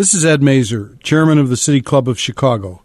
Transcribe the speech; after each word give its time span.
This 0.00 0.14
is 0.14 0.24
Ed 0.24 0.42
Mazur, 0.42 0.96
Chairman 1.02 1.36
of 1.36 1.50
the 1.50 1.58
City 1.58 1.82
Club 1.82 2.08
of 2.08 2.18
Chicago. 2.18 2.80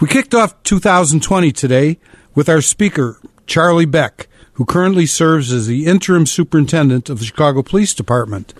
We 0.00 0.08
kicked 0.08 0.34
off 0.34 0.54
2020 0.62 1.52
today 1.52 1.98
with 2.34 2.48
our 2.48 2.62
speaker, 2.62 3.20
Charlie 3.46 3.84
Beck, 3.84 4.26
who 4.54 4.64
currently 4.64 5.04
serves 5.04 5.52
as 5.52 5.66
the 5.66 5.84
interim 5.84 6.24
superintendent 6.24 7.10
of 7.10 7.18
the 7.18 7.26
Chicago 7.26 7.62
Police 7.62 7.92
Department. 7.92 8.54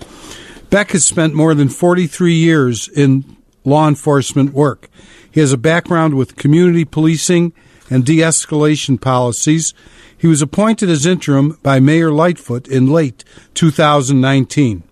Beck 0.69 0.91
has 0.91 1.07
spent 1.07 1.33
more 1.33 1.55
than 1.55 1.71
43 1.71 2.35
years 2.35 2.89
in 2.89 3.39
law 3.65 3.89
enforcement 3.89 4.53
work. 4.53 4.91
He 5.33 5.41
has 5.41 5.55
a 5.55 5.57
background 5.57 6.13
with 6.13 6.37
community 6.37 6.85
policing 6.85 7.55
and 7.89 8.05
de 8.05 8.19
escalation 8.19 9.01
policies. 9.01 9.73
He 10.15 10.27
was 10.27 10.43
appointed 10.43 10.91
as 10.91 11.07
interim 11.07 11.59
by 11.63 11.81
Mayor 11.81 12.13
Lightfoot 12.13 12.69
in 12.69 12.93
late 12.93 13.25
2019. 13.55 14.83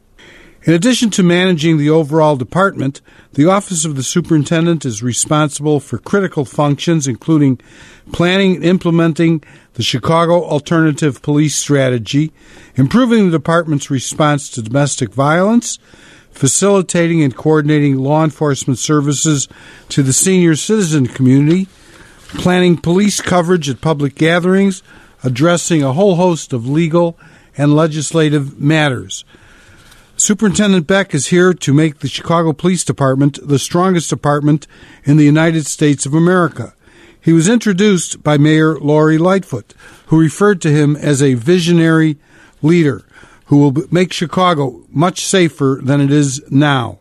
In 0.66 0.72
addition 0.72 1.10
to 1.10 1.22
managing 1.22 1.76
the 1.76 1.90
overall 1.90 2.36
department, 2.36 3.02
the 3.34 3.44
Office 3.44 3.84
of 3.84 3.96
the 3.96 4.02
Superintendent 4.02 4.86
is 4.86 5.02
responsible 5.02 5.78
for 5.78 5.98
critical 5.98 6.46
functions, 6.46 7.06
including 7.06 7.60
planning 8.12 8.56
and 8.56 8.64
implementing 8.64 9.44
the 9.74 9.82
Chicago 9.82 10.42
Alternative 10.42 11.20
Police 11.20 11.54
Strategy, 11.54 12.32
improving 12.76 13.26
the 13.26 13.36
department's 13.36 13.90
response 13.90 14.48
to 14.50 14.62
domestic 14.62 15.12
violence, 15.12 15.78
facilitating 16.30 17.22
and 17.22 17.36
coordinating 17.36 17.98
law 17.98 18.24
enforcement 18.24 18.78
services 18.78 19.48
to 19.90 20.02
the 20.02 20.14
senior 20.14 20.56
citizen 20.56 21.06
community, 21.06 21.68
planning 22.28 22.78
police 22.78 23.20
coverage 23.20 23.68
at 23.68 23.82
public 23.82 24.14
gatherings, 24.14 24.82
addressing 25.22 25.82
a 25.82 25.92
whole 25.92 26.14
host 26.14 26.54
of 26.54 26.66
legal 26.66 27.18
and 27.54 27.76
legislative 27.76 28.58
matters. 28.58 29.26
Superintendent 30.16 30.86
Beck 30.86 31.12
is 31.12 31.26
here 31.26 31.52
to 31.52 31.74
make 31.74 31.98
the 31.98 32.08
Chicago 32.08 32.52
Police 32.52 32.84
Department 32.84 33.38
the 33.42 33.58
strongest 33.58 34.08
department 34.08 34.68
in 35.02 35.16
the 35.16 35.24
United 35.24 35.66
States 35.66 36.06
of 36.06 36.14
America. 36.14 36.72
He 37.20 37.32
was 37.32 37.48
introduced 37.48 38.22
by 38.22 38.38
Mayor 38.38 38.78
Lori 38.78 39.18
Lightfoot, 39.18 39.74
who 40.06 40.20
referred 40.20 40.62
to 40.62 40.70
him 40.70 40.94
as 40.94 41.20
a 41.20 41.34
visionary 41.34 42.16
leader 42.62 43.04
who 43.46 43.58
will 43.58 43.74
make 43.90 44.12
Chicago 44.12 44.84
much 44.88 45.26
safer 45.26 45.80
than 45.82 46.00
it 46.00 46.12
is 46.12 46.40
now. 46.48 47.00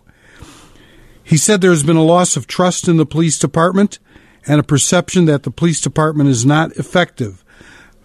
He 1.23 1.37
said 1.37 1.61
there 1.61 1.69
has 1.69 1.83
been 1.83 1.95
a 1.95 2.03
loss 2.03 2.35
of 2.35 2.47
trust 2.47 2.87
in 2.87 2.97
the 2.97 3.05
police 3.05 3.37
department 3.37 3.99
and 4.47 4.59
a 4.59 4.63
perception 4.63 5.25
that 5.25 5.43
the 5.43 5.51
police 5.51 5.79
department 5.79 6.29
is 6.29 6.47
not 6.47 6.71
effective. 6.77 7.45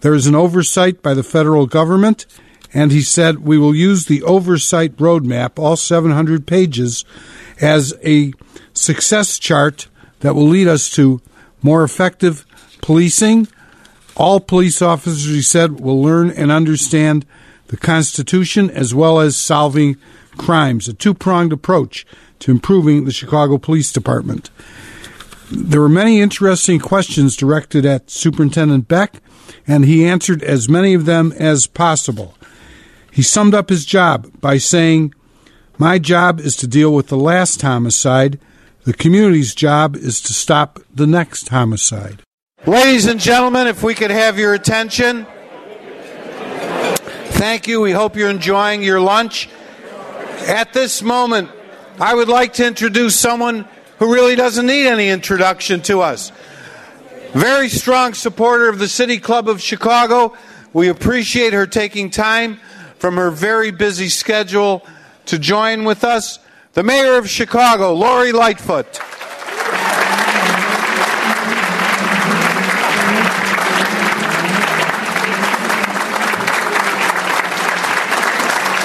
There 0.00 0.14
is 0.14 0.26
an 0.26 0.34
oversight 0.34 1.02
by 1.02 1.14
the 1.14 1.24
federal 1.24 1.66
government 1.66 2.26
and 2.74 2.92
he 2.92 3.02
said 3.02 3.40
we 3.40 3.58
will 3.58 3.74
use 3.74 4.06
the 4.06 4.22
oversight 4.22 4.96
roadmap, 4.96 5.58
all 5.58 5.76
700 5.76 6.46
pages, 6.46 7.04
as 7.60 7.94
a 8.04 8.32
success 8.72 9.38
chart 9.38 9.88
that 10.20 10.34
will 10.34 10.46
lead 10.46 10.68
us 10.68 10.90
to 10.90 11.20
more 11.62 11.82
effective 11.82 12.46
policing. 12.80 13.48
All 14.16 14.40
police 14.40 14.82
officers, 14.82 15.24
he 15.24 15.42
said, 15.42 15.80
will 15.80 16.02
learn 16.02 16.30
and 16.30 16.50
understand 16.50 17.24
the 17.68 17.76
Constitution 17.76 18.70
as 18.70 18.94
well 18.94 19.20
as 19.20 19.36
solving 19.36 19.96
crimes, 20.36 20.88
a 20.88 20.92
two 20.92 21.14
pronged 21.14 21.52
approach 21.52 22.06
to 22.40 22.50
improving 22.50 23.04
the 23.04 23.12
Chicago 23.12 23.58
Police 23.58 23.92
Department. 23.92 24.50
There 25.50 25.80
were 25.80 25.88
many 25.88 26.20
interesting 26.20 26.78
questions 26.78 27.36
directed 27.36 27.86
at 27.86 28.10
Superintendent 28.10 28.86
Beck, 28.86 29.20
and 29.66 29.84
he 29.84 30.04
answered 30.04 30.42
as 30.42 30.68
many 30.68 30.94
of 30.94 31.04
them 31.04 31.32
as 31.38 31.66
possible. 31.66 32.34
He 33.10 33.22
summed 33.22 33.54
up 33.54 33.68
his 33.68 33.84
job 33.84 34.30
by 34.40 34.58
saying, 34.58 35.14
My 35.78 35.98
job 35.98 36.40
is 36.40 36.56
to 36.56 36.66
deal 36.66 36.94
with 36.94 37.08
the 37.08 37.16
last 37.16 37.62
homicide. 37.62 38.38
The 38.84 38.92
community's 38.92 39.54
job 39.54 39.96
is 39.96 40.20
to 40.22 40.32
stop 40.32 40.80
the 40.94 41.06
next 41.06 41.48
homicide. 41.48 42.22
Ladies 42.66 43.06
and 43.06 43.20
gentlemen, 43.20 43.66
if 43.66 43.82
we 43.82 43.94
could 43.94 44.10
have 44.10 44.38
your 44.38 44.54
attention. 44.54 45.26
Thank 47.38 47.68
you. 47.68 47.80
We 47.80 47.92
hope 47.92 48.16
you're 48.16 48.30
enjoying 48.30 48.82
your 48.82 49.00
lunch. 49.00 49.48
At 50.46 50.72
this 50.72 51.02
moment, 51.02 51.50
I 52.00 52.14
would 52.14 52.28
like 52.28 52.54
to 52.54 52.66
introduce 52.66 53.14
someone 53.18 53.68
who 53.98 54.12
really 54.12 54.36
doesn't 54.36 54.66
need 54.66 54.86
any 54.86 55.08
introduction 55.08 55.80
to 55.82 56.00
us. 56.00 56.32
Very 57.32 57.68
strong 57.68 58.14
supporter 58.14 58.68
of 58.68 58.78
the 58.78 58.88
City 58.88 59.18
Club 59.18 59.48
of 59.48 59.60
Chicago. 59.60 60.34
We 60.72 60.88
appreciate 60.88 61.52
her 61.52 61.66
taking 61.66 62.10
time 62.10 62.58
from 62.98 63.16
her 63.16 63.30
very 63.30 63.70
busy 63.70 64.08
schedule 64.08 64.84
to 65.26 65.38
join 65.38 65.84
with 65.84 66.04
us, 66.04 66.38
the 66.72 66.82
mayor 66.82 67.16
of 67.16 67.28
Chicago, 67.28 67.94
Lori 67.94 68.32
Lightfoot. 68.32 68.86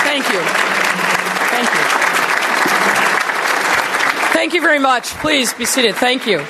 Thank 0.01 0.29
you. 0.29 0.39
Thank 1.49 1.69
you. 1.73 1.81
Thank 4.33 4.53
you 4.53 4.61
very 4.61 4.79
much. 4.79 5.07
Please 5.15 5.53
be 5.53 5.65
seated. 5.65 5.95
Thank 5.95 6.27
you. 6.27 6.45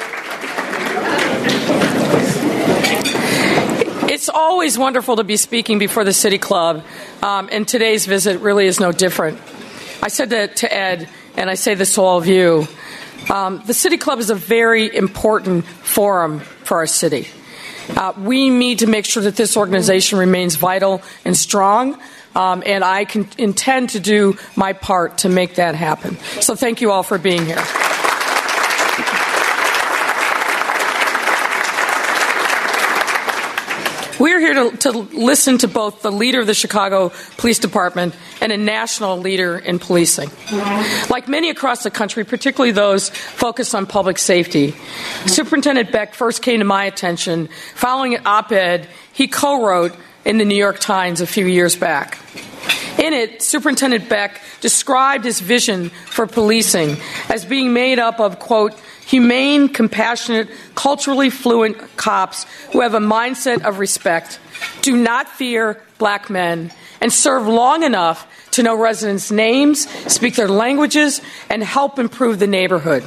It's 4.23 4.29
always 4.29 4.77
wonderful 4.77 5.17
to 5.17 5.25
be 5.25 5.35
speaking 5.35 5.79
before 5.79 6.05
the 6.05 6.13
City 6.13 6.37
Club, 6.37 6.85
um, 7.21 7.49
and 7.51 7.67
today's 7.67 8.05
visit 8.05 8.39
really 8.39 8.67
is 8.67 8.79
no 8.79 8.93
different. 8.93 9.37
I 10.01 10.07
said 10.07 10.29
that 10.29 10.55
to 10.55 10.73
Ed, 10.73 11.09
and 11.35 11.49
I 11.49 11.55
say 11.55 11.73
this 11.73 11.95
to 11.95 12.01
all 12.03 12.19
of 12.19 12.25
you. 12.25 12.65
Um, 13.29 13.61
the 13.65 13.73
City 13.73 13.97
Club 13.97 14.19
is 14.19 14.29
a 14.29 14.35
very 14.35 14.95
important 14.95 15.65
forum 15.65 16.39
for 16.39 16.77
our 16.77 16.87
city. 16.87 17.27
Uh, 17.89 18.13
we 18.17 18.49
need 18.49 18.79
to 18.79 18.87
make 18.87 19.03
sure 19.03 19.23
that 19.23 19.35
this 19.35 19.57
organization 19.57 20.17
remains 20.17 20.55
vital 20.55 21.01
and 21.25 21.35
strong, 21.35 21.99
um, 22.33 22.63
and 22.65 22.81
I 22.81 23.03
can 23.03 23.27
intend 23.37 23.89
to 23.89 23.99
do 23.99 24.37
my 24.55 24.71
part 24.71 25.17
to 25.17 25.27
make 25.27 25.55
that 25.55 25.75
happen. 25.75 26.17
So, 26.39 26.55
thank 26.55 26.79
you 26.79 26.91
all 26.91 27.03
for 27.03 27.17
being 27.17 27.45
here. 27.45 27.61
Here 34.43 34.71
to, 34.71 34.77
to, 34.77 34.91
listen 34.91 35.57
to 35.59 35.67
both 35.67 36.01
the 36.01 36.11
leader 36.11 36.39
of 36.39 36.47
the 36.47 36.53
Chicago 36.53 37.11
Police 37.37 37.59
Department 37.59 38.13
and 38.41 38.51
a 38.51 38.57
national 38.57 39.17
leader 39.17 39.57
in 39.57 39.79
policing. 39.79 40.29
Like 41.09 41.27
many 41.27 41.49
across 41.49 41.83
the 41.83 41.91
country, 41.91 42.25
particularly 42.25 42.71
those 42.71 43.09
focused 43.09 43.73
on 43.73 43.85
public 43.85 44.17
safety, 44.17 44.75
Superintendent 45.25 45.91
Beck 45.91 46.13
first 46.13 46.41
came 46.41 46.59
to 46.59 46.65
my 46.65 46.85
attention 46.85 47.47
following 47.75 48.15
an 48.15 48.21
op 48.25 48.51
ed 48.51 48.87
he 49.13 49.27
co 49.27 49.65
wrote 49.65 49.95
in 50.25 50.37
the 50.37 50.45
New 50.45 50.55
York 50.55 50.79
Times 50.79 51.21
a 51.21 51.27
few 51.27 51.45
years 51.45 51.75
back. 51.75 52.17
In 52.97 53.13
it, 53.13 53.41
Superintendent 53.41 54.07
Beck 54.07 54.41
described 54.61 55.25
his 55.25 55.39
vision 55.39 55.89
for 55.89 56.27
policing 56.27 56.97
as 57.29 57.43
being 57.43 57.73
made 57.73 57.99
up 57.99 58.19
of, 58.19 58.39
quote, 58.39 58.73
humane, 59.05 59.69
compassionate, 59.69 60.49
culturally 60.75 61.29
fluent 61.29 61.97
cops 61.97 62.45
who 62.71 62.81
have 62.81 62.93
a 62.93 62.99
mindset 62.99 63.63
of 63.63 63.79
respect, 63.79 64.39
do 64.81 64.95
not 64.95 65.27
fear 65.27 65.81
black 65.97 66.29
men, 66.29 66.71
and 67.01 67.11
serve 67.11 67.47
long 67.47 67.83
enough 67.83 68.27
to 68.51 68.63
know 68.63 68.75
residents' 68.75 69.31
names, 69.31 69.89
speak 70.11 70.35
their 70.35 70.47
languages, 70.47 71.21
and 71.49 71.63
help 71.63 71.99
improve 71.99 72.39
the 72.39 72.47
neighborhood. 72.47 73.03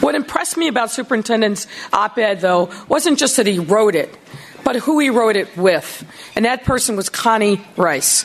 What 0.00 0.14
impressed 0.14 0.56
me 0.56 0.68
about 0.68 0.90
Superintendent's 0.90 1.66
op 1.92 2.18
ed, 2.18 2.40
though, 2.40 2.70
wasn't 2.88 3.18
just 3.18 3.36
that 3.36 3.46
he 3.46 3.58
wrote 3.58 3.94
it, 3.94 4.16
but 4.62 4.76
who 4.76 4.98
he 4.98 5.10
wrote 5.10 5.36
it 5.36 5.56
with. 5.56 6.04
And 6.36 6.44
that 6.44 6.64
person 6.64 6.96
was 6.96 7.08
Connie 7.08 7.60
Rice. 7.76 8.24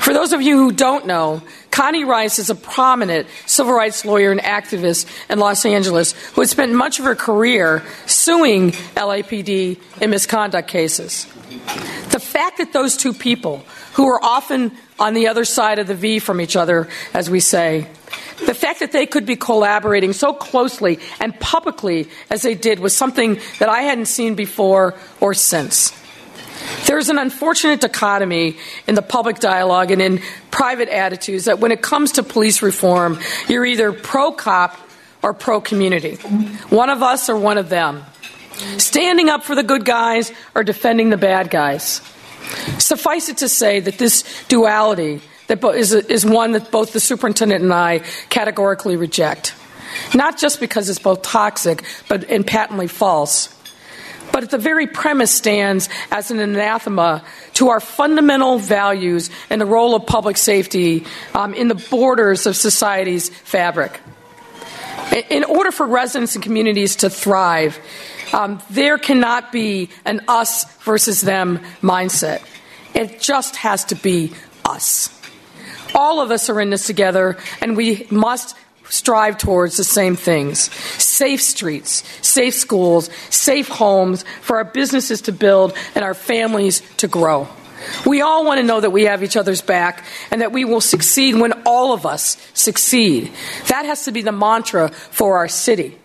For 0.00 0.12
those 0.12 0.32
of 0.32 0.42
you 0.42 0.56
who 0.56 0.72
don't 0.72 1.06
know, 1.06 1.42
Connie 1.70 2.04
Rice 2.04 2.38
is 2.38 2.50
a 2.50 2.54
prominent 2.54 3.26
civil 3.46 3.72
rights 3.72 4.04
lawyer 4.04 4.32
and 4.32 4.40
activist 4.40 5.06
in 5.30 5.38
Los 5.38 5.64
Angeles 5.64 6.12
who 6.32 6.40
has 6.40 6.50
spent 6.50 6.72
much 6.72 6.98
of 6.98 7.04
her 7.04 7.14
career 7.14 7.82
suing 8.06 8.72
LAPD 8.96 9.78
in 10.00 10.10
misconduct 10.10 10.68
cases. 10.68 11.26
The 12.10 12.20
fact 12.20 12.58
that 12.58 12.72
those 12.72 12.96
two 12.96 13.12
people, 13.12 13.64
who 13.94 14.08
are 14.08 14.22
often 14.22 14.72
on 14.98 15.14
the 15.14 15.28
other 15.28 15.44
side 15.44 15.78
of 15.78 15.86
the 15.86 15.94
V 15.94 16.18
from 16.18 16.40
each 16.40 16.56
other, 16.56 16.88
as 17.14 17.30
we 17.30 17.40
say, 17.40 17.86
the 18.46 18.54
fact 18.54 18.80
that 18.80 18.92
they 18.92 19.06
could 19.06 19.26
be 19.26 19.36
collaborating 19.36 20.12
so 20.12 20.32
closely 20.32 20.98
and 21.20 21.38
publicly 21.40 22.08
as 22.30 22.42
they 22.42 22.54
did 22.54 22.78
was 22.78 22.96
something 22.96 23.38
that 23.58 23.68
I 23.68 23.82
hadn't 23.82 24.06
seen 24.06 24.34
before 24.34 24.94
or 25.20 25.34
since. 25.34 25.92
There's 26.86 27.08
an 27.08 27.18
unfortunate 27.18 27.80
dichotomy 27.80 28.56
in 28.86 28.94
the 28.94 29.02
public 29.02 29.38
dialogue 29.38 29.90
and 29.90 30.02
in 30.02 30.20
private 30.50 30.88
attitudes 30.88 31.44
that 31.44 31.58
when 31.58 31.72
it 31.72 31.82
comes 31.82 32.12
to 32.12 32.22
police 32.22 32.62
reform, 32.62 33.18
you're 33.48 33.64
either 33.64 33.92
pro 33.92 34.32
cop 34.32 34.78
or 35.22 35.34
pro 35.34 35.60
community. 35.60 36.16
One 36.68 36.90
of 36.90 37.02
us 37.02 37.28
or 37.28 37.36
one 37.36 37.58
of 37.58 37.68
them. 37.68 38.04
Standing 38.78 39.28
up 39.28 39.44
for 39.44 39.54
the 39.54 39.62
good 39.62 39.84
guys 39.84 40.32
or 40.54 40.64
defending 40.64 41.10
the 41.10 41.16
bad 41.16 41.50
guys. 41.50 42.00
Suffice 42.78 43.28
it 43.28 43.38
to 43.38 43.48
say 43.48 43.80
that 43.80 43.98
this 43.98 44.24
duality 44.48 45.20
that 45.46 45.62
is, 45.74 45.92
is 45.92 46.24
one 46.24 46.52
that 46.52 46.70
both 46.70 46.92
the 46.92 47.00
superintendent 47.00 47.62
and 47.62 47.72
I 47.72 48.00
categorically 48.28 48.96
reject. 48.96 49.54
Not 50.14 50.38
just 50.38 50.60
because 50.60 50.88
it's 50.88 50.98
both 50.98 51.22
toxic 51.22 51.84
but 52.08 52.24
and 52.30 52.46
patently 52.46 52.86
false, 52.86 53.54
but 54.32 54.50
the 54.50 54.58
very 54.58 54.86
premise 54.86 55.30
stands 55.30 55.88
as 56.10 56.30
an 56.30 56.38
anathema 56.38 57.24
to 57.54 57.68
our 57.68 57.80
fundamental 57.80 58.58
values 58.58 59.30
and 59.48 59.60
the 59.60 59.66
role 59.66 59.94
of 59.94 60.06
public 60.06 60.36
safety 60.36 61.04
um, 61.34 61.54
in 61.54 61.68
the 61.68 61.74
borders 61.74 62.46
of 62.46 62.56
society's 62.56 63.28
fabric. 63.28 64.00
In 65.28 65.44
order 65.44 65.72
for 65.72 65.86
residents 65.86 66.34
and 66.34 66.44
communities 66.44 66.96
to 66.96 67.10
thrive, 67.10 67.78
um, 68.32 68.62
there 68.70 68.98
cannot 68.98 69.50
be 69.50 69.90
an 70.04 70.20
us 70.28 70.64
versus 70.82 71.20
them 71.20 71.58
mindset. 71.82 72.42
It 72.94 73.20
just 73.20 73.56
has 73.56 73.84
to 73.86 73.94
be 73.96 74.32
us. 74.64 75.16
All 75.94 76.20
of 76.20 76.30
us 76.30 76.48
are 76.48 76.60
in 76.60 76.70
this 76.70 76.86
together, 76.86 77.36
and 77.60 77.76
we 77.76 78.06
must 78.10 78.56
strive 78.90 79.38
towards 79.38 79.78
the 79.78 79.84
same 79.84 80.16
things 80.16 80.70
safe 81.00 81.40
streets, 81.40 82.04
safe 82.20 82.54
schools, 82.54 83.08
safe 83.30 83.68
homes 83.68 84.24
for 84.42 84.58
our 84.58 84.64
businesses 84.64 85.22
to 85.22 85.32
build 85.32 85.74
and 85.94 86.04
our 86.04 86.14
families 86.14 86.82
to 86.98 87.08
grow. 87.08 87.48
We 88.04 88.20
all 88.20 88.44
want 88.44 88.60
to 88.60 88.66
know 88.66 88.80
that 88.80 88.90
we 88.90 89.04
have 89.04 89.22
each 89.22 89.36
other's 89.36 89.62
back 89.62 90.04
and 90.30 90.42
that 90.42 90.52
we 90.52 90.64
will 90.64 90.80
succeed 90.80 91.34
when 91.34 91.52
all 91.64 91.94
of 91.94 92.04
us 92.04 92.36
succeed. 92.52 93.32
That 93.68 93.86
has 93.86 94.04
to 94.04 94.12
be 94.12 94.22
the 94.22 94.32
mantra 94.32 94.90
for 94.90 95.38
our 95.38 95.48
city. 95.48 95.96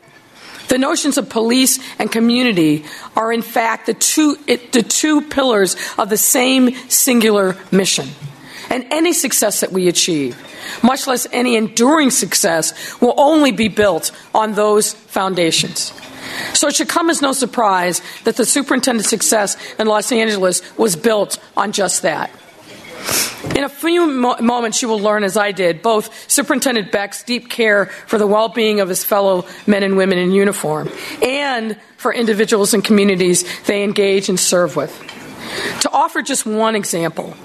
The 0.67 0.77
notions 0.77 1.17
of 1.17 1.29
police 1.29 1.79
and 1.99 2.11
community 2.11 2.85
are, 3.15 3.31
in 3.31 3.41
fact, 3.41 3.85
the 3.85 3.93
two, 3.93 4.37
it, 4.47 4.71
the 4.71 4.81
two 4.81 5.21
pillars 5.21 5.75
of 5.97 6.09
the 6.09 6.17
same 6.17 6.73
singular 6.89 7.55
mission. 7.71 8.09
And 8.69 8.85
any 8.91 9.13
success 9.13 9.61
that 9.61 9.71
we 9.71 9.87
achieve, 9.87 10.37
much 10.83 11.07
less 11.07 11.27
any 11.31 11.55
enduring 11.55 12.09
success, 12.09 12.99
will 13.01 13.13
only 13.17 13.51
be 13.51 13.67
built 13.67 14.11
on 14.33 14.53
those 14.53 14.93
foundations. 14.93 15.93
So 16.53 16.67
it 16.67 16.75
should 16.75 16.89
come 16.89 17.09
as 17.09 17.21
no 17.21 17.33
surprise 17.33 18.01
that 18.23 18.35
the 18.35 18.45
superintendent's 18.45 19.09
success 19.09 19.57
in 19.77 19.87
Los 19.87 20.11
Angeles 20.11 20.61
was 20.77 20.95
built 20.95 21.39
on 21.55 21.71
just 21.71 22.01
that. 22.01 22.31
In 23.55 23.63
a 23.63 23.69
few 23.69 24.07
mo- 24.07 24.37
moments, 24.41 24.81
you 24.81 24.87
will 24.87 24.99
learn, 24.99 25.23
as 25.23 25.37
I 25.37 25.51
did, 25.51 25.81
both 25.81 26.29
Superintendent 26.29 26.91
Beck's 26.91 27.23
deep 27.23 27.49
care 27.49 27.85
for 28.07 28.17
the 28.17 28.25
well 28.25 28.49
being 28.49 28.79
of 28.79 28.89
his 28.89 29.03
fellow 29.03 29.45
men 29.67 29.83
and 29.83 29.95
women 29.95 30.17
in 30.17 30.31
uniform 30.31 30.89
and 31.21 31.79
for 31.97 32.11
individuals 32.13 32.73
and 32.73 32.83
communities 32.83 33.45
they 33.65 33.83
engage 33.83 34.27
and 34.27 34.39
serve 34.39 34.75
with. 34.75 34.91
To 35.81 35.91
offer 35.91 36.21
just 36.21 36.45
one 36.45 36.75
example, 36.75 37.35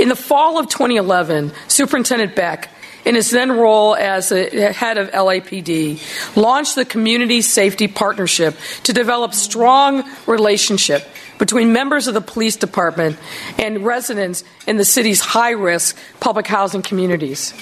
in 0.00 0.08
the 0.08 0.16
fall 0.16 0.58
of 0.58 0.68
2011, 0.68 1.52
Superintendent 1.68 2.34
Beck 2.34 2.70
in 3.04 3.14
his 3.14 3.30
then 3.30 3.50
role 3.52 3.94
as 3.96 4.28
head 4.28 4.98
of 4.98 5.10
LAPD, 5.10 6.36
launched 6.36 6.74
the 6.74 6.84
Community 6.84 7.40
Safety 7.40 7.88
Partnership 7.88 8.54
to 8.84 8.92
develop 8.92 9.32
strong 9.32 10.04
relationship 10.26 11.08
between 11.38 11.72
members 11.72 12.06
of 12.06 12.14
the 12.14 12.20
police 12.20 12.56
department 12.56 13.16
and 13.58 13.84
residents 13.84 14.44
in 14.66 14.76
the 14.76 14.84
city's 14.84 15.20
high 15.20 15.52
risk 15.52 15.96
public 16.20 16.46
housing 16.46 16.82
communities. 16.82 17.54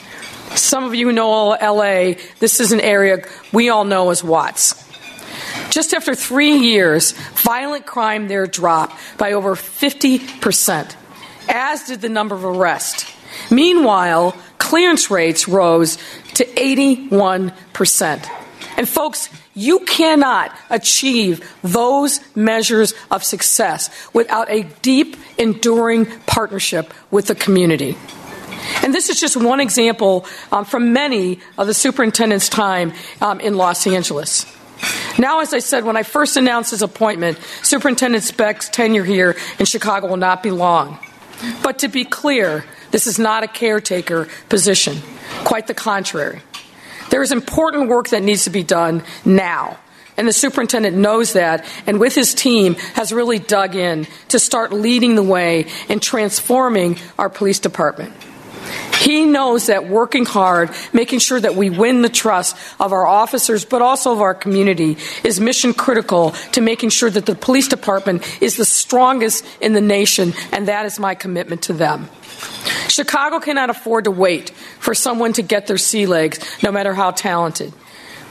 Some 0.54 0.84
of 0.84 0.94
you 0.94 1.12
know 1.12 1.50
LA, 1.50 2.14
this 2.40 2.60
is 2.60 2.72
an 2.72 2.80
area 2.80 3.24
we 3.52 3.68
all 3.68 3.84
know 3.84 4.10
as 4.10 4.24
Watts. 4.24 4.85
Just 5.70 5.94
after 5.94 6.14
three 6.14 6.56
years, 6.56 7.12
violent 7.34 7.86
crime 7.86 8.28
there 8.28 8.46
dropped 8.46 8.96
by 9.18 9.32
over 9.32 9.54
50%, 9.54 10.94
as 11.48 11.84
did 11.84 12.00
the 12.00 12.08
number 12.08 12.34
of 12.34 12.44
arrests. 12.44 13.12
Meanwhile, 13.50 14.36
clearance 14.58 15.10
rates 15.10 15.48
rose 15.48 15.96
to 16.34 16.44
81%. 16.44 18.28
And 18.76 18.88
folks, 18.88 19.30
you 19.54 19.80
cannot 19.80 20.54
achieve 20.68 21.48
those 21.62 22.20
measures 22.36 22.92
of 23.10 23.24
success 23.24 23.90
without 24.12 24.50
a 24.50 24.64
deep, 24.82 25.16
enduring 25.38 26.06
partnership 26.26 26.92
with 27.10 27.26
the 27.26 27.34
community. 27.34 27.96
And 28.82 28.92
this 28.92 29.08
is 29.08 29.18
just 29.18 29.36
one 29.36 29.60
example 29.60 30.26
um, 30.52 30.64
from 30.64 30.92
many 30.92 31.40
of 31.56 31.66
the 31.66 31.74
superintendent's 31.74 32.48
time 32.48 32.92
um, 33.20 33.40
in 33.40 33.56
Los 33.56 33.86
Angeles. 33.86 34.44
Now, 35.18 35.40
as 35.40 35.54
I 35.54 35.60
said, 35.60 35.84
when 35.84 35.96
I 35.96 36.02
first 36.02 36.36
announced 36.36 36.70
his 36.70 36.82
appointment, 36.82 37.38
Superintendent 37.62 38.22
Speck's 38.22 38.68
tenure 38.68 39.04
here 39.04 39.36
in 39.58 39.66
Chicago 39.66 40.08
will 40.08 40.16
not 40.16 40.42
be 40.42 40.50
long. 40.50 40.98
But 41.62 41.80
to 41.80 41.88
be 41.88 42.04
clear, 42.04 42.64
this 42.90 43.06
is 43.06 43.18
not 43.18 43.42
a 43.42 43.48
caretaker 43.48 44.28
position. 44.48 44.98
Quite 45.44 45.66
the 45.66 45.74
contrary. 45.74 46.42
There 47.10 47.22
is 47.22 47.32
important 47.32 47.88
work 47.88 48.08
that 48.08 48.22
needs 48.22 48.44
to 48.44 48.50
be 48.50 48.62
done 48.62 49.02
now. 49.24 49.78
And 50.16 50.26
the 50.26 50.32
superintendent 50.32 50.96
knows 50.96 51.34
that, 51.34 51.66
and 51.86 52.00
with 52.00 52.14
his 52.14 52.32
team 52.34 52.74
has 52.94 53.12
really 53.12 53.38
dug 53.38 53.74
in 53.74 54.06
to 54.28 54.38
start 54.38 54.72
leading 54.72 55.14
the 55.14 55.22
way 55.22 55.66
in 55.88 56.00
transforming 56.00 56.98
our 57.18 57.28
police 57.28 57.58
department. 57.58 58.14
He 58.98 59.24
knows 59.24 59.66
that 59.66 59.88
working 59.88 60.24
hard, 60.24 60.70
making 60.92 61.20
sure 61.20 61.40
that 61.40 61.54
we 61.54 61.70
win 61.70 62.02
the 62.02 62.08
trust 62.08 62.56
of 62.80 62.92
our 62.92 63.06
officers, 63.06 63.64
but 63.64 63.82
also 63.82 64.12
of 64.12 64.20
our 64.20 64.34
community, 64.34 64.96
is 65.22 65.38
mission 65.38 65.74
critical 65.74 66.30
to 66.52 66.60
making 66.60 66.90
sure 66.90 67.10
that 67.10 67.26
the 67.26 67.34
police 67.34 67.68
department 67.68 68.22
is 68.42 68.56
the 68.56 68.64
strongest 68.64 69.44
in 69.60 69.74
the 69.74 69.80
nation, 69.80 70.32
and 70.52 70.68
that 70.68 70.86
is 70.86 70.98
my 70.98 71.14
commitment 71.14 71.62
to 71.62 71.72
them. 71.72 72.08
Chicago 72.88 73.38
cannot 73.38 73.70
afford 73.70 74.04
to 74.04 74.10
wait 74.10 74.50
for 74.80 74.94
someone 74.94 75.32
to 75.34 75.42
get 75.42 75.66
their 75.66 75.78
sea 75.78 76.06
legs, 76.06 76.38
no 76.62 76.72
matter 76.72 76.94
how 76.94 77.10
talented. 77.10 77.72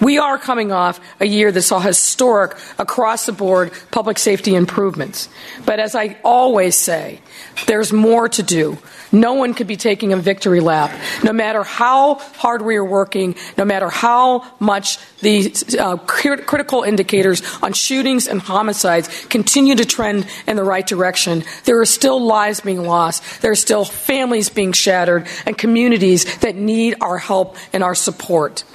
We 0.02 0.18
are 0.18 0.38
coming 0.38 0.72
off 0.72 1.00
a 1.20 1.26
year 1.26 1.52
that 1.52 1.62
saw 1.62 1.80
historic, 1.80 2.58
across 2.78 3.26
the 3.26 3.32
board 3.32 3.72
public 3.92 4.20
safety 4.20 4.56
improvements. 4.56 5.30
But 5.66 5.80
as 5.80 5.96
I 5.96 6.18
always 6.24 6.78
say, 6.78 7.22
there's 7.68 7.94
more 7.94 8.28
to 8.30 8.44
do. 8.44 8.78
No 9.12 9.34
one 9.34 9.54
could 9.54 9.68
be 9.68 9.78
taking 9.78 10.12
a 10.12 10.18
victory 10.18 10.60
lap. 10.60 10.92
No 11.24 11.32
matter 11.32 11.64
how 11.64 12.16
hard 12.16 12.62
we 12.62 12.76
are 12.76 12.84
working, 12.84 13.36
no 13.58 13.64
matter 13.64 13.90
how 13.90 14.46
much 14.60 14.98
the 15.22 15.54
uh, 15.80 15.96
critical 15.98 16.84
indicators 16.84 17.42
on 17.64 17.72
shootings 17.74 18.28
and 18.28 18.42
homicides 18.42 19.26
continue 19.28 19.76
to 19.76 19.86
trend 19.86 20.28
in 20.48 20.58
the 20.58 20.64
right 20.64 20.86
direction, 20.86 21.44
there 21.64 21.80
are 21.80 21.86
still 21.86 22.22
lives 22.22 22.60
being 22.60 22.84
lost. 22.84 23.42
There 23.42 23.52
are 23.52 23.56
still 23.56 23.86
families 23.86 24.50
being 24.50 24.74
shattered 24.74 25.28
and 25.46 25.58
communities 25.58 26.40
that 26.40 26.56
need 26.56 26.96
our 27.00 27.18
help 27.18 27.56
and 27.72 27.84
our 27.84 27.96
support. 27.96 28.66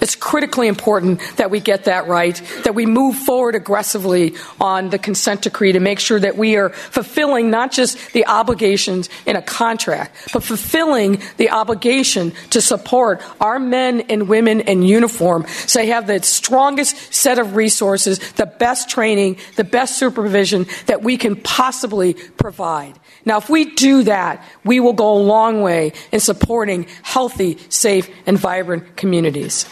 It's 0.00 0.14
critically 0.14 0.68
important 0.68 1.20
that 1.36 1.50
we 1.50 1.60
get 1.60 1.84
that 1.84 2.06
right, 2.06 2.40
that 2.64 2.74
we 2.74 2.86
move 2.86 3.16
forward 3.16 3.54
aggressively 3.54 4.34
on 4.60 4.90
the 4.90 4.98
consent 4.98 5.42
decree 5.42 5.72
to 5.72 5.80
make 5.80 5.98
sure 5.98 6.20
that 6.20 6.36
we 6.36 6.56
are 6.56 6.70
fulfilling 6.70 7.50
not 7.50 7.72
just 7.72 8.12
the 8.12 8.26
obligations 8.26 9.08
in 9.26 9.36
a 9.36 9.42
contract, 9.42 10.30
but 10.32 10.42
fulfilling 10.42 11.20
the 11.36 11.50
obligation 11.50 12.32
to 12.50 12.60
support 12.60 13.22
our 13.40 13.58
men 13.58 14.02
and 14.02 14.28
women 14.28 14.60
in 14.60 14.82
uniform 14.82 15.46
so 15.66 15.78
they 15.78 15.86
have 15.86 16.06
the 16.06 16.22
strongest 16.22 17.12
set 17.12 17.38
of 17.38 17.56
resources, 17.56 18.18
the 18.32 18.46
best 18.46 18.88
training, 18.88 19.36
the 19.56 19.64
best 19.64 19.98
supervision 19.98 20.66
that 20.86 21.02
we 21.02 21.16
can 21.16 21.36
possibly 21.36 22.14
provide. 22.14 22.98
Now, 23.24 23.38
if 23.38 23.50
we 23.50 23.74
do 23.74 24.04
that, 24.04 24.44
we 24.64 24.80
will 24.80 24.92
go 24.92 25.14
a 25.14 25.20
long 25.22 25.60
way 25.60 25.92
in 26.12 26.20
supporting 26.20 26.86
healthy, 27.02 27.58
safe, 27.68 28.08
and 28.26 28.38
vibrant 28.38 28.96
communities. 28.96 29.66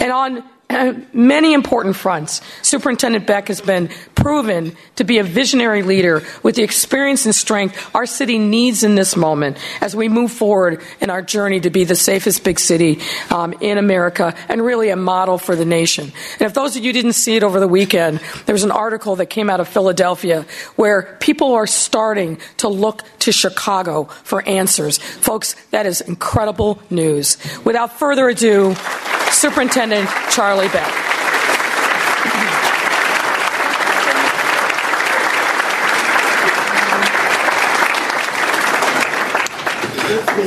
And 0.00 0.12
on 0.12 0.44
uh, 0.70 0.94
many 1.12 1.52
important 1.52 1.96
fronts, 1.96 2.40
Superintendent 2.62 3.26
Beck 3.26 3.48
has 3.48 3.60
been 3.60 3.88
proven 4.14 4.76
to 4.96 5.04
be 5.04 5.18
a 5.18 5.24
visionary 5.24 5.82
leader 5.82 6.22
with 6.44 6.54
the 6.54 6.62
experience 6.62 7.26
and 7.26 7.34
strength 7.34 7.92
our 7.92 8.06
city 8.06 8.38
needs 8.38 8.84
in 8.84 8.94
this 8.94 9.16
moment 9.16 9.56
as 9.80 9.96
we 9.96 10.08
move 10.08 10.30
forward 10.30 10.80
in 11.00 11.10
our 11.10 11.22
journey 11.22 11.58
to 11.58 11.70
be 11.70 11.82
the 11.82 11.96
safest 11.96 12.44
big 12.44 12.60
city 12.60 13.00
um, 13.30 13.52
in 13.60 13.78
America 13.78 14.32
and 14.48 14.62
really 14.62 14.90
a 14.90 14.96
model 14.96 15.38
for 15.38 15.56
the 15.56 15.64
nation. 15.64 16.12
And 16.38 16.42
if 16.42 16.54
those 16.54 16.76
of 16.76 16.84
you 16.84 16.92
didn't 16.92 17.14
see 17.14 17.34
it 17.34 17.42
over 17.42 17.58
the 17.58 17.66
weekend, 17.66 18.20
there 18.46 18.52
was 18.52 18.64
an 18.64 18.70
article 18.70 19.16
that 19.16 19.26
came 19.26 19.50
out 19.50 19.58
of 19.58 19.66
Philadelphia 19.66 20.46
where 20.76 21.16
people 21.18 21.54
are 21.54 21.66
starting 21.66 22.38
to 22.58 22.68
look 22.68 23.02
to 23.20 23.32
Chicago 23.32 24.04
for 24.04 24.46
answers. 24.46 24.98
Folks, 24.98 25.54
that 25.70 25.86
is 25.86 26.00
incredible 26.00 26.80
news. 26.90 27.38
Without 27.64 27.98
further 27.98 28.28
ado, 28.28 28.76
Superintendent 29.30 30.08
Charlie 30.30 30.68
Beck. 30.68 31.10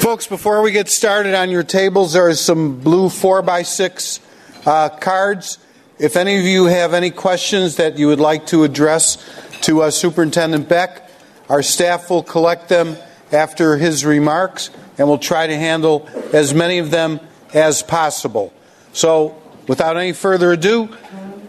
Folks, 0.02 0.28
before 0.28 0.62
we 0.62 0.72
get 0.72 0.90
started 0.90 1.34
on 1.34 1.50
your 1.50 1.64
tables, 1.64 2.14
there 2.14 2.28
are 2.28 2.36
some 2.36 2.80
blue 2.82 3.08
4x6 3.08 4.20
uh, 4.66 4.90
cards. 4.90 5.58
If 5.98 6.18
any 6.18 6.38
of 6.38 6.44
you 6.44 6.66
have 6.66 6.94
any 6.94 7.12
questions 7.12 7.78
that 7.78 7.98
you 7.98 8.08
would 8.08 8.20
like 8.20 8.48
to 8.48 8.64
address 8.64 9.18
to 9.62 9.84
uh, 9.84 9.92
Superintendent 9.92 10.68
Beck, 10.68 11.10
our 11.50 11.64
staff 11.64 12.10
will 12.10 12.24
collect 12.24 12.68
them 12.68 12.98
after 13.32 13.78
his 13.78 14.04
remarks, 14.06 14.70
and 14.98 15.08
we'll 15.08 15.18
try 15.18 15.48
to 15.48 15.56
handle 15.56 16.10
as 16.34 16.54
many 16.54 16.80
of 16.80 16.92
them 16.92 17.20
as 17.54 17.82
possible. 17.82 18.54
So, 18.94 19.36
without 19.68 19.98
any 19.98 20.14
further 20.14 20.52
ado, 20.52 20.90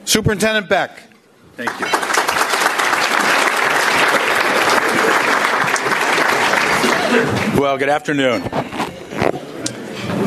Superintendent 0.05 0.69
Beck. 0.69 0.99
Thank 1.57 1.79
you. 1.79 1.87
Well, 7.61 7.79
good 7.79 7.89
afternoon. 7.89 8.43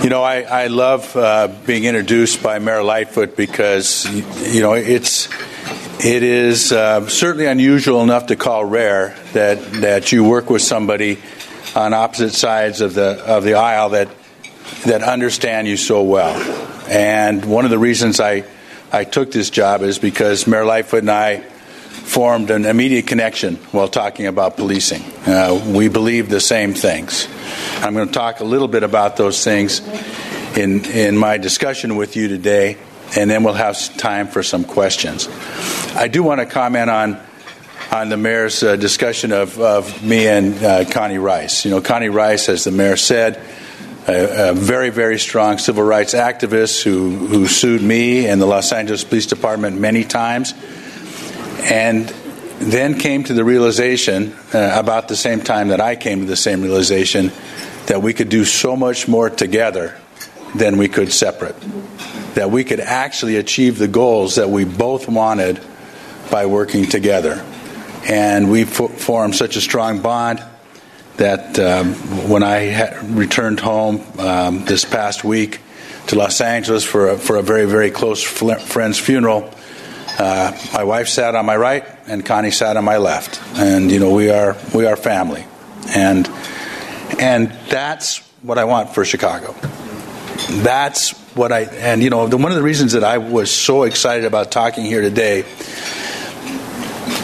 You 0.03 0.09
know, 0.09 0.23
I, 0.23 0.41
I 0.43 0.67
love 0.67 1.15
uh, 1.15 1.49
being 1.65 1.83
introduced 1.83 2.41
by 2.41 2.59
Mayor 2.59 2.83
Lightfoot 2.83 3.35
because, 3.35 4.05
you 4.53 4.61
know, 4.61 4.73
it's 4.73 5.27
it 5.99 6.23
is 6.23 6.71
uh, 6.71 7.07
certainly 7.09 7.47
unusual 7.47 8.03
enough 8.03 8.27
to 8.27 8.35
call 8.35 8.63
rare 8.63 9.15
that 9.33 9.59
that 9.81 10.11
you 10.11 10.23
work 10.23 10.49
with 10.49 10.61
somebody 10.61 11.19
on 11.75 11.93
opposite 11.93 12.33
sides 12.33 12.79
of 12.79 12.93
the 12.93 13.21
of 13.25 13.43
the 13.43 13.55
aisle 13.55 13.89
that 13.89 14.07
that 14.85 15.03
understand 15.03 15.67
you 15.67 15.77
so 15.77 16.03
well. 16.03 16.35
And 16.89 17.43
one 17.45 17.65
of 17.65 17.71
the 17.71 17.79
reasons 17.79 18.19
I 18.19 18.43
I 18.91 19.03
took 19.03 19.31
this 19.31 19.49
job 19.49 19.81
is 19.81 19.99
because 19.99 20.47
Mayor 20.47 20.63
Lightfoot 20.63 21.01
and 21.01 21.11
I 21.11 21.41
formed 21.41 22.49
an 22.51 22.65
immediate 22.65 23.05
connection 23.05 23.55
while 23.73 23.89
talking 23.89 24.27
about 24.27 24.55
policing. 24.55 25.01
Uh, 25.25 25.61
we 25.75 25.89
believe 25.89 26.29
the 26.29 26.39
same 26.39 26.73
things. 26.73 27.27
I'm 27.81 27.93
going 27.93 28.07
to 28.07 28.13
talk 28.13 28.39
a 28.39 28.45
little 28.45 28.69
bit 28.69 28.83
about 28.83 29.17
those 29.17 29.43
things 29.43 29.81
in 30.57 30.85
in 30.85 31.17
my 31.17 31.37
discussion 31.37 31.97
with 31.97 32.15
you 32.15 32.29
today, 32.29 32.77
and 33.15 33.29
then 33.29 33.43
we'll 33.43 33.55
have 33.55 33.77
time 33.97 34.27
for 34.27 34.41
some 34.41 34.63
questions. 34.63 35.27
I 35.95 36.07
do 36.07 36.23
want 36.23 36.39
to 36.39 36.45
comment 36.45 36.89
on 36.89 37.19
on 37.91 38.09
the 38.09 38.17
mayor's 38.17 38.63
uh, 38.63 38.75
discussion 38.75 39.31
of, 39.31 39.59
of 39.59 40.03
me 40.03 40.27
and 40.27 40.63
uh, 40.63 40.85
Connie 40.85 41.17
Rice. 41.17 41.65
You 41.65 41.71
know, 41.71 41.81
Connie 41.81 42.09
Rice, 42.09 42.49
as 42.49 42.63
the 42.63 42.71
mayor 42.71 42.97
said, 42.97 43.41
a, 44.07 44.49
a, 44.49 44.53
very, 44.53 44.89
very 44.89 45.19
strong 45.19 45.57
civil 45.57 45.83
rights 45.83 46.13
activist 46.13 46.81
who, 46.83 47.27
who 47.27 47.47
sued 47.47 47.81
me 47.81 48.25
and 48.25 48.41
the 48.41 48.45
Los 48.45 48.71
Angeles 48.71 49.03
Police 49.03 49.25
Department 49.25 49.79
many 49.79 50.03
times, 50.03 50.53
and 51.63 52.07
then 52.59 52.97
came 52.97 53.23
to 53.25 53.33
the 53.33 53.43
realization, 53.43 54.33
uh, 54.53 54.75
about 54.79 55.09
the 55.09 55.15
same 55.15 55.41
time 55.41 55.67
that 55.69 55.81
I 55.81 55.95
came 55.95 56.21
to 56.21 56.25
the 56.25 56.37
same 56.37 56.61
realization, 56.61 57.31
that 57.87 58.01
we 58.01 58.13
could 58.13 58.29
do 58.29 58.45
so 58.45 58.75
much 58.75 59.07
more 59.07 59.29
together 59.29 59.99
than 60.55 60.77
we 60.77 60.87
could 60.87 61.11
separate. 61.11 61.55
That 62.35 62.49
we 62.49 62.63
could 62.63 62.79
actually 62.79 63.35
achieve 63.35 63.77
the 63.77 63.87
goals 63.87 64.35
that 64.35 64.49
we 64.49 64.63
both 64.63 65.07
wanted 65.07 65.59
by 66.31 66.45
working 66.45 66.85
together. 66.85 67.45
And 68.07 68.49
we 68.49 68.63
formed 68.63 69.35
such 69.35 69.57
a 69.57 69.61
strong 69.61 70.01
bond 70.01 70.43
that 71.17 71.59
um, 71.59 71.93
when 72.29 72.43
I 72.43 72.71
ha- 72.71 73.01
returned 73.03 73.59
home 73.59 74.01
um, 74.19 74.65
this 74.65 74.85
past 74.85 75.23
week 75.23 75.59
to 76.07 76.15
Los 76.15 76.39
Angeles 76.41 76.83
for 76.83 77.09
a, 77.09 77.17
for 77.17 77.35
a 77.35 77.41
very, 77.41 77.65
very 77.65 77.91
close 77.91 78.23
fl- 78.23 78.53
friend's 78.53 78.99
funeral, 78.99 79.51
uh, 80.19 80.51
my 80.73 80.83
wife 80.83 81.07
sat 81.07 81.35
on 81.35 81.45
my 81.45 81.55
right 81.55 81.85
and 82.07 82.25
Connie 82.25 82.51
sat 82.51 82.77
on 82.77 82.85
my 82.85 82.97
left. 82.97 83.41
And, 83.57 83.91
you 83.91 83.99
know, 83.99 84.13
we 84.13 84.29
are, 84.29 84.55
we 84.73 84.85
are 84.85 84.95
family. 84.95 85.45
And, 85.95 86.27
and 87.19 87.51
that's 87.69 88.19
what 88.41 88.57
I 88.57 88.65
want 88.65 88.93
for 88.93 89.05
Chicago. 89.05 89.55
That's 90.49 91.11
what 91.35 91.51
I, 91.51 91.61
and, 91.61 92.01
you 92.01 92.09
know, 92.09 92.27
the, 92.27 92.37
one 92.37 92.51
of 92.51 92.57
the 92.57 92.63
reasons 92.63 92.93
that 92.93 93.03
I 93.03 93.17
was 93.17 93.51
so 93.51 93.83
excited 93.83 94.25
about 94.25 94.51
talking 94.51 94.85
here 94.85 95.01
today 95.01 95.45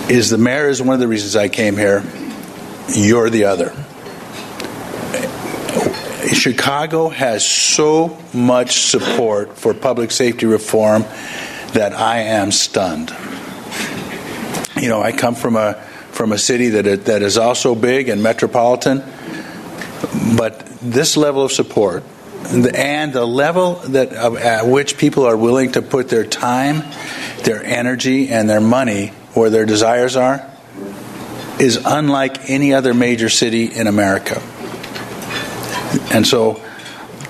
is 0.10 0.30
the 0.30 0.38
mayor 0.38 0.68
is 0.68 0.82
one 0.82 0.94
of 0.94 1.00
the 1.00 1.08
reasons 1.08 1.36
I 1.36 1.48
came 1.48 1.78
here. 1.78 2.04
You're 2.90 3.30
the 3.30 3.46
other. 3.46 3.74
Chicago 6.34 7.10
has 7.10 7.46
so 7.46 8.18
much 8.34 8.82
support 8.82 9.58
for 9.58 9.74
public 9.74 10.12
safety 10.12 10.46
reform 10.46 11.04
that 11.74 11.94
I 11.94 12.20
am 12.20 12.52
stunned. 12.52 13.10
You 14.76 14.90
know, 14.90 15.02
I 15.02 15.12
come 15.12 15.36
from 15.36 15.56
a 15.56 15.74
from 16.12 16.32
a 16.32 16.38
city 16.38 16.70
that 16.70 17.06
that 17.06 17.22
is 17.22 17.38
also 17.38 17.76
big 17.76 18.10
and 18.10 18.22
metropolitan, 18.22 19.04
but 20.38 20.66
this 20.82 21.18
level 21.18 21.44
of 21.44 21.52
support 21.52 22.04
and 22.46 23.14
the 23.14 23.26
level 23.26 23.76
that 23.76 24.12
at 24.12 24.68
which 24.68 24.98
people 24.98 25.26
are 25.26 25.38
willing 25.38 25.72
to 25.72 25.82
put 25.82 26.10
their 26.10 26.26
time, 26.26 26.84
their 27.44 27.64
energy, 27.64 28.30
and 28.30 28.50
their 28.50 28.62
money 28.62 29.08
where 29.34 29.50
their 29.50 29.66
desires 29.66 30.16
are 30.16 30.50
is 31.60 31.78
unlike 31.86 32.50
any 32.50 32.74
other 32.74 32.94
major 32.94 33.30
city 33.30 33.66
in 33.66 33.88
America. 33.88 34.42
And 36.14 36.28
so 36.28 36.62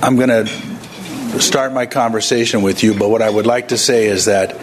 I'm 0.02 0.18
going 0.18 0.28
to 0.28 1.40
start 1.40 1.72
my 1.72 1.86
conversation 1.86 2.62
with 2.62 2.84
you, 2.84 2.94
but 2.94 3.10
what 3.10 3.22
I 3.22 3.30
would 3.30 3.48
like 3.48 3.70
to 3.70 3.78
say 3.78 4.08
is 4.08 4.26
that 4.26 4.60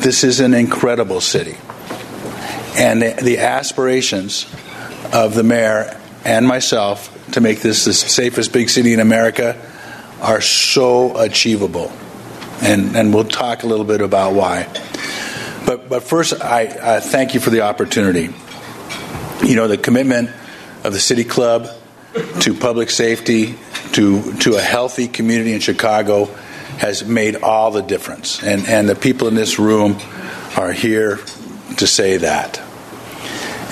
this 0.00 0.22
is 0.22 0.40
an 0.40 0.52
incredible 0.52 1.22
city. 1.22 1.56
And 2.76 3.00
the, 3.00 3.38
aspirations 3.38 4.44
of 5.14 5.34
the 5.34 5.42
mayor 5.42 5.98
and 6.24 6.46
myself 6.46 7.10
to 7.32 7.40
make 7.40 7.60
this 7.60 7.86
the 7.86 7.94
safest 7.94 8.52
big 8.52 8.68
city 8.68 8.92
in 8.92 9.00
America 9.00 9.58
are 10.20 10.42
so 10.42 11.16
achievable. 11.16 11.90
And, 12.60 12.94
and 12.94 13.14
we'll 13.14 13.24
talk 13.24 13.62
a 13.62 13.66
little 13.66 13.86
bit 13.86 14.02
about 14.02 14.34
why. 14.34 14.64
But, 15.64 15.88
but 15.88 16.02
first, 16.02 16.34
I 16.42 17.00
thank 17.00 17.32
you 17.32 17.40
for 17.40 17.48
the 17.48 17.62
opportunity. 17.62 18.28
You 19.42 19.56
know, 19.56 19.68
the 19.68 19.78
commitment 19.78 20.30
of 20.84 20.92
the 20.92 21.00
City 21.00 21.24
Club 21.24 21.70
to 22.40 22.54
public 22.54 22.90
safety, 22.90 23.56
to, 23.92 24.32
to 24.38 24.56
a 24.56 24.60
healthy 24.60 25.08
community 25.08 25.52
in 25.52 25.60
Chicago 25.60 26.26
has 26.78 27.04
made 27.04 27.36
all 27.36 27.70
the 27.70 27.82
difference. 27.82 28.42
And, 28.42 28.66
and 28.66 28.88
the 28.88 28.94
people 28.94 29.28
in 29.28 29.34
this 29.34 29.58
room 29.58 29.98
are 30.56 30.72
here 30.72 31.18
to 31.78 31.86
say 31.86 32.18
that. 32.18 32.60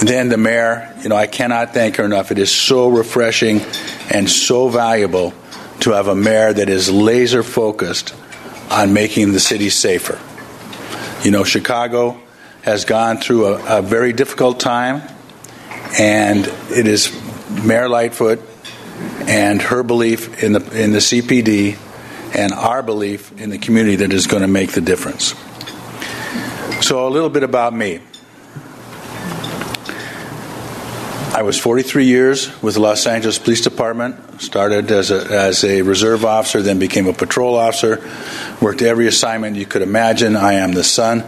And 0.01 0.09
then 0.09 0.29
the 0.29 0.37
mayor, 0.37 0.93
you 1.03 1.09
know, 1.09 1.17
I 1.17 1.29
cannot 1.29 1.75
thank 1.75 1.97
her 1.97 2.05
enough. 2.05 2.33
It 2.33 2.39
is 2.39 2.51
so 2.51 2.89
refreshing 2.89 3.61
and 4.11 4.29
so 4.29 4.69
valuable 4.69 5.33
to 5.81 5.91
have 5.93 6.09
a 6.09 6.15
mayor 6.15 6.53
that 6.53 6.69
is 6.69 6.91
laser 6.91 7.43
focused 7.43 8.15
on 8.71 8.93
making 8.93 9.33
the 9.33 9.41
city 9.41 9.71
safer. 9.71 10.21
You 11.25 11.31
know, 11.31 11.45
Chicago 11.45 12.21
has 12.63 12.85
gone 12.85 13.19
through 13.19 13.47
a, 13.47 13.79
a 13.79 13.83
very 13.83 14.13
difficult 14.13 14.59
time, 14.59 15.03
and 15.99 16.47
it 16.71 16.87
is 16.87 17.22
Mayor 17.65 17.89
Lightfoot 17.89 18.41
and 19.27 19.61
her 19.63 19.83
belief 19.83 20.43
in 20.43 20.53
the 20.53 20.61
in 20.81 20.93
the 20.93 20.99
CPD 20.99 21.79
and 22.35 22.53
our 22.53 22.83
belief 22.83 23.39
in 23.41 23.51
the 23.51 23.59
community 23.59 23.97
that 23.97 24.13
is 24.13 24.27
going 24.27 24.43
to 24.43 24.49
make 24.49 24.73
the 24.73 24.81
difference. 24.81 25.35
So 26.85 27.07
a 27.07 27.11
little 27.11 27.31
bit 27.31 27.43
about 27.43 27.75
me. 27.75 28.01
I 31.35 31.43
was 31.43 31.59
43 31.59 32.05
years 32.05 32.63
with 32.63 32.75
the 32.75 32.81
Los 32.81 33.07
Angeles 33.07 33.39
Police 33.39 33.63
Department. 33.63 34.43
Started 34.43 34.91
as 34.91 35.11
a, 35.11 35.25
as 35.33 35.65
a 35.65 35.81
reserve 35.81 36.25
officer, 36.25 36.61
then 36.61 36.79
became 36.79 37.07
a 37.07 37.15
patrol 37.15 37.55
officer. 37.55 38.07
Worked 38.61 38.83
every 38.83 39.07
assignment 39.07 39.57
you 39.57 39.65
could 39.65 39.81
imagine. 39.81 40.37
I 40.37 40.55
am 40.55 40.73
the 40.73 40.85
son 40.85 41.23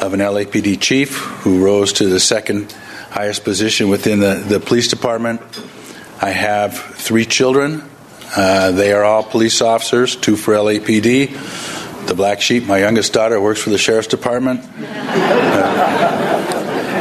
of 0.00 0.14
an 0.14 0.20
LAPD 0.20 0.80
chief 0.80 1.18
who 1.18 1.62
rose 1.62 1.92
to 1.94 2.08
the 2.08 2.20
second 2.20 2.74
highest 3.14 3.44
position 3.44 3.88
within 3.88 4.18
the, 4.18 4.34
the 4.34 4.58
police 4.58 4.88
department. 4.88 5.40
I 6.20 6.30
have 6.30 6.76
three 6.76 7.24
children. 7.24 7.88
Uh, 8.36 8.72
they 8.72 8.92
are 8.92 9.04
all 9.04 9.22
police 9.22 9.62
officers, 9.62 10.16
two 10.16 10.34
for 10.34 10.52
LAPD. 10.54 12.08
The 12.08 12.14
black 12.14 12.40
sheep, 12.40 12.66
my 12.66 12.78
youngest 12.78 13.12
daughter, 13.12 13.40
works 13.40 13.62
for 13.62 13.70
the 13.70 13.78
sheriff's 13.78 14.08
department. 14.08 14.62
Uh, 14.78 14.84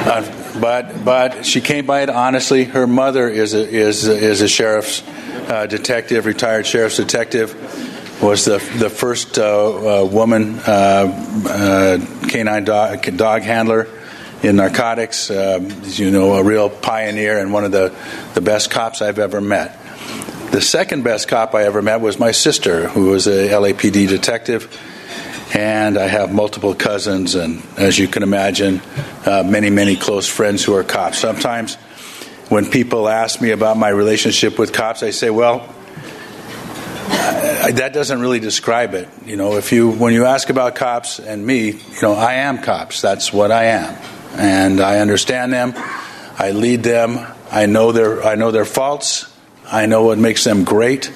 uh, 0.05 0.60
but 0.62 1.03
but 1.03 1.48
she 1.48 1.62
came 1.62 1.88
by 1.88 2.03
it 2.03 2.12
honestly. 2.12 2.65
Her 2.65 2.86
mother 2.86 3.27
is 3.27 3.55
a, 3.55 3.67
is 3.67 4.08
is 4.08 4.41
a 4.41 4.48
sheriff's 4.48 5.01
uh, 5.50 5.65
detective, 5.65 6.27
retired 6.27 6.67
sheriff's 6.67 6.98
detective. 6.98 7.55
Was 8.22 8.46
the 8.46 8.60
the 8.77 8.91
first 8.91 9.39
uh, 9.39 10.01
uh, 10.03 10.05
woman 10.05 10.60
canine 12.29 12.65
dog, 12.65 13.17
dog 13.17 13.41
handler 13.41 13.88
in 14.44 14.58
narcotics. 14.58 15.32
Um, 15.32 15.70
you 15.86 16.12
know, 16.12 16.34
a 16.34 16.44
real 16.44 16.70
pioneer 16.70 17.40
and 17.40 17.52
one 17.52 17.64
of 17.64 17.72
the, 17.72 17.96
the 18.36 18.42
best 18.42 18.70
cops 18.70 19.02
I've 19.02 19.20
ever 19.20 19.42
met. 19.42 19.80
The 20.52 20.62
second 20.62 21.04
best 21.04 21.30
cop 21.30 21.56
I 21.56 21.64
ever 21.64 21.82
met 21.82 22.02
was 22.02 22.20
my 22.20 22.32
sister, 22.32 22.88
who 22.88 23.10
was 23.10 23.26
a 23.26 23.50
LAPD 23.50 24.08
detective. 24.08 24.72
And 25.56 25.98
I 25.98 26.08
have 26.08 26.34
multiple 26.34 26.74
cousins, 26.74 27.36
and 27.36 27.64
as 27.78 27.98
you 27.98 28.08
can 28.08 28.24
imagine, 28.24 28.82
uh, 29.26 29.44
many, 29.46 29.70
many 29.70 29.96
close 29.96 30.28
friends 30.28 30.64
who 30.64 30.76
are 30.76 30.84
cops. 30.84 31.20
Sometimes 31.20 31.76
when 32.50 32.70
people 32.70 33.08
ask 33.08 33.40
me 33.40 33.52
about 33.52 33.78
my 33.78 33.90
relationship 33.90 34.58
with 34.58 34.74
cops, 34.74 35.04
I 35.04 35.12
say, 35.12 35.30
well, 35.30 35.60
that 37.08 37.92
doesn't 37.94 38.20
really 38.20 38.40
describe 38.40 38.96
it. 38.96 39.08
You 39.26 39.38
know, 39.38 39.58
if 39.58 39.72
you 39.72 39.92
when 39.92 40.14
you 40.14 40.26
ask 40.26 40.50
about 40.50 40.76
cops 40.76 41.20
and 41.20 41.46
me, 41.46 41.72
you 41.72 42.02
know, 42.02 42.14
I 42.14 42.36
am 42.36 42.60
cops. 42.60 43.02
That's 43.02 43.32
what 43.32 43.52
I 43.52 43.66
am 43.66 44.12
and 44.34 44.80
I 44.80 45.00
understand 45.00 45.54
them. 45.54 45.74
I 46.38 46.52
lead 46.52 46.84
them. 46.84 47.25
I 47.52 47.66
know 47.66 47.92
their 47.92 48.24
I 48.24 48.36
know 48.36 48.52
their 48.52 48.66
faults. 48.66 49.32
I 49.72 49.86
know 49.86 50.04
what 50.04 50.18
makes 50.18 50.44
them 50.44 50.63
great, 50.63 51.12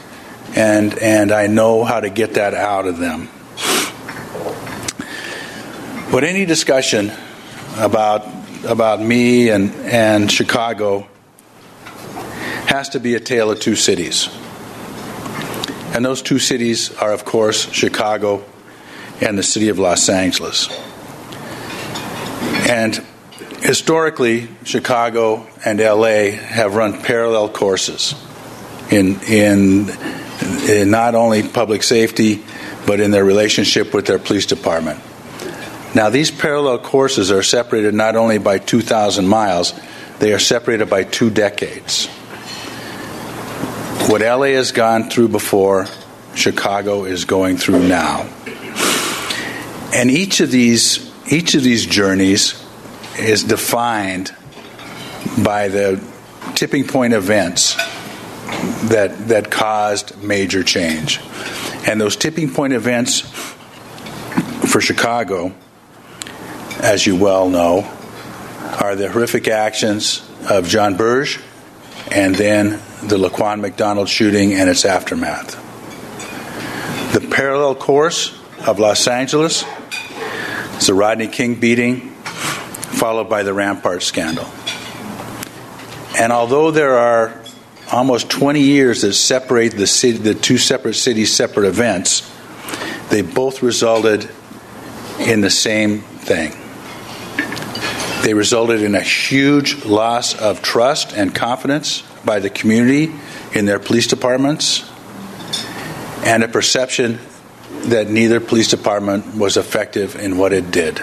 and 0.55 0.97
and 0.99 1.31
I 1.31 1.47
know 1.47 1.83
how 1.83 1.99
to 1.99 2.09
get 2.09 2.35
that 2.35 2.53
out 2.53 2.87
of 2.87 2.97
them. 2.97 3.29
But 6.11 6.23
any 6.23 6.45
discussion 6.45 7.11
about 7.77 8.27
about 8.65 9.01
me 9.01 9.49
and 9.49 9.73
and 9.85 10.31
Chicago 10.31 11.07
has 12.67 12.89
to 12.89 12.99
be 12.99 13.15
a 13.15 13.19
tale 13.19 13.49
of 13.49 13.59
two 13.59 13.75
cities. 13.75 14.29
And 15.93 16.05
those 16.05 16.21
two 16.21 16.37
cities 16.37 16.95
are, 16.97 17.13
of 17.13 17.25
course, 17.25 17.71
Chicago 17.71 18.43
and 19.21 19.37
the 19.37 19.43
city 19.43 19.69
of 19.69 19.79
Los 19.79 20.09
Angeles. 20.09 20.67
And 22.69 23.03
historically, 23.61 24.47
Chicago 24.63 25.47
and 25.65 25.79
LA 25.79 26.31
have 26.31 26.75
run 26.75 27.01
parallel 27.01 27.49
courses 27.49 28.13
in, 28.91 29.19
in, 29.21 29.89
in 30.69 30.89
not 30.89 31.15
only 31.15 31.43
public 31.43 31.83
safety, 31.83 32.43
but 32.85 32.99
in 32.99 33.11
their 33.11 33.25
relationship 33.25 33.93
with 33.93 34.05
their 34.05 34.19
police 34.19 34.45
department. 34.45 34.99
Now, 35.95 36.09
these 36.09 36.31
parallel 36.31 36.79
courses 36.79 37.31
are 37.31 37.43
separated 37.43 37.93
not 37.93 38.15
only 38.15 38.37
by 38.37 38.59
2,000 38.59 39.27
miles, 39.27 39.73
they 40.19 40.33
are 40.33 40.39
separated 40.39 40.89
by 40.89 41.03
two 41.03 41.29
decades. 41.29 42.07
What 44.07 44.21
LA 44.21 44.53
has 44.55 44.71
gone 44.71 45.09
through 45.09 45.29
before, 45.29 45.87
Chicago 46.35 47.05
is 47.05 47.25
going 47.25 47.57
through 47.57 47.87
now. 47.87 48.29
And 49.93 50.11
each 50.11 50.39
of 50.39 50.51
these 50.51 51.05
each 51.29 51.55
of 51.55 51.63
these 51.63 51.85
journeys 51.85 52.63
is 53.19 53.43
defined 53.43 54.33
by 55.43 55.67
the 55.67 56.03
tipping 56.55 56.87
point 56.87 57.13
events 57.13 57.75
that 58.89 59.27
that 59.27 59.51
caused 59.51 60.21
major 60.23 60.63
change. 60.63 61.19
And 61.87 61.99
those 61.99 62.15
tipping 62.15 62.53
point 62.53 62.73
events 62.73 63.21
for 64.71 64.81
Chicago, 64.81 65.53
as 66.79 67.05
you 67.05 67.15
well 67.15 67.49
know, 67.49 67.89
are 68.81 68.95
the 68.95 69.09
horrific 69.09 69.47
actions 69.47 70.27
of 70.49 70.67
John 70.67 70.97
Burge 70.97 71.39
and 72.11 72.35
then 72.35 72.79
the 73.03 73.17
Laquan 73.17 73.59
McDonald 73.59 74.09
shooting 74.09 74.53
and 74.53 74.69
its 74.69 74.85
aftermath. 74.85 75.63
The 77.13 77.21
parallel 77.21 77.75
course 77.75 78.37
of 78.65 78.79
Los 78.79 79.07
Angeles 79.07 79.63
the 80.85 80.93
Rodney 80.93 81.27
King 81.27 81.55
beating, 81.55 82.15
followed 82.97 83.29
by 83.29 83.43
the 83.43 83.53
Rampart 83.53 84.03
scandal. 84.03 84.47
And 86.17 86.31
although 86.31 86.71
there 86.71 86.97
are 86.97 87.41
almost 87.91 88.29
20 88.29 88.61
years 88.61 89.01
that 89.01 89.13
separate 89.13 89.69
the, 89.69 89.87
city, 89.87 90.17
the 90.17 90.33
two 90.33 90.57
separate 90.57 90.95
cities, 90.95 91.33
separate 91.33 91.67
events, 91.67 92.29
they 93.09 93.21
both 93.21 93.61
resulted 93.61 94.29
in 95.19 95.41
the 95.41 95.49
same 95.49 95.99
thing. 96.01 96.51
They 98.23 98.33
resulted 98.33 98.81
in 98.81 98.95
a 98.95 99.01
huge 99.01 99.85
loss 99.85 100.35
of 100.35 100.61
trust 100.61 101.13
and 101.13 101.33
confidence 101.33 102.01
by 102.25 102.39
the 102.39 102.49
community 102.49 103.13
in 103.53 103.65
their 103.65 103.79
police 103.79 104.07
departments 104.07 104.89
and 106.25 106.43
a 106.43 106.47
perception 106.47 107.19
that 107.85 108.09
neither 108.09 108.39
police 108.39 108.67
department 108.67 109.35
was 109.35 109.55
effective 109.55 110.15
in 110.15 110.37
what 110.37 110.51
it 110.51 110.71
did. 110.71 111.01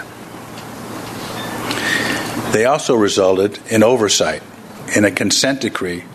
They 2.55 2.63
also 2.63 2.95
resulted 2.95 3.59
in 3.69 3.83
oversight, 3.83 4.41
in 4.95 5.03
a 5.03 5.11
consent 5.11 5.59
decree 5.59 6.05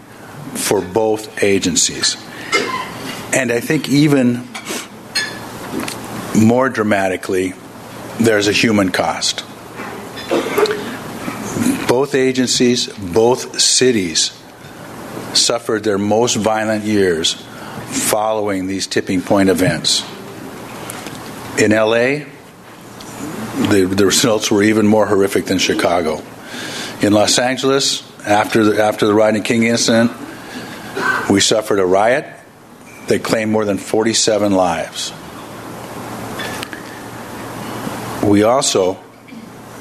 for 0.54 0.80
both 0.80 1.42
agencies. 1.44 2.16
And 3.34 3.52
I 3.52 3.60
think 3.60 3.90
even 3.90 4.48
more 6.34 6.70
dramatically, 6.70 7.52
there's 8.18 8.48
a 8.48 8.52
human 8.52 8.90
cost. 8.90 9.44
Both 11.86 12.14
agencies, 12.14 12.86
both 12.86 13.60
cities 13.60 14.30
suffered 15.34 15.84
their 15.84 15.98
most 15.98 16.36
violent 16.36 16.84
years 16.84 17.34
following 17.34 18.66
these 18.66 18.86
tipping 18.86 19.20
point 19.20 19.50
events. 19.50 20.02
In 21.60 21.72
LA, 21.72 22.24
the, 23.68 23.86
the 23.86 24.06
results 24.06 24.50
were 24.50 24.62
even 24.62 24.86
more 24.86 25.06
horrific 25.06 25.46
than 25.46 25.58
Chicago. 25.58 26.22
In 27.02 27.12
Los 27.12 27.38
Angeles, 27.38 28.06
after 28.26 28.64
the, 28.64 28.82
after 28.82 29.06
the 29.06 29.14
Rodney 29.14 29.40
King 29.40 29.64
incident, 29.64 30.12
we 31.30 31.40
suffered 31.40 31.78
a 31.78 31.86
riot 31.86 32.26
that 33.08 33.22
claimed 33.22 33.50
more 33.50 33.64
than 33.64 33.78
47 33.78 34.52
lives. 34.52 35.12
We 38.24 38.42
also, 38.42 38.98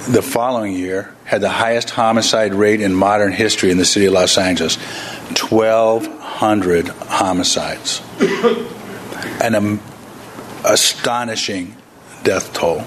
the 0.07 0.21
following 0.21 0.73
year, 0.73 1.13
had 1.25 1.41
the 1.41 1.49
highest 1.49 1.91
homicide 1.91 2.53
rate 2.53 2.81
in 2.81 2.93
modern 2.93 3.31
history 3.31 3.69
in 3.69 3.77
the 3.77 3.85
city 3.85 4.07
of 4.07 4.13
Los 4.13 4.37
Angeles 4.37 4.77
1,200 4.77 6.87
homicides. 6.87 8.01
An 9.41 9.55
um, 9.55 9.81
astonishing 10.65 11.75
death 12.23 12.53
toll. 12.53 12.83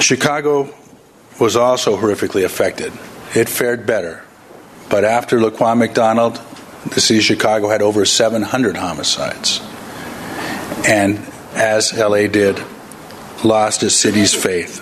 Chicago 0.00 0.72
was 1.40 1.56
also 1.56 1.96
horrifically 1.96 2.44
affected. 2.44 2.92
It 3.34 3.48
fared 3.48 3.86
better. 3.86 4.22
But 4.88 5.04
after 5.04 5.38
Laquan 5.38 5.78
McDonald, 5.78 6.40
the 6.90 7.00
city 7.00 7.18
of 7.18 7.24
Chicago 7.24 7.68
had 7.68 7.82
over 7.82 8.04
700 8.04 8.76
homicides. 8.76 9.60
And 10.86 11.18
as 11.54 11.96
LA 11.96 12.26
did, 12.26 12.62
lost 13.42 13.82
its 13.82 13.94
city's 13.94 14.34
faith. 14.34 14.80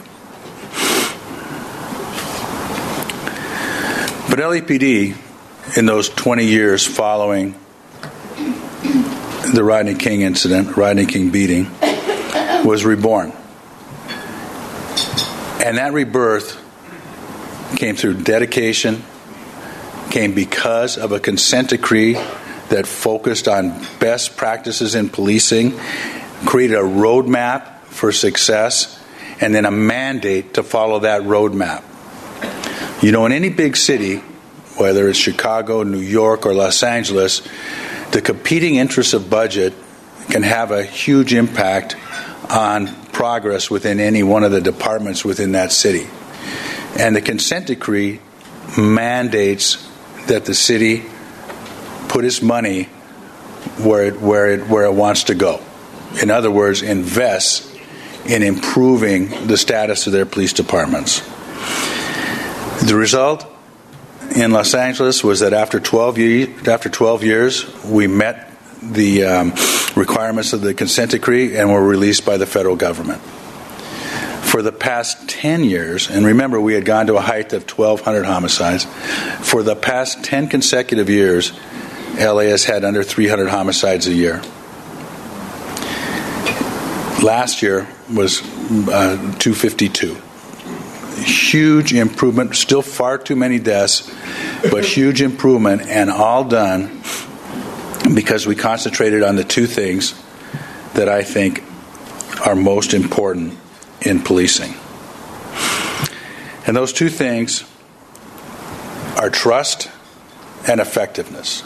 But 4.29 4.38
LAPD, 4.38 5.14
in 5.77 5.87
those 5.87 6.09
20 6.09 6.45
years 6.45 6.87
following 6.87 7.55
the 9.55 9.62
Rodney 9.62 9.95
King 9.95 10.23
incident, 10.23 10.77
Rodney 10.77 11.07
King 11.07 11.31
beating, 11.31 11.71
was 12.64 12.85
reborn. 12.85 13.33
And 15.62 15.79
that 15.79 15.92
rebirth 15.92 16.61
came 17.77 17.94
through 17.94 18.22
dedication, 18.22 19.05
came 20.11 20.35
because 20.35 20.98
of 20.98 21.12
a 21.12 21.20
consent 21.20 21.70
decree 21.70 22.14
that 22.68 22.85
focused 22.87 23.46
on 23.46 23.81
best 24.01 24.37
practices 24.37 24.96
in 24.96 25.09
policing, 25.09 25.79
created 26.44 26.77
a 26.77 26.83
roadmap 26.83 27.81
for 27.85 28.11
success, 28.11 29.01
and 29.40 29.55
then 29.55 29.64
a 29.64 29.70
mandate 29.70 30.55
to 30.55 30.64
follow 30.64 30.98
that 30.98 31.22
roadmap. 31.22 31.85
You 33.01 33.12
know, 33.12 33.25
in 33.27 33.33
any 33.33 33.48
big 33.48 33.77
city, 33.77 34.16
whether 34.77 35.09
it's 35.09 35.18
Chicago, 35.18 35.85
New 35.85 36.01
York, 36.01 36.44
or 36.44 36.55
Los 36.55 36.83
Angeles, 36.83 37.40
the 38.11 38.20
competing 38.20 38.77
interests 38.77 39.14
of 39.14 39.31
budget 39.31 39.75
can 40.29 40.42
have 40.42 40.72
a 40.72 40.83
huge 40.83 41.35
impact 41.35 41.96
on 42.51 42.87
progress 43.23 43.71
within 43.71 44.01
any 44.01 44.25
one 44.25 44.43
of 44.43 44.51
the 44.51 44.61
departments 44.61 45.25
within 45.25 45.53
that 45.53 45.71
city. 45.71 46.09
And 46.99 47.15
the 47.15 47.21
consent 47.21 47.69
decree 47.69 48.21
mandates 48.77 49.89
that 50.27 50.45
the 50.45 50.55
city 50.55 51.05
put 52.09 52.25
its 52.25 52.43
money 52.43 52.87
where 53.79 54.07
it, 54.07 54.21
where 54.21 54.51
it, 54.51 54.69
where 54.69 54.87
it 54.87 54.95
wants 54.95 55.23
to 55.25 55.37
go. 55.37 55.63
In 56.21 56.33
other 56.33 56.51
words, 56.51 56.83
invest 56.83 57.73
in 58.27 58.43
improving 58.43 59.47
the 59.47 59.57
status 59.57 60.09
of 60.09 60.13
their 60.13 60.27
police 60.27 60.53
departments. 60.53 61.21
The 62.85 62.97
result 62.97 63.47
in 64.35 64.51
Los 64.51 64.75
Angeles 64.75 65.23
was 65.23 65.39
that 65.39 65.53
after 65.53 65.79
12, 65.79 66.19
year, 66.19 66.49
after 66.67 66.89
12 66.89 67.23
years, 67.23 67.85
we 67.85 68.09
met 68.09 68.51
the 68.83 69.23
um, 69.23 69.53
requirements 69.97 70.53
of 70.53 70.61
the 70.61 70.75
consent 70.75 71.13
decree 71.13 71.57
and 71.57 71.71
were 71.71 71.85
released 71.85 72.25
by 72.25 72.37
the 72.37 72.47
federal 72.47 72.77
government. 72.77 73.21
For 73.21 74.63
the 74.63 74.73
past 74.73 75.29
10 75.29 75.65
years, 75.65 76.11
and 76.11 76.27
remember 76.27 76.61
we 76.61 76.75
had 76.75 76.85
gone 76.85 77.07
to 77.07 77.17
a 77.17 77.21
height 77.21 77.53
of 77.53 77.71
1,200 77.71 78.25
homicides, 78.25 78.85
for 79.41 79.63
the 79.63 79.77
past 79.77 80.25
10 80.25 80.49
consecutive 80.49 81.09
years, 81.09 81.53
LA 82.19 82.43
has 82.43 82.65
had 82.65 82.85
under 82.85 83.03
300 83.03 83.49
homicides 83.49 84.07
a 84.07 84.13
year. 84.13 84.43
Last 87.23 87.63
year 87.63 87.87
was 88.13 88.43
uh, 88.43 89.17
252 89.39 90.17
huge 91.23 91.93
improvement. 91.95 92.57
Still 92.57 92.83
far 92.83 93.19
too 93.19 93.37
many 93.37 93.59
deaths, 93.59 94.11
but 94.71 94.85
huge 94.85 95.23
improvement, 95.23 95.83
and 95.83 96.11
all 96.11 96.45
done 96.45 97.03
because 98.15 98.47
we 98.47 98.57
concentrated 98.57 99.23
on 99.23 99.37
the 99.37 99.45
two 99.45 99.67
things 99.67 100.15
that 100.95 101.09
I 101.09 101.23
think 101.23 101.62
are 102.47 102.55
most 102.55 102.95
important 102.95 103.59
in 104.01 104.21
policing. 104.21 104.75
And 106.67 106.77
those 106.77 106.93
two 106.93 107.09
things 107.09 107.65
are 109.17 109.31
trust 109.31 109.91
and 110.69 110.81
effectiveness. 110.81 111.62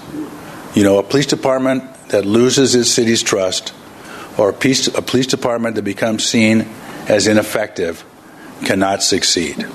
You 0.74 0.82
know, 0.84 0.98
a 0.98 1.02
police 1.02 1.26
department 1.26 2.08
that 2.08 2.24
loses 2.24 2.74
its 2.74 2.90
city's 2.90 3.22
trust 3.22 3.72
or 4.38 4.50
a 4.50 4.52
police, 4.52 4.88
a 4.88 5.02
police 5.02 5.26
department 5.26 5.76
that 5.76 5.82
becomes 5.82 6.24
seen 6.24 6.68
as 7.08 7.26
ineffective 7.26 8.04
cannot 8.64 9.02
succeed. 9.02 9.66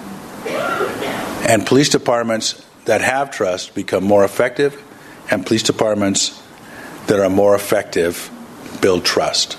And 0.46 1.66
police 1.66 1.90
departments 1.90 2.64
that 2.86 3.02
have 3.02 3.32
trust 3.32 3.76
become 3.76 4.04
more 4.04 4.24
effective, 4.24 4.82
and 5.30 5.46
police 5.46 5.64
departments 5.64 6.42
that 7.08 7.20
are 7.20 7.30
more 7.30 7.56
effective 7.56 8.30
build 8.82 9.06
trust. 9.06 9.58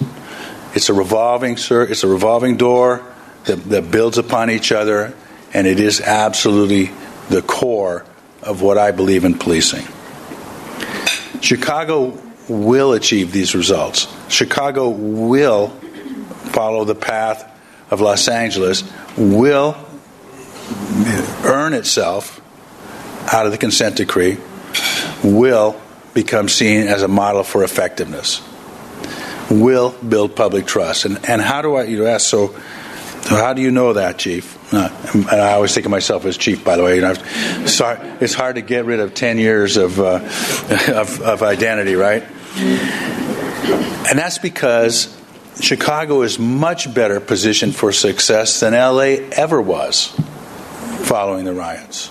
It's 0.74 0.88
a 0.88 0.94
revolving, 0.94 1.56
sir. 1.56 1.84
it's 1.84 2.02
a 2.02 2.08
revolving 2.08 2.56
door 2.56 3.02
that, 3.44 3.56
that 3.64 3.90
builds 3.90 4.18
upon 4.18 4.50
each 4.50 4.72
other, 4.72 5.14
and 5.52 5.66
it 5.66 5.80
is 5.80 6.00
absolutely 6.00 6.90
the 7.28 7.42
core 7.42 8.04
of 8.42 8.62
what 8.62 8.78
I 8.78 8.90
believe 8.90 9.24
in 9.24 9.38
policing. 9.38 9.86
Chicago 11.40 12.18
will 12.48 12.92
achieve 12.92 13.32
these 13.32 13.54
results. 13.54 14.06
Chicago 14.28 14.88
will 14.88 15.68
follow 16.52 16.84
the 16.84 16.94
path 16.94 17.48
of 17.90 18.00
Los 18.00 18.28
Angeles, 18.28 18.84
will 19.16 19.76
earn 21.44 21.74
itself 21.74 22.40
out 23.32 23.46
of 23.46 23.52
the 23.52 23.58
consent 23.58 23.96
decree, 23.96 24.38
will 25.22 25.80
become 26.14 26.48
seen 26.48 26.86
as 26.86 27.02
a 27.02 27.08
model 27.08 27.42
for 27.42 27.64
effectiveness, 27.64 28.42
will 29.50 29.90
build 29.90 30.36
public 30.36 30.66
trust. 30.66 31.04
And, 31.04 31.28
and 31.28 31.40
how 31.40 31.62
do 31.62 31.76
I, 31.76 31.84
you 31.84 32.06
ask, 32.06 32.28
so 32.28 32.54
so 33.22 33.36
how 33.36 33.52
do 33.52 33.62
you 33.62 33.70
know 33.70 33.92
that, 33.92 34.18
Chief? 34.18 34.58
Uh, 34.74 34.90
and 35.14 35.28
I 35.28 35.52
always 35.52 35.72
think 35.72 35.86
of 35.86 35.90
myself 35.90 36.24
as 36.24 36.36
chief, 36.36 36.64
by 36.64 36.76
the 36.76 36.82
way. 36.82 36.96
You 36.96 37.02
know, 37.02 37.14
sorry, 37.66 38.00
it's 38.20 38.34
hard 38.34 38.56
to 38.56 38.62
get 38.62 38.84
rid 38.84 38.98
of 38.98 39.14
10 39.14 39.38
years 39.38 39.76
of, 39.76 40.00
uh, 40.00 40.16
of, 40.88 41.20
of 41.20 41.42
identity, 41.42 41.94
right? 41.94 42.24
And 42.56 44.18
that's 44.18 44.38
because 44.38 45.16
Chicago 45.60 46.22
is 46.22 46.40
much 46.40 46.92
better 46.92 47.20
positioned 47.20 47.76
for 47.76 47.92
success 47.92 48.58
than 48.58 48.72
LA 48.72 49.24
ever 49.36 49.62
was 49.62 50.08
following 51.04 51.44
the 51.44 51.54
riots 51.54 52.10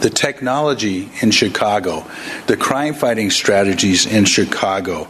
the 0.00 0.10
technology 0.10 1.10
in 1.20 1.30
Chicago, 1.30 2.06
the 2.46 2.56
crime 2.56 2.94
fighting 2.94 3.30
strategies 3.30 4.06
in 4.06 4.24
Chicago, 4.24 5.08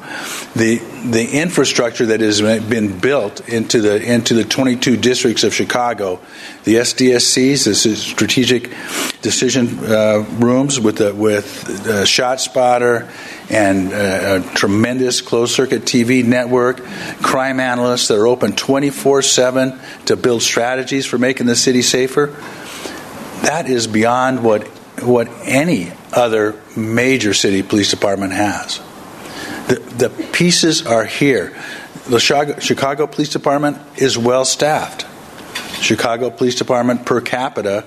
the 0.55 0.79
the 1.05 1.41
infrastructure 1.41 2.07
that 2.07 2.21
has 2.21 2.41
been 2.41 2.99
built 2.99 3.47
into 3.49 3.81
the 3.81 4.03
into 4.03 4.35
the 4.35 4.45
22 4.45 4.97
districts 4.97 5.45
of 5.45 5.55
Chicago, 5.55 6.21
the 6.65 6.77
SDSCs, 6.77 7.65
the 7.65 7.75
strategic 7.75 8.71
decision 9.21 9.79
uh, 9.85 10.25
rooms 10.39 10.81
with 10.81 10.99
the 10.99 11.15
with 11.15 11.65
uh, 11.87 12.05
ShotSpotter 12.05 13.11
and 13.51 13.93
uh, 13.93 14.43
a 14.43 14.55
tremendous 14.55 15.21
closed 15.21 15.55
circuit 15.55 15.83
TV 15.83 16.25
network, 16.25 16.79
crime 17.23 17.61
analysts 17.61 18.09
that 18.09 18.19
are 18.19 18.27
open 18.27 18.53
24 18.53 19.23
7 19.23 19.79
to 20.07 20.17
build 20.17 20.43
strategies 20.43 21.05
for 21.07 21.19
making 21.19 21.47
the 21.47 21.57
city 21.57 21.83
safer 21.83 22.35
that 23.45 23.69
is 23.69 23.87
beyond 23.87 24.43
what 24.43 24.67
what 25.03 25.29
any 25.45 25.93
other 26.13 26.61
major 26.77 27.35
city 27.35 27.63
police 27.63 27.91
department 27.91 28.33
has. 28.33 28.79
The, 29.69 29.77
the 29.97 30.11
pieces 30.33 30.87
are 30.87 31.05
here. 31.05 31.57
The 32.09 32.21
Chicago, 32.21 33.07
Police 33.07 33.31
Department 33.31 33.79
is 33.97 34.17
well 34.17 34.45
staffed. 34.45 35.07
Chicago 35.83 36.31
Police 36.31 36.55
Department 36.55 37.07
per 37.07 37.21
capita 37.21 37.87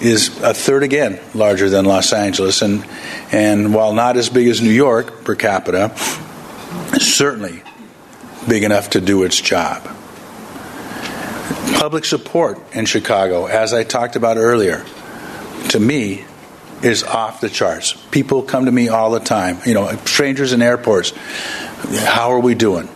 is 0.00 0.40
a 0.42 0.54
third 0.54 0.82
again 0.82 1.20
larger 1.34 1.70
than 1.70 1.84
Los 1.84 2.12
Angeles, 2.12 2.62
and 2.62 2.84
and 3.30 3.74
while 3.74 3.92
not 3.92 4.16
as 4.16 4.28
big 4.28 4.48
as 4.48 4.60
New 4.60 4.70
York 4.70 5.24
per 5.24 5.34
capita, 5.34 5.92
certainly 6.98 7.62
big 8.48 8.64
enough 8.64 8.90
to 8.90 9.00
do 9.00 9.22
its 9.22 9.40
job. 9.40 9.88
Public 11.72 12.04
support 12.04 12.58
in 12.74 12.86
Chicago, 12.86 13.46
as 13.46 13.72
I 13.72 13.84
talked 13.84 14.16
about 14.16 14.36
earlier, 14.36 14.84
to 15.70 15.80
me 15.80 16.24
is 16.82 17.02
off 17.02 17.40
the 17.40 17.48
charts. 17.48 17.92
People 18.10 18.42
come 18.42 18.66
to 18.66 18.72
me 18.72 18.88
all 18.88 19.10
the 19.10 19.20
time, 19.20 19.58
you 19.64 19.74
know, 19.74 19.88
strangers 20.04 20.52
in 20.52 20.62
airports. 20.62 21.12
How 22.04 22.30
are 22.32 22.40
we 22.40 22.54
doing? 22.54 22.88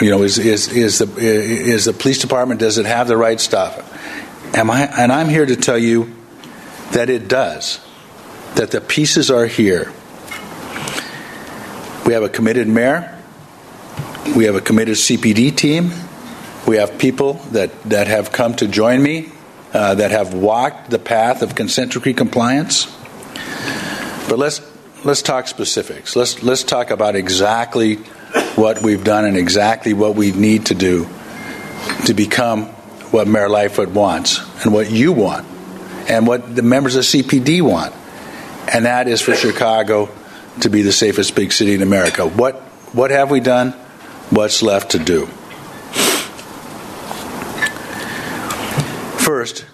You 0.00 0.10
know, 0.10 0.22
is, 0.22 0.38
is, 0.38 0.68
is, 0.68 0.98
the, 0.98 1.16
is 1.18 1.86
the 1.86 1.92
police 1.92 2.20
department, 2.20 2.60
does 2.60 2.78
it 2.78 2.86
have 2.86 3.08
the 3.08 3.16
right 3.16 3.40
stuff? 3.40 3.88
Am 4.54 4.70
I, 4.70 4.82
and 4.82 5.10
I'm 5.10 5.28
here 5.28 5.46
to 5.46 5.56
tell 5.56 5.78
you 5.78 6.14
that 6.92 7.08
it 7.08 7.28
does, 7.28 7.80
that 8.54 8.70
the 8.70 8.80
pieces 8.80 9.30
are 9.30 9.46
here. 9.46 9.92
We 12.06 12.12
have 12.12 12.22
a 12.22 12.28
committed 12.28 12.68
mayor, 12.68 13.18
we 14.36 14.44
have 14.44 14.54
a 14.54 14.60
committed 14.60 14.96
CPD 14.96 15.56
team, 15.56 15.92
we 16.66 16.76
have 16.76 16.98
people 16.98 17.34
that, 17.52 17.82
that 17.84 18.06
have 18.06 18.32
come 18.32 18.54
to 18.56 18.68
join 18.68 19.02
me 19.02 19.30
uh, 19.72 19.94
that 19.94 20.10
have 20.10 20.34
walked 20.34 20.90
the 20.90 20.98
path 20.98 21.42
of 21.42 21.54
consent 21.54 21.92
decree 21.92 22.14
compliance. 22.14 22.86
But 24.28 24.38
let's 24.38 24.60
let's 25.04 25.22
talk 25.22 25.48
specifics. 25.48 26.14
Let's 26.14 26.42
let's 26.42 26.62
talk 26.62 26.90
about 26.90 27.16
exactly 27.16 27.96
what 28.54 28.82
we've 28.82 29.02
done 29.02 29.24
and 29.24 29.36
exactly 29.36 29.94
what 29.94 30.14
we 30.14 30.32
need 30.32 30.66
to 30.66 30.74
do 30.74 31.08
to 32.06 32.14
become 32.14 32.66
what 33.12 33.26
Mayor 33.26 33.48
Lightfoot 33.48 33.90
wants 33.90 34.40
and 34.64 34.72
what 34.72 34.90
you 34.90 35.12
want 35.12 35.46
and 36.08 36.26
what 36.26 36.54
the 36.54 36.62
members 36.62 36.96
of 36.96 37.04
CPD 37.04 37.62
want. 37.62 37.94
And 38.72 38.86
that 38.86 39.08
is 39.08 39.20
for 39.20 39.34
Chicago 39.34 40.08
to 40.60 40.70
be 40.70 40.82
the 40.82 40.92
safest 40.92 41.34
big 41.34 41.52
city 41.52 41.74
in 41.74 41.82
America. 41.82 42.26
What 42.26 42.56
what 42.92 43.10
have 43.10 43.30
we 43.30 43.40
done? 43.40 43.72
What's 44.30 44.62
left 44.62 44.92
to 44.92 44.98
do? 44.98 45.28
First, 49.32 49.64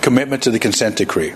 commitment 0.00 0.44
to 0.44 0.50
the 0.50 0.58
consent 0.58 0.96
decree. 0.96 1.34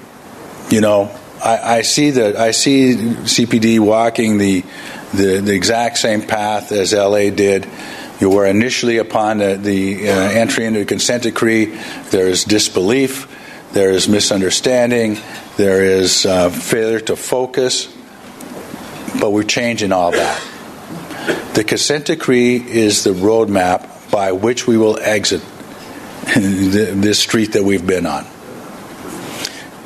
You 0.71 0.81
know, 0.81 1.15
I, 1.45 1.77
I 1.77 1.83
see 1.83 2.09
that 2.13 2.37
I 2.37 2.53
see 2.53 2.95
CPD 2.95 3.79
walking 3.79 4.39
the, 4.39 4.65
the, 5.13 5.43
the 5.45 5.55
exact 5.55 5.99
same 5.99 6.23
path 6.23 6.73
as 6.73 6.95
LA 6.95 7.29
did. 7.29 7.69
You 8.21 8.31
were 8.31 8.47
initially 8.47 8.97
upon 8.97 9.37
the, 9.37 9.57
the 9.57 10.09
uh, 10.09 10.13
entry 10.13 10.65
into 10.65 10.79
the 10.79 10.87
consent 10.87 11.25
decree. 11.25 11.67
There 12.09 12.27
is 12.27 12.45
disbelief. 12.45 13.29
There 13.73 13.91
is 13.91 14.09
misunderstanding. 14.09 15.19
There 15.59 15.85
is 15.85 16.25
uh, 16.25 16.49
failure 16.49 17.01
to 17.01 17.17
focus. 17.17 17.95
But 19.21 19.31
we're 19.31 19.43
changing 19.43 19.93
all 19.93 20.13
that. 20.13 20.41
The 21.55 21.65
consent 21.65 22.07
decree 22.07 22.57
is 22.57 23.05
the 23.05 23.11
roadmap 23.11 24.11
by 24.11 24.33
which 24.33 24.67
we 24.67 24.79
will 24.79 24.99
exit 24.99 25.43
this 26.37 27.19
street 27.19 27.53
that 27.53 27.65
we've 27.65 27.87
been 27.87 28.07
on. 28.07 28.27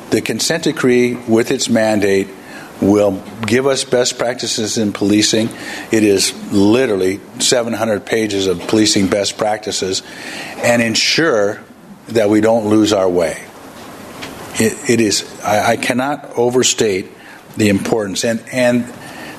The 0.09 0.21
consent 0.21 0.63
decree, 0.63 1.15
with 1.15 1.51
its 1.51 1.69
mandate, 1.69 2.27
will 2.81 3.23
give 3.45 3.67
us 3.67 3.83
best 3.83 4.17
practices 4.17 4.77
in 4.77 4.93
policing. 4.93 5.49
It 5.91 6.03
is 6.03 6.33
literally 6.51 7.21
700 7.39 8.05
pages 8.05 8.47
of 8.47 8.59
policing 8.67 9.07
best 9.07 9.37
practices 9.37 10.03
and 10.57 10.81
ensure 10.81 11.63
that 12.07 12.29
we 12.29 12.41
don't 12.41 12.67
lose 12.67 12.93
our 12.93 13.09
way. 13.09 13.43
it, 14.59 14.89
it 14.89 15.01
is, 15.01 15.41
I, 15.41 15.71
I 15.71 15.77
cannot 15.77 16.37
overstate 16.37 17.11
the 17.57 17.69
importance. 17.69 18.23
And, 18.25 18.43
and 18.51 18.85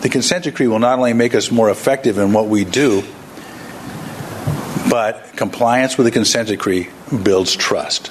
the 0.03 0.09
consent 0.09 0.45
decree 0.45 0.67
will 0.67 0.79
not 0.79 0.99
only 0.99 1.13
make 1.13 1.35
us 1.35 1.51
more 1.51 1.71
effective 1.71 2.19
in 2.19 2.33
what 2.33 2.47
we 2.47 2.65
do, 2.65 3.03
but 4.88 5.37
compliance 5.37 5.96
with 5.96 6.07
the 6.07 6.11
consent 6.11 6.49
decree 6.49 6.88
builds 7.22 7.55
trust. 7.55 8.09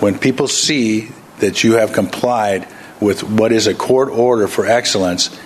When 0.00 0.18
people 0.18 0.48
see 0.48 1.10
that 1.38 1.64
you 1.64 1.74
have 1.74 1.92
complied 1.92 2.68
with 3.00 3.22
what 3.22 3.52
is 3.52 3.66
a 3.66 3.74
court 3.74 4.08
order 4.08 4.48
for 4.48 4.66
excellence, 4.66 5.36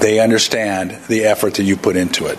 they 0.00 0.20
understand 0.20 0.98
the 1.08 1.24
effort 1.24 1.54
that 1.54 1.64
you 1.64 1.76
put 1.76 1.96
into 1.96 2.26
it. 2.26 2.38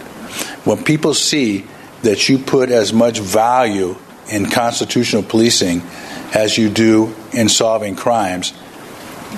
When 0.65 0.83
people 0.83 1.13
see 1.13 1.65
that 2.03 2.29
you 2.29 2.37
put 2.37 2.69
as 2.69 2.93
much 2.93 3.19
value 3.19 3.95
in 4.29 4.49
constitutional 4.49 5.23
policing 5.23 5.81
as 6.33 6.57
you 6.57 6.69
do 6.69 7.15
in 7.31 7.49
solving 7.49 7.95
crimes, 7.95 8.53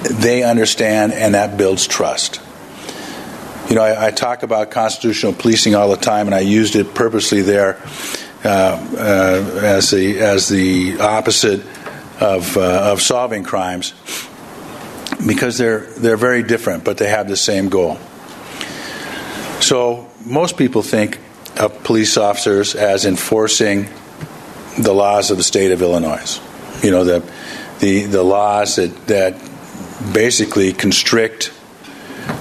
they 0.03 0.43
understand 0.43 1.13
and 1.13 1.35
that 1.35 1.57
builds 1.57 1.87
trust. 1.87 2.41
You 3.69 3.75
know, 3.75 3.84
I, 3.84 4.08
I, 4.08 4.12
talk 4.12 4.41
about 4.41 4.71
constitutional 4.71 5.32
policing 5.32 5.75
all 5.75 5.89
the 5.89 5.97
time, 5.97 6.25
and 6.25 6.34
I 6.34 6.39
used 6.39 6.75
it 6.75 6.95
purposely 6.95 7.43
there 7.43 7.79
uh, 8.43 8.47
uh, 8.47 9.60
as 9.62 9.91
the 9.91 10.19
as 10.19 10.47
the 10.47 10.99
opposite 10.99 11.62
of 12.19 12.58
uh, 12.58 12.91
of 12.91 12.99
solving 12.99 13.43
crimes 13.43 13.93
because 15.27 15.60
they're 15.60 15.82
they're 15.82 16.17
very 16.17 16.41
different, 16.41 16.84
but 16.84 16.97
they 16.97 17.10
have 17.10 17.27
the 17.27 17.38
same 17.38 17.69
goal. 17.69 17.99
So 19.60 20.10
most 20.25 20.58
people 20.58 20.82
think 20.82 21.19
of 21.58 21.84
police 21.84 22.17
officers 22.17 22.73
as 22.73 23.05
enforcing 23.05 23.88
the 24.79 24.93
laws 24.93 25.29
of 25.29 25.38
the 25.38 25.43
state 25.43 25.71
of 25.71 25.84
Illinois. 25.84 26.41
You 26.82 26.89
know 26.89 27.03
the 27.03 27.32
the 27.79 28.05
the 28.05 28.23
laws 28.23 28.77
that 28.77 29.08
that 29.08 29.36
basically 30.12 30.73
constrict 30.73 31.53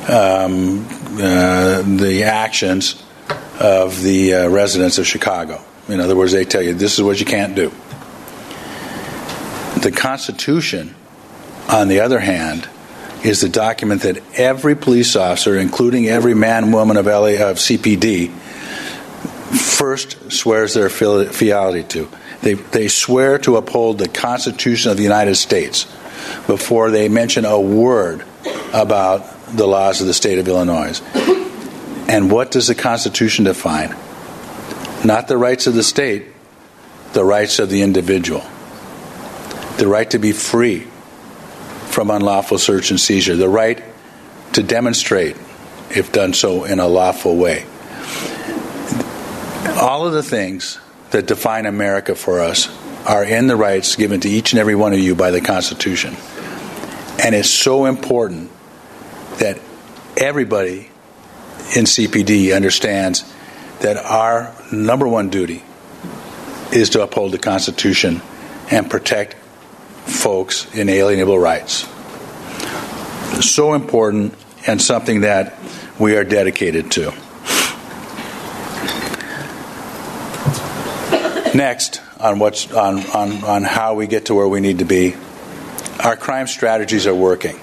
um, 0.08 0.86
uh, 1.20 1.82
the 1.82 2.24
actions 2.24 3.02
of 3.60 4.02
the 4.02 4.34
uh, 4.34 4.48
residents 4.48 4.98
of 4.98 5.06
Chicago. 5.06 5.62
In 5.88 6.00
other 6.00 6.14
words, 6.14 6.32
they 6.32 6.44
tell 6.44 6.62
you 6.62 6.74
this 6.74 6.98
is 6.98 7.02
what 7.02 7.18
you 7.18 7.26
can't 7.26 7.54
do. 7.54 7.72
The 9.80 9.92
Constitution, 9.92 10.94
on 11.68 11.88
the 11.88 12.00
other 12.00 12.18
hand, 12.18 12.68
is 13.24 13.40
the 13.40 13.48
document 13.48 14.02
that 14.02 14.22
every 14.34 14.76
police 14.76 15.16
officer, 15.16 15.56
including 15.56 16.06
every 16.06 16.34
man 16.34 16.64
and 16.64 16.72
woman 16.72 16.96
of, 16.96 17.06
LA, 17.06 17.34
of 17.48 17.56
CPD, 17.56 18.30
first 19.50 20.30
swears 20.30 20.74
their 20.74 20.88
fealty 20.90 21.82
to. 21.84 22.08
They, 22.42 22.54
they 22.54 22.88
swear 22.88 23.38
to 23.38 23.56
uphold 23.56 23.98
the 23.98 24.08
Constitution 24.08 24.90
of 24.90 24.96
the 24.96 25.02
United 25.02 25.34
States 25.36 25.84
before 26.46 26.90
they 26.90 27.08
mention 27.08 27.44
a 27.44 27.58
word 27.58 28.24
about 28.72 29.37
the 29.52 29.66
laws 29.66 30.00
of 30.00 30.06
the 30.06 30.14
state 30.14 30.38
of 30.38 30.48
Illinois. 30.48 31.00
And 32.08 32.30
what 32.30 32.50
does 32.50 32.68
the 32.68 32.74
Constitution 32.74 33.44
define? 33.44 33.94
Not 35.04 35.28
the 35.28 35.36
rights 35.36 35.66
of 35.66 35.74
the 35.74 35.82
state, 35.82 36.26
the 37.12 37.24
rights 37.24 37.58
of 37.58 37.70
the 37.70 37.82
individual. 37.82 38.42
The 39.76 39.86
right 39.86 40.10
to 40.10 40.18
be 40.18 40.32
free 40.32 40.80
from 41.86 42.10
unlawful 42.10 42.58
search 42.58 42.90
and 42.90 42.98
seizure, 42.98 43.36
the 43.36 43.48
right 43.48 43.82
to 44.54 44.62
demonstrate 44.62 45.36
if 45.90 46.12
done 46.12 46.34
so 46.34 46.64
in 46.64 46.80
a 46.80 46.88
lawful 46.88 47.36
way. 47.36 47.64
All 49.80 50.06
of 50.06 50.12
the 50.12 50.22
things 50.22 50.78
that 51.10 51.26
define 51.26 51.66
America 51.66 52.14
for 52.14 52.40
us 52.40 52.68
are 53.06 53.24
in 53.24 53.46
the 53.46 53.56
rights 53.56 53.96
given 53.96 54.20
to 54.20 54.28
each 54.28 54.52
and 54.52 54.60
every 54.60 54.74
one 54.74 54.92
of 54.92 54.98
you 54.98 55.14
by 55.14 55.30
the 55.30 55.40
Constitution. 55.40 56.16
And 57.22 57.34
it's 57.34 57.50
so 57.50 57.86
important 57.86 58.50
that 59.38 59.58
everybody 60.16 60.90
in 61.76 61.84
CPD 61.84 62.54
understands 62.54 63.24
that 63.80 63.96
our 63.96 64.54
number 64.72 65.06
one 65.06 65.30
duty 65.30 65.62
is 66.72 66.90
to 66.90 67.02
uphold 67.02 67.32
the 67.32 67.38
Constitution 67.38 68.20
and 68.70 68.90
protect 68.90 69.34
folks' 69.34 70.72
inalienable 70.74 71.38
rights. 71.38 71.88
So 73.40 73.74
important 73.74 74.34
and 74.66 74.82
something 74.82 75.22
that 75.22 75.58
we 75.98 76.16
are 76.16 76.24
dedicated 76.24 76.90
to. 76.92 77.12
Next, 81.54 82.02
on 82.20 82.38
what's 82.38 82.70
on, 82.72 82.98
on, 83.10 83.44
on 83.44 83.62
how 83.64 83.94
we 83.94 84.06
get 84.06 84.26
to 84.26 84.34
where 84.34 84.48
we 84.48 84.60
need 84.60 84.80
to 84.80 84.84
be, 84.84 85.14
our 86.02 86.16
crime 86.16 86.46
strategies 86.46 87.06
are 87.06 87.14
working. 87.14 87.58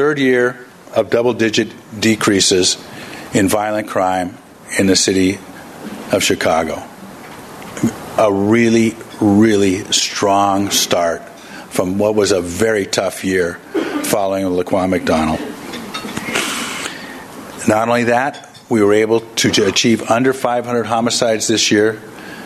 Third 0.00 0.18
year 0.18 0.56
of 0.96 1.10
double 1.10 1.34
digit 1.34 1.74
decreases 2.00 2.82
in 3.34 3.50
violent 3.50 3.88
crime 3.88 4.34
in 4.78 4.86
the 4.86 4.96
city 4.96 5.38
of 6.10 6.22
Chicago. 6.24 6.82
A 8.16 8.32
really, 8.32 8.96
really 9.20 9.84
strong 9.92 10.70
start 10.70 11.20
from 11.68 11.98
what 11.98 12.14
was 12.14 12.32
a 12.32 12.40
very 12.40 12.86
tough 12.86 13.24
year 13.24 13.56
following 14.04 14.46
Laquan 14.46 14.88
McDonald. 14.88 15.38
Not 17.68 17.88
only 17.88 18.04
that, 18.04 18.58
we 18.70 18.82
were 18.82 18.94
able 18.94 19.20
to 19.20 19.66
achieve 19.66 20.10
under 20.10 20.32
500 20.32 20.84
homicides 20.84 21.46
this 21.46 21.70
year, 21.70 21.96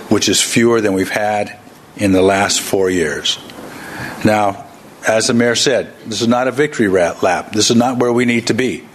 which 0.09 0.29
is 0.29 0.43
fewer 0.43 0.81
than 0.81 0.93
we've 0.93 1.09
had 1.09 1.57
in 1.95 2.11
the 2.11 2.21
last 2.21 2.61
four 2.61 2.91
years. 2.91 3.39
Now, 4.25 4.67
as 5.07 5.27
the 5.27 5.35
mayor 5.35 5.55
said, 5.55 5.93
this 6.07 6.23
is 6.23 6.29
not 6.29 6.49
a 6.49 6.53
victory 6.53 6.89
lap. 6.89 7.53
This 7.53 7.71
is 7.71 7.77
not 7.77 7.99
where 7.99 8.13
we 8.13 8.25
need 8.25 8.47
to 8.49 8.55
be, 8.55 8.87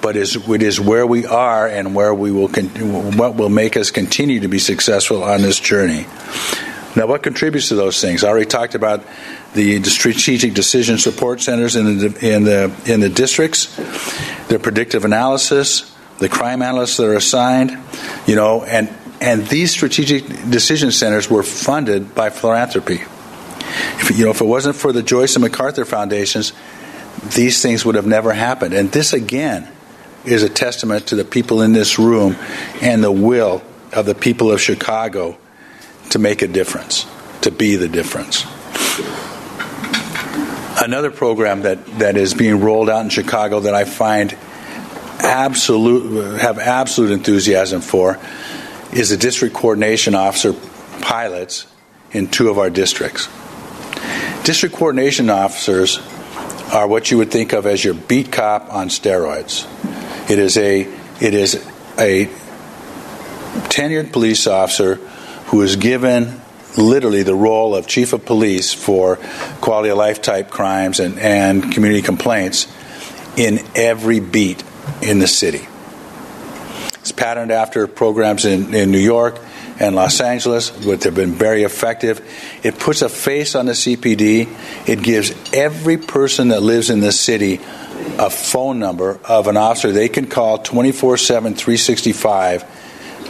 but 0.00 0.16
it 0.16 0.62
is 0.62 0.80
where 0.80 1.06
we 1.06 1.26
are 1.26 1.66
and 1.66 1.94
where 1.94 2.14
we 2.14 2.30
will 2.30 2.48
what 2.48 3.34
will 3.34 3.48
make 3.48 3.76
us 3.76 3.90
continue 3.90 4.40
to 4.40 4.48
be 4.48 4.58
successful 4.58 5.22
on 5.22 5.42
this 5.42 5.58
journey. 5.58 6.06
Now, 6.96 7.06
what 7.06 7.22
contributes 7.22 7.68
to 7.68 7.74
those 7.74 8.00
things? 8.00 8.24
I 8.24 8.28
already 8.28 8.46
talked 8.46 8.74
about 8.74 9.04
the 9.54 9.82
strategic 9.84 10.54
decision 10.54 10.98
support 10.98 11.40
centers 11.40 11.76
in 11.76 11.98
the 11.98 12.34
in 12.34 12.44
the 12.44 12.72
in 12.86 13.00
the 13.00 13.08
districts, 13.08 13.76
their 14.48 14.58
predictive 14.58 15.04
analysis, 15.04 15.94
the 16.18 16.28
crime 16.28 16.62
analysts 16.62 16.96
that 16.96 17.06
are 17.06 17.14
assigned, 17.14 17.76
you 18.26 18.36
know, 18.36 18.64
and 18.64 18.88
and 19.20 19.46
these 19.48 19.70
strategic 19.70 20.26
decision 20.50 20.92
centers 20.92 21.28
were 21.28 21.42
funded 21.42 22.14
by 22.14 22.30
philanthropy. 22.30 23.00
If, 24.00 24.16
you 24.18 24.24
know, 24.24 24.30
if 24.30 24.40
it 24.40 24.46
wasn't 24.46 24.76
for 24.76 24.92
the 24.92 25.02
Joyce 25.02 25.36
and 25.36 25.42
MacArthur 25.44 25.84
foundations, 25.84 26.52
these 27.34 27.62
things 27.62 27.84
would 27.84 27.94
have 27.94 28.06
never 28.06 28.32
happened. 28.32 28.74
And 28.74 28.90
this 28.90 29.12
again 29.12 29.68
is 30.24 30.42
a 30.42 30.48
testament 30.48 31.08
to 31.08 31.16
the 31.16 31.24
people 31.24 31.62
in 31.62 31.72
this 31.72 31.98
room 31.98 32.36
and 32.80 33.02
the 33.02 33.12
will 33.12 33.62
of 33.92 34.06
the 34.06 34.14
people 34.14 34.50
of 34.50 34.60
Chicago 34.60 35.36
to 36.10 36.18
make 36.18 36.42
a 36.42 36.48
difference, 36.48 37.06
to 37.42 37.50
be 37.50 37.76
the 37.76 37.88
difference. 37.88 38.44
Another 40.80 41.10
program 41.10 41.62
that, 41.62 41.84
that 41.98 42.16
is 42.16 42.34
being 42.34 42.60
rolled 42.60 42.88
out 42.88 43.02
in 43.02 43.10
Chicago 43.10 43.60
that 43.60 43.74
I 43.74 43.84
find 43.84 44.36
absolute 45.20 46.40
have 46.40 46.58
absolute 46.58 47.10
enthusiasm 47.10 47.80
for 47.80 48.18
is 48.92 49.10
the 49.10 49.16
district 49.16 49.54
coordination 49.54 50.14
officer 50.14 50.54
pilots 51.00 51.66
in 52.12 52.28
two 52.28 52.48
of 52.48 52.58
our 52.58 52.70
districts. 52.70 53.28
District 54.48 54.74
coordination 54.74 55.28
officers 55.28 55.98
are 56.72 56.88
what 56.88 57.10
you 57.10 57.18
would 57.18 57.30
think 57.30 57.52
of 57.52 57.66
as 57.66 57.84
your 57.84 57.92
beat 57.92 58.32
cop 58.32 58.72
on 58.72 58.88
steroids. 58.88 59.66
It 60.30 60.38
is 60.38 60.56
a 60.56 60.90
it 61.20 61.34
is 61.34 61.56
a 61.98 62.30
tenured 63.68 64.10
police 64.10 64.46
officer 64.46 64.94
who 65.48 65.60
is 65.60 65.76
given 65.76 66.40
literally 66.78 67.24
the 67.24 67.34
role 67.34 67.74
of 67.74 67.86
chief 67.86 68.14
of 68.14 68.24
police 68.24 68.72
for 68.72 69.16
quality 69.60 69.90
of 69.90 69.98
life 69.98 70.22
type 70.22 70.48
crimes 70.48 70.98
and, 70.98 71.18
and 71.18 71.70
community 71.70 72.00
complaints 72.00 72.74
in 73.36 73.58
every 73.74 74.18
beat 74.18 74.64
in 75.02 75.18
the 75.18 75.28
city. 75.28 75.68
It's 77.00 77.12
patterned 77.12 77.50
after 77.50 77.86
programs 77.86 78.46
in, 78.46 78.74
in 78.74 78.92
New 78.92 78.96
York 78.96 79.38
and 79.80 79.94
Los 79.94 80.20
Angeles, 80.20 80.70
which 80.84 81.04
have 81.04 81.14
been 81.14 81.32
very 81.32 81.62
effective. 81.62 82.20
It 82.62 82.78
puts 82.78 83.02
a 83.02 83.08
face 83.08 83.54
on 83.54 83.66
the 83.66 83.72
CPD. 83.72 84.48
It 84.88 85.02
gives 85.02 85.32
every 85.52 85.96
person 85.96 86.48
that 86.48 86.62
lives 86.62 86.90
in 86.90 87.00
the 87.00 87.12
city 87.12 87.60
a 88.18 88.30
phone 88.30 88.78
number 88.78 89.18
of 89.24 89.46
an 89.46 89.56
officer 89.56 89.92
they 89.92 90.08
can 90.08 90.26
call 90.26 90.58
24 90.58 91.16
7, 91.16 91.54
365 91.54 92.64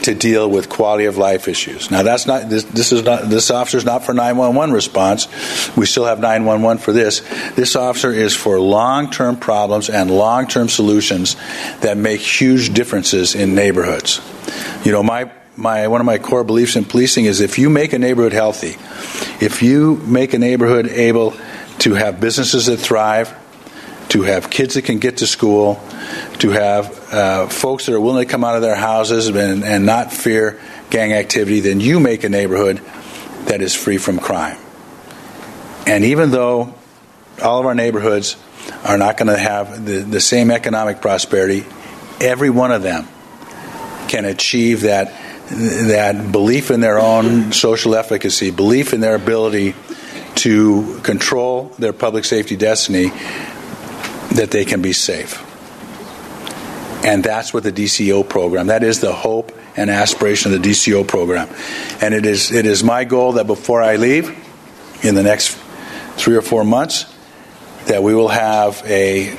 to 0.02 0.14
deal 0.14 0.48
with 0.48 0.68
quality 0.68 1.06
of 1.06 1.18
life 1.18 1.48
issues. 1.48 1.90
Now 1.90 2.02
that's 2.02 2.26
not 2.26 2.48
this, 2.48 2.64
this 2.64 2.92
is 2.92 3.02
not 3.02 3.28
this 3.28 3.50
officer 3.50 3.78
is 3.78 3.84
not 3.84 4.04
for 4.04 4.14
911 4.14 4.74
response. 4.74 5.26
We 5.76 5.86
still 5.86 6.04
have 6.04 6.20
911 6.20 6.82
for 6.82 6.92
this. 6.92 7.20
This 7.54 7.76
officer 7.76 8.12
is 8.12 8.34
for 8.34 8.60
long-term 8.60 9.38
problems 9.38 9.90
and 9.90 10.10
long-term 10.10 10.68
solutions 10.68 11.36
that 11.80 11.96
make 11.96 12.20
huge 12.20 12.72
differences 12.72 13.34
in 13.34 13.54
neighborhoods. 13.54 14.20
You 14.84 14.92
know, 14.92 15.02
my 15.02 15.30
my 15.58 15.88
one 15.88 16.00
of 16.00 16.06
my 16.06 16.18
core 16.18 16.44
beliefs 16.44 16.76
in 16.76 16.84
policing 16.84 17.24
is 17.24 17.40
if 17.40 17.58
you 17.58 17.68
make 17.68 17.92
a 17.92 17.98
neighborhood 17.98 18.32
healthy, 18.32 18.76
if 19.44 19.60
you 19.62 19.96
make 19.96 20.32
a 20.32 20.38
neighborhood 20.38 20.86
able 20.86 21.34
to 21.80 21.94
have 21.94 22.20
businesses 22.20 22.66
that 22.66 22.76
thrive, 22.76 23.36
to 24.10 24.22
have 24.22 24.50
kids 24.50 24.74
that 24.74 24.82
can 24.82 24.98
get 24.98 25.18
to 25.18 25.26
school, 25.26 25.80
to 26.38 26.50
have 26.50 27.12
uh, 27.12 27.48
folks 27.48 27.86
that 27.86 27.94
are 27.94 28.00
willing 28.00 28.24
to 28.24 28.30
come 28.30 28.44
out 28.44 28.54
of 28.54 28.62
their 28.62 28.76
houses 28.76 29.28
and, 29.28 29.64
and 29.64 29.84
not 29.84 30.12
fear 30.12 30.60
gang 30.90 31.12
activity, 31.12 31.60
then 31.60 31.80
you 31.80 31.98
make 31.98 32.22
a 32.22 32.28
neighborhood 32.28 32.80
that 33.46 33.60
is 33.60 33.74
free 33.74 33.98
from 33.98 34.18
crime. 34.18 34.58
And 35.86 36.04
even 36.04 36.30
though 36.30 36.74
all 37.42 37.60
of 37.60 37.66
our 37.66 37.74
neighborhoods 37.74 38.36
are 38.84 38.96
not 38.96 39.16
going 39.16 39.28
to 39.28 39.38
have 39.38 39.84
the, 39.84 39.98
the 39.98 40.20
same 40.20 40.50
economic 40.50 41.00
prosperity, 41.00 41.64
every 42.20 42.50
one 42.50 42.70
of 42.70 42.82
them 42.82 43.08
can 44.08 44.24
achieve 44.24 44.82
that 44.82 45.12
that 45.50 46.30
belief 46.30 46.70
in 46.70 46.80
their 46.80 46.98
own 46.98 47.52
social 47.52 47.94
efficacy, 47.94 48.50
belief 48.50 48.92
in 48.92 49.00
their 49.00 49.14
ability 49.14 49.74
to 50.36 51.00
control 51.02 51.64
their 51.78 51.92
public 51.92 52.24
safety 52.24 52.56
destiny, 52.56 53.08
that 54.34 54.50
they 54.50 54.64
can 54.64 54.82
be 54.82 54.92
safe. 54.92 55.44
And 57.04 57.24
that's 57.24 57.54
what 57.54 57.62
the 57.62 57.72
DCO 57.72 58.28
program, 58.28 58.66
that 58.66 58.82
is 58.82 59.00
the 59.00 59.12
hope 59.12 59.52
and 59.76 59.90
aspiration 59.90 60.52
of 60.52 60.60
the 60.60 60.68
DCO 60.70 61.06
program. 61.06 61.48
And 62.02 62.12
it 62.12 62.26
is, 62.26 62.50
it 62.52 62.66
is 62.66 62.82
my 62.82 63.04
goal 63.04 63.32
that 63.32 63.46
before 63.46 63.82
I 63.82 63.96
leave, 63.96 64.36
in 65.02 65.14
the 65.14 65.22
next 65.22 65.56
three 66.16 66.36
or 66.36 66.42
four 66.42 66.64
months, 66.64 67.14
that 67.86 68.02
we 68.02 68.14
will 68.14 68.28
have 68.28 68.82
a 68.84 69.34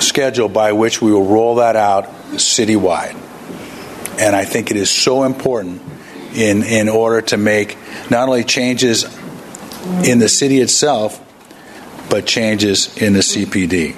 schedule 0.00 0.48
by 0.48 0.72
which 0.72 1.00
we 1.00 1.12
will 1.12 1.24
roll 1.24 1.56
that 1.56 1.76
out 1.76 2.06
citywide. 2.32 3.16
And 4.18 4.34
I 4.34 4.44
think 4.44 4.70
it 4.70 4.76
is 4.76 4.90
so 4.90 5.24
important 5.24 5.82
in, 6.34 6.62
in 6.62 6.88
order 6.88 7.22
to 7.22 7.36
make 7.36 7.76
not 8.10 8.28
only 8.28 8.44
changes 8.44 9.04
in 10.04 10.18
the 10.18 10.28
city 10.28 10.60
itself, 10.60 11.22
but 12.08 12.26
changes 12.26 12.96
in 12.96 13.12
the 13.12 13.20
CPD. 13.20 13.94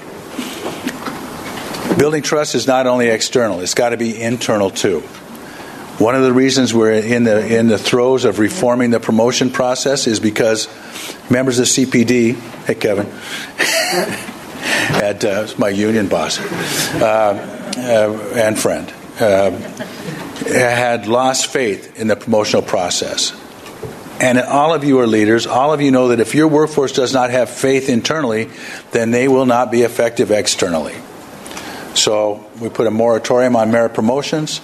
Building 1.98 2.22
trust 2.22 2.54
is 2.54 2.66
not 2.66 2.86
only 2.86 3.08
external, 3.08 3.60
it's 3.60 3.74
got 3.74 3.90
to 3.90 3.96
be 3.96 4.20
internal 4.20 4.70
too. 4.70 5.00
One 5.98 6.14
of 6.14 6.22
the 6.22 6.32
reasons 6.32 6.72
we're 6.72 6.92
in 6.92 7.24
the 7.24 7.58
in 7.58 7.66
the 7.66 7.76
throes 7.76 8.24
of 8.24 8.38
reforming 8.38 8.90
the 8.90 9.00
promotion 9.00 9.50
process 9.50 10.06
is 10.06 10.20
because 10.20 10.68
members 11.28 11.58
of 11.58 11.66
the 11.66 11.86
CPD, 11.86 12.36
hey 12.66 12.76
Kevin, 12.76 13.06
at 15.02 15.24
uh, 15.24 15.48
my 15.58 15.70
union 15.70 16.06
boss 16.06 16.38
uh, 16.38 17.74
uh, 17.76 18.38
and 18.38 18.56
friend, 18.56 18.92
uh, 19.18 19.50
had 20.48 21.06
lost 21.06 21.46
faith 21.46 21.98
in 21.98 22.08
the 22.08 22.16
promotional 22.16 22.62
process. 22.62 23.32
And 24.20 24.38
all 24.38 24.74
of 24.74 24.82
you 24.82 24.98
are 24.98 25.06
leaders. 25.06 25.46
All 25.46 25.72
of 25.72 25.80
you 25.80 25.90
know 25.90 26.08
that 26.08 26.18
if 26.18 26.34
your 26.34 26.48
workforce 26.48 26.92
does 26.92 27.14
not 27.14 27.30
have 27.30 27.50
faith 27.50 27.88
internally, 27.88 28.50
then 28.90 29.12
they 29.12 29.28
will 29.28 29.46
not 29.46 29.70
be 29.70 29.82
effective 29.82 30.32
externally. 30.32 30.94
So 31.94 32.44
we 32.60 32.68
put 32.68 32.86
a 32.86 32.90
moratorium 32.90 33.54
on 33.54 33.70
merit 33.70 33.94
promotions 33.94 34.60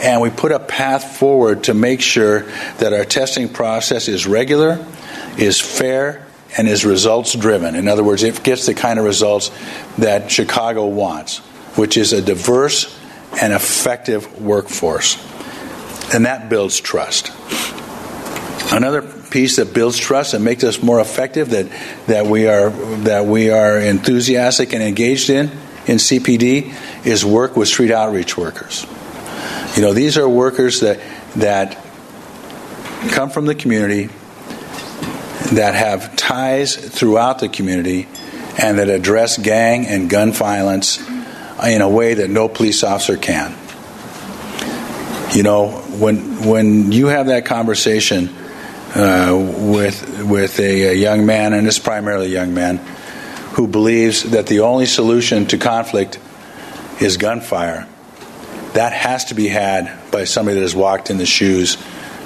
and 0.00 0.20
we 0.20 0.30
put 0.30 0.52
a 0.52 0.58
path 0.58 1.16
forward 1.16 1.64
to 1.64 1.74
make 1.74 2.00
sure 2.00 2.42
that 2.78 2.92
our 2.92 3.04
testing 3.04 3.48
process 3.48 4.08
is 4.08 4.26
regular, 4.26 4.84
is 5.36 5.60
fair, 5.60 6.26
and 6.56 6.68
is 6.68 6.84
results 6.84 7.34
driven. 7.34 7.74
In 7.74 7.88
other 7.88 8.04
words, 8.04 8.22
it 8.22 8.42
gets 8.42 8.66
the 8.66 8.74
kind 8.74 8.98
of 8.98 9.04
results 9.04 9.50
that 9.98 10.30
Chicago 10.30 10.86
wants, 10.86 11.38
which 11.76 11.96
is 11.96 12.12
a 12.12 12.20
diverse 12.20 12.98
and 13.40 13.52
effective 13.52 14.40
workforce. 14.40 15.16
And 16.14 16.26
that 16.26 16.48
builds 16.48 16.80
trust. 16.80 17.30
Another 18.72 19.02
piece 19.02 19.56
that 19.56 19.72
builds 19.72 19.98
trust 19.98 20.34
and 20.34 20.44
makes 20.44 20.64
us 20.64 20.82
more 20.82 21.00
effective 21.00 21.50
that, 21.50 21.68
that 22.06 22.26
we 22.26 22.46
are 22.46 22.70
that 22.70 23.26
we 23.26 23.50
are 23.50 23.78
enthusiastic 23.78 24.72
and 24.72 24.82
engaged 24.82 25.30
in 25.30 25.50
in 25.86 25.96
CPD 25.96 26.74
is 27.04 27.24
work 27.24 27.56
with 27.56 27.68
street 27.68 27.90
outreach 27.90 28.36
workers. 28.36 28.86
You 29.76 29.82
know, 29.82 29.92
these 29.92 30.18
are 30.18 30.28
workers 30.28 30.80
that 30.80 31.00
that 31.36 31.78
come 33.10 33.30
from 33.30 33.46
the 33.46 33.54
community, 33.54 34.06
that 35.52 35.74
have 35.74 36.14
ties 36.14 36.76
throughout 36.76 37.40
the 37.40 37.48
community, 37.48 38.06
and 38.58 38.78
that 38.78 38.88
address 38.88 39.38
gang 39.38 39.86
and 39.86 40.08
gun 40.08 40.32
violence 40.32 40.98
in 41.64 41.82
a 41.82 41.88
way 41.88 42.14
that 42.14 42.30
no 42.30 42.48
police 42.48 42.82
officer 42.82 43.16
can. 43.16 43.56
You 45.34 45.42
know, 45.42 45.70
when 45.70 46.46
when 46.46 46.92
you 46.92 47.06
have 47.06 47.26
that 47.26 47.46
conversation 47.46 48.28
uh, 48.94 49.34
with 49.58 50.22
with 50.24 50.58
a, 50.60 50.88
a 50.88 50.94
young 50.94 51.24
man, 51.24 51.52
and 51.52 51.66
it's 51.66 51.78
primarily 51.78 52.26
a 52.26 52.30
young 52.30 52.52
man, 52.52 52.78
who 53.54 53.66
believes 53.66 54.22
that 54.30 54.46
the 54.46 54.60
only 54.60 54.86
solution 54.86 55.46
to 55.46 55.58
conflict 55.58 56.18
is 57.00 57.16
gunfire, 57.16 57.86
that 58.74 58.92
has 58.92 59.26
to 59.26 59.34
be 59.34 59.48
had 59.48 60.10
by 60.10 60.24
somebody 60.24 60.56
that 60.56 60.62
has 60.62 60.74
walked 60.74 61.10
in 61.10 61.18
the 61.18 61.26
shoes 61.26 61.76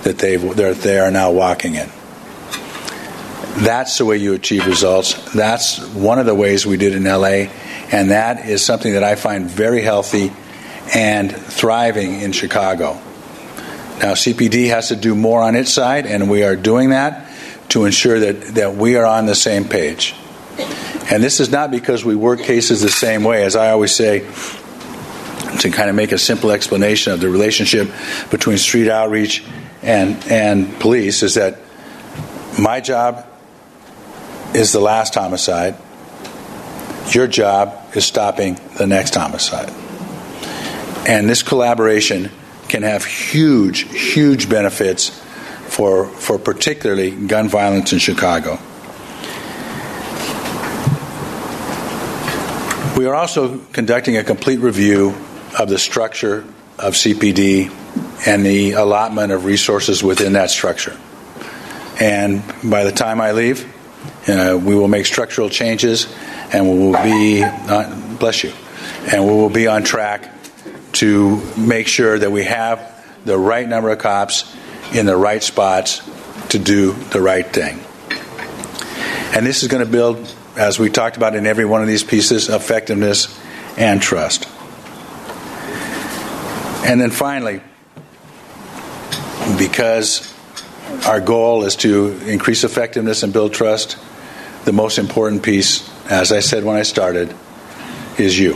that 0.03 0.19
they've, 0.19 0.57
they 0.57 0.99
are 0.99 1.11
now 1.11 1.33
walking 1.33 1.75
in. 1.75 1.89
That's 3.65 3.99
the 3.99 4.05
way 4.05 4.19
you 4.19 4.35
achieve 4.35 4.67
results. 4.67 5.15
That's 5.33 5.79
one 5.95 6.19
of 6.19 6.27
the 6.27 6.35
ways 6.35 6.67
we 6.67 6.77
did 6.77 6.95
in 6.95 7.05
LA, 7.05 7.47
and 7.93 8.11
that 8.11 8.47
is 8.47 8.65
something 8.65 8.95
that 8.95 9.05
I 9.05 9.15
find 9.15 9.49
very 9.49 9.83
healthy 9.83 10.33
and 10.95 11.35
thriving 11.35 12.21
in 12.21 12.33
Chicago. 12.33 12.95
Now, 13.99 14.13
CPD 14.13 14.69
has 14.69 14.89
to 14.89 14.97
do 14.97 15.15
more 15.15 15.43
on 15.43 15.55
its 15.55 15.73
side, 15.73 16.07
and 16.07 16.29
we 16.29 16.43
are 16.43 16.55
doing 16.55 16.91
that 16.91 17.31
to 17.71 17.85
ensure 17.85 18.21
that, 18.21 18.55
that 18.55 18.75
we 18.75 18.97
are 18.97 19.07
on 19.07 19.27
the 19.27 19.35
same 19.35 19.65
page. 19.65 20.15
And 21.11 21.23
this 21.23 21.41
is 21.41 21.51
not 21.51 21.71
because 21.71 22.05
we 22.05 22.15
work 22.15 22.41
cases 22.41 22.83
the 22.83 22.91
same 22.91 23.25
way. 23.25 23.45
As 23.45 23.57
I 23.57 23.71
always 23.71 23.95
say, 23.95 24.21
to 25.61 25.71
kind 25.71 25.89
of 25.89 25.97
make 25.97 26.13
a 26.13 26.19
simple 26.19 26.51
explanation 26.51 27.13
of 27.13 27.21
the 27.21 27.31
relationship 27.31 27.89
between 28.31 28.59
street 28.59 28.91
outreach 28.91 29.45
and, 29.83 30.23
and 30.31 30.79
police, 30.81 31.23
is 31.23 31.35
that 31.35 31.59
my 32.59 32.81
job 32.81 33.27
is 34.55 34.73
the 34.73 34.81
last 34.81 35.15
homicide. 35.15 35.77
Your 37.11 37.27
job 37.27 37.95
is 37.95 38.05
stopping 38.05 38.59
the 38.77 38.87
next 38.87 39.15
homicide. 39.15 39.71
And 41.09 41.29
this 41.31 41.43
collaboration 41.43 42.31
can 42.69 42.83
have 42.83 43.05
huge, 43.05 43.83
huge 43.83 44.49
benefits 44.49 45.11
for, 45.69 46.07
for 46.07 46.39
particularly 46.39 47.11
gun 47.13 47.49
violence 47.49 47.93
in 47.93 48.01
Chicago. 48.01 48.59
We 52.97 53.07
are 53.07 53.15
also 53.15 53.59
conducting 53.73 54.17
a 54.17 54.25
complete 54.25 54.59
review 54.59 55.15
of 55.59 55.69
the 55.69 55.79
structure 55.79 56.45
of 56.79 56.95
CPD 56.95 57.71
and 58.27 58.45
the 58.45 58.73
allotment 58.73 59.33
of 59.33 59.45
resources 59.45 60.03
within 60.03 60.33
that 60.33 60.51
structure. 60.51 60.97
And 62.01 62.43
by 62.65 62.85
the 62.85 62.93
time 62.93 63.21
I 63.21 63.33
leave, 63.33 63.65
uh, 64.29 64.59
we 64.61 64.75
will 64.75 64.89
make 64.89 65.07
structural 65.07 65.49
changes 65.49 66.07
and 66.57 66.71
we 66.71 66.79
will 66.79 67.03
be, 67.03 67.45
uh, 67.45 68.17
bless 68.19 68.43
you, 68.43 68.51
and 69.13 69.23
we 69.27 69.31
will 69.31 69.51
be 69.51 69.67
on 69.67 69.85
track 69.85 70.33
to 70.93 71.37
make 71.55 71.87
sure 71.87 72.19
that 72.19 72.33
we 72.33 72.45
have 72.45 73.05
the 73.27 73.37
right 73.37 73.69
number 73.69 73.91
of 73.91 73.99
cops 73.99 74.57
in 74.95 75.05
the 75.05 75.17
right 75.17 75.43
spots 75.43 76.01
to 76.49 76.59
do 76.59 76.95
the 77.11 77.21
right 77.21 77.47
thing. 77.47 77.79
And 79.37 79.45
this 79.45 79.63
is 79.63 79.69
going 79.69 79.85
to 79.85 79.91
build 79.91 80.35
as 80.57 80.79
we 80.79 80.89
talked 80.89 81.19
about 81.19 81.35
in 81.35 81.45
every 81.47 81.67
one 81.67 81.83
of 81.83 81.89
these 81.89 82.03
pieces, 82.03 82.49
effectiveness 82.49 83.39
and 83.77 84.01
trust. 84.01 84.49
And 86.87 86.99
then 86.99 87.11
finally, 87.11 87.61
because 89.59 90.33
our 91.05 91.21
goal 91.21 91.65
is 91.65 91.77
to 91.77 92.19
increase 92.27 92.65
effectiveness 92.65 93.23
and 93.23 93.31
build 93.31 93.53
trust, 93.53 93.99
the 94.65 94.73
most 94.73 94.97
important 94.97 95.43
piece, 95.43 95.87
as 96.09 96.33
I 96.33 96.41
said 96.41 96.65
when 96.65 96.77
I 96.77 96.83
started, 96.83 97.35
is 98.19 98.39
you. 98.39 98.55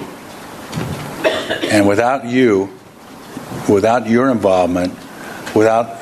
And 1.70 1.86
without 1.86 2.24
you, 2.26 2.70
without 3.68 4.08
your 4.08 4.30
involvement, 4.30 4.94
without 5.54 6.00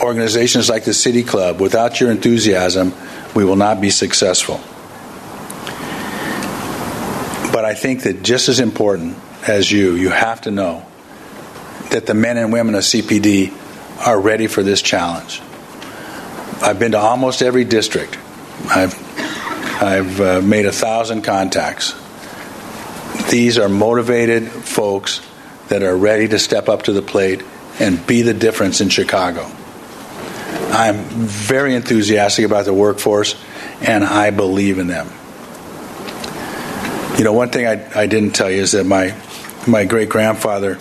organizations 0.00 0.68
like 0.68 0.84
the 0.84 0.94
City 0.94 1.22
Club, 1.22 1.60
without 1.60 2.00
your 2.00 2.10
enthusiasm, 2.10 2.92
we 3.34 3.44
will 3.44 3.56
not 3.56 3.80
be 3.80 3.90
successful. 3.90 4.60
But 7.52 7.64
I 7.64 7.74
think 7.74 8.02
that 8.02 8.22
just 8.22 8.48
as 8.48 8.60
important 8.60 9.16
as 9.46 9.70
you, 9.70 9.94
you 9.94 10.10
have 10.10 10.42
to 10.42 10.50
know 10.50 10.84
that 11.90 12.06
the 12.06 12.14
men 12.14 12.36
and 12.36 12.52
women 12.52 12.74
of 12.74 12.82
CPD 12.82 13.52
are 14.06 14.20
ready 14.20 14.46
for 14.46 14.62
this 14.62 14.82
challenge. 14.82 15.40
I've 16.62 16.78
been 16.78 16.92
to 16.92 16.98
almost 16.98 17.42
every 17.42 17.64
district. 17.64 18.18
I've 18.68 19.05
I've 19.80 20.20
uh, 20.20 20.40
made 20.40 20.64
a 20.64 20.72
thousand 20.72 21.22
contacts. 21.22 21.94
These 23.30 23.58
are 23.58 23.68
motivated 23.68 24.48
folks 24.48 25.20
that 25.68 25.82
are 25.82 25.96
ready 25.96 26.28
to 26.28 26.38
step 26.38 26.68
up 26.68 26.84
to 26.84 26.92
the 26.92 27.02
plate 27.02 27.42
and 27.78 28.04
be 28.06 28.22
the 28.22 28.32
difference 28.32 28.80
in 28.80 28.88
Chicago. 28.88 29.50
I'm 30.70 30.96
very 30.96 31.74
enthusiastic 31.74 32.44
about 32.44 32.64
the 32.64 32.72
workforce, 32.72 33.34
and 33.80 34.02
I 34.02 34.30
believe 34.30 34.78
in 34.78 34.86
them. 34.86 35.08
You 37.18 37.24
know, 37.24 37.32
one 37.32 37.50
thing 37.50 37.66
I, 37.66 38.02
I 38.02 38.06
didn't 38.06 38.32
tell 38.32 38.50
you 38.50 38.62
is 38.62 38.72
that 38.72 38.84
my 38.84 39.14
my 39.66 39.84
great 39.84 40.08
grandfather 40.08 40.78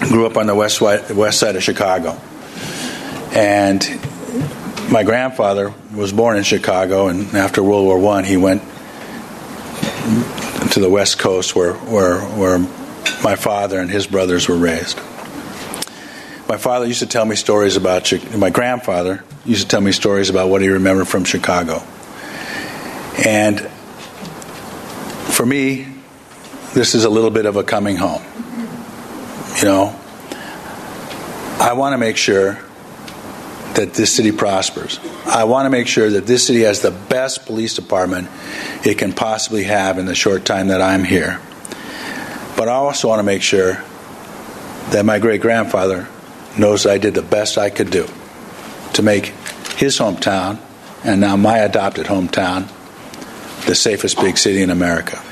grew 0.00 0.26
up 0.26 0.36
on 0.36 0.46
the 0.46 0.54
west 0.54 0.80
west 0.80 1.38
side 1.38 1.56
of 1.56 1.62
Chicago, 1.62 2.20
and 3.32 3.82
my 4.92 5.02
grandfather 5.04 5.72
was 5.94 6.12
born 6.12 6.36
in 6.36 6.42
Chicago, 6.42 7.08
and 7.08 7.34
after 7.34 7.62
World 7.62 7.86
War 7.86 7.98
One, 7.98 8.24
he 8.24 8.36
went 8.36 8.62
to 10.72 10.80
the 10.80 10.90
West 10.90 11.18
Coast, 11.18 11.56
where 11.56 11.72
where 11.72 12.20
where 12.20 12.58
my 13.24 13.34
father 13.34 13.80
and 13.80 13.90
his 13.90 14.06
brothers 14.06 14.48
were 14.48 14.56
raised. 14.56 14.98
My 16.46 16.58
father 16.58 16.86
used 16.86 17.00
to 17.00 17.06
tell 17.06 17.24
me 17.24 17.36
stories 17.36 17.76
about 17.76 18.12
my 18.36 18.50
grandfather 18.50 19.24
used 19.46 19.62
to 19.62 19.68
tell 19.68 19.80
me 19.80 19.92
stories 19.92 20.28
about 20.28 20.50
what 20.50 20.60
he 20.60 20.68
remembered 20.68 21.08
from 21.08 21.24
Chicago, 21.24 21.82
and 23.24 23.60
for 25.32 25.46
me, 25.46 25.86
this 26.74 26.94
is 26.94 27.04
a 27.04 27.10
little 27.10 27.30
bit 27.30 27.46
of 27.46 27.56
a 27.56 27.64
coming 27.64 27.96
home. 27.96 28.22
You 29.56 29.64
know, 29.64 29.98
I 31.58 31.72
want 31.72 31.94
to 31.94 31.98
make 31.98 32.18
sure 32.18 32.58
that 33.74 33.94
this 33.94 34.14
city 34.14 34.32
prospers. 34.32 35.00
I 35.26 35.44
want 35.44 35.66
to 35.66 35.70
make 35.70 35.86
sure 35.86 36.10
that 36.10 36.26
this 36.26 36.46
city 36.46 36.60
has 36.62 36.80
the 36.82 36.90
best 36.90 37.46
police 37.46 37.74
department 37.74 38.28
it 38.84 38.98
can 38.98 39.12
possibly 39.12 39.64
have 39.64 39.98
in 39.98 40.06
the 40.06 40.14
short 40.14 40.44
time 40.44 40.68
that 40.68 40.82
I'm 40.82 41.04
here. 41.04 41.40
But 42.56 42.68
I 42.68 42.72
also 42.72 43.08
want 43.08 43.20
to 43.20 43.24
make 43.24 43.42
sure 43.42 43.82
that 44.90 45.04
my 45.04 45.18
great 45.18 45.40
grandfather 45.40 46.08
knows 46.58 46.86
I 46.86 46.98
did 46.98 47.14
the 47.14 47.22
best 47.22 47.56
I 47.56 47.70
could 47.70 47.90
do 47.90 48.06
to 48.94 49.02
make 49.02 49.26
his 49.76 49.98
hometown 49.98 50.58
and 51.04 51.20
now 51.20 51.36
my 51.36 51.58
adopted 51.58 52.06
hometown 52.06 52.70
the 53.66 53.74
safest 53.74 54.20
big 54.20 54.36
city 54.38 54.62
in 54.62 54.70
America. 54.70 55.22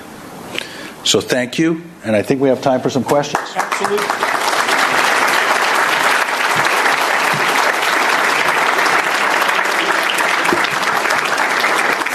So 1.05 1.21
thank 1.21 1.59
you, 1.59 1.83
and 2.05 2.15
I 2.15 2.23
think 2.23 2.41
we 2.41 2.49
have 2.49 2.63
time 2.63 2.81
for 2.81 2.91
some 2.91 3.05
questions. 3.05 3.43
Absolutely. 3.57 4.30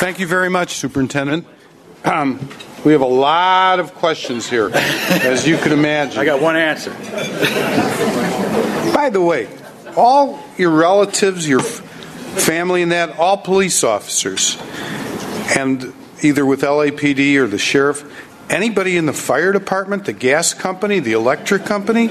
Thank 0.05 0.19
you 0.19 0.27
very 0.27 0.51
much, 0.51 0.75
Superintendent. 0.75 1.47
Um, 2.03 2.47
we 2.85 2.91
have 2.91 3.01
a 3.01 3.05
lot 3.07 3.79
of 3.79 3.95
questions 3.95 4.47
here, 4.47 4.69
as 4.71 5.47
you 5.47 5.57
can 5.57 5.71
imagine. 5.71 6.19
I 6.21 6.25
got 6.25 6.39
one 6.39 6.55
answer. 6.55 6.91
By 8.93 9.09
the 9.09 9.19
way, 9.19 9.47
all 9.97 10.39
your 10.57 10.69
relatives, 10.69 11.49
your 11.49 11.61
family, 11.61 12.83
and 12.83 12.91
that, 12.91 13.17
all 13.17 13.35
police 13.35 13.83
officers, 13.83 14.61
and 15.57 15.91
either 16.21 16.45
with 16.45 16.61
LAPD 16.61 17.37
or 17.37 17.47
the 17.47 17.57
sheriff, 17.57 18.03
anybody 18.47 18.97
in 18.97 19.07
the 19.07 19.13
fire 19.13 19.53
department, 19.53 20.05
the 20.05 20.13
gas 20.13 20.53
company, 20.53 20.99
the 20.99 21.13
electric 21.13 21.65
company? 21.65 22.09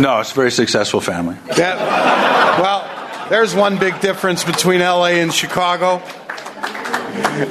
No, 0.00 0.20
it's 0.20 0.32
a 0.32 0.34
very 0.34 0.52
successful 0.52 1.02
family. 1.02 1.36
That, 1.54 1.76
well, 2.62 2.95
there's 3.28 3.54
one 3.54 3.78
big 3.78 4.00
difference 4.00 4.44
between 4.44 4.80
LA 4.80 5.06
and 5.06 5.32
Chicago. 5.32 6.02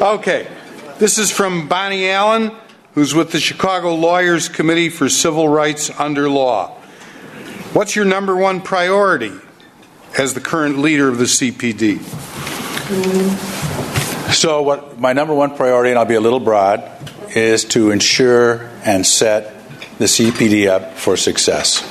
Okay, 0.01 0.47
this 0.99 1.17
is 1.17 1.31
from 1.31 1.67
Bonnie 1.67 2.09
Allen, 2.09 2.51
who's 2.93 3.13
with 3.13 3.31
the 3.31 3.39
Chicago 3.39 3.93
Lawyers 3.93 4.47
Committee 4.47 4.89
for 4.89 5.09
Civil 5.09 5.49
Rights 5.49 5.89
Under 5.99 6.29
Law. 6.29 6.69
What's 7.73 7.95
your 7.95 8.05
number 8.05 8.35
one 8.35 8.61
priority 8.61 9.33
as 10.17 10.33
the 10.33 10.39
current 10.39 10.79
leader 10.79 11.09
of 11.09 11.17
the 11.17 11.25
CPD? 11.25 11.99
So, 14.33 14.61
what 14.61 14.99
my 14.99 15.11
number 15.11 15.33
one 15.33 15.55
priority, 15.57 15.89
and 15.89 15.99
I'll 15.99 16.05
be 16.05 16.15
a 16.15 16.21
little 16.21 16.39
broad, 16.39 16.89
is 17.35 17.65
to 17.65 17.91
ensure 17.91 18.69
and 18.85 19.05
set 19.05 19.53
the 19.97 20.05
CPD 20.05 20.69
up 20.69 20.93
for 20.93 21.17
success. 21.17 21.83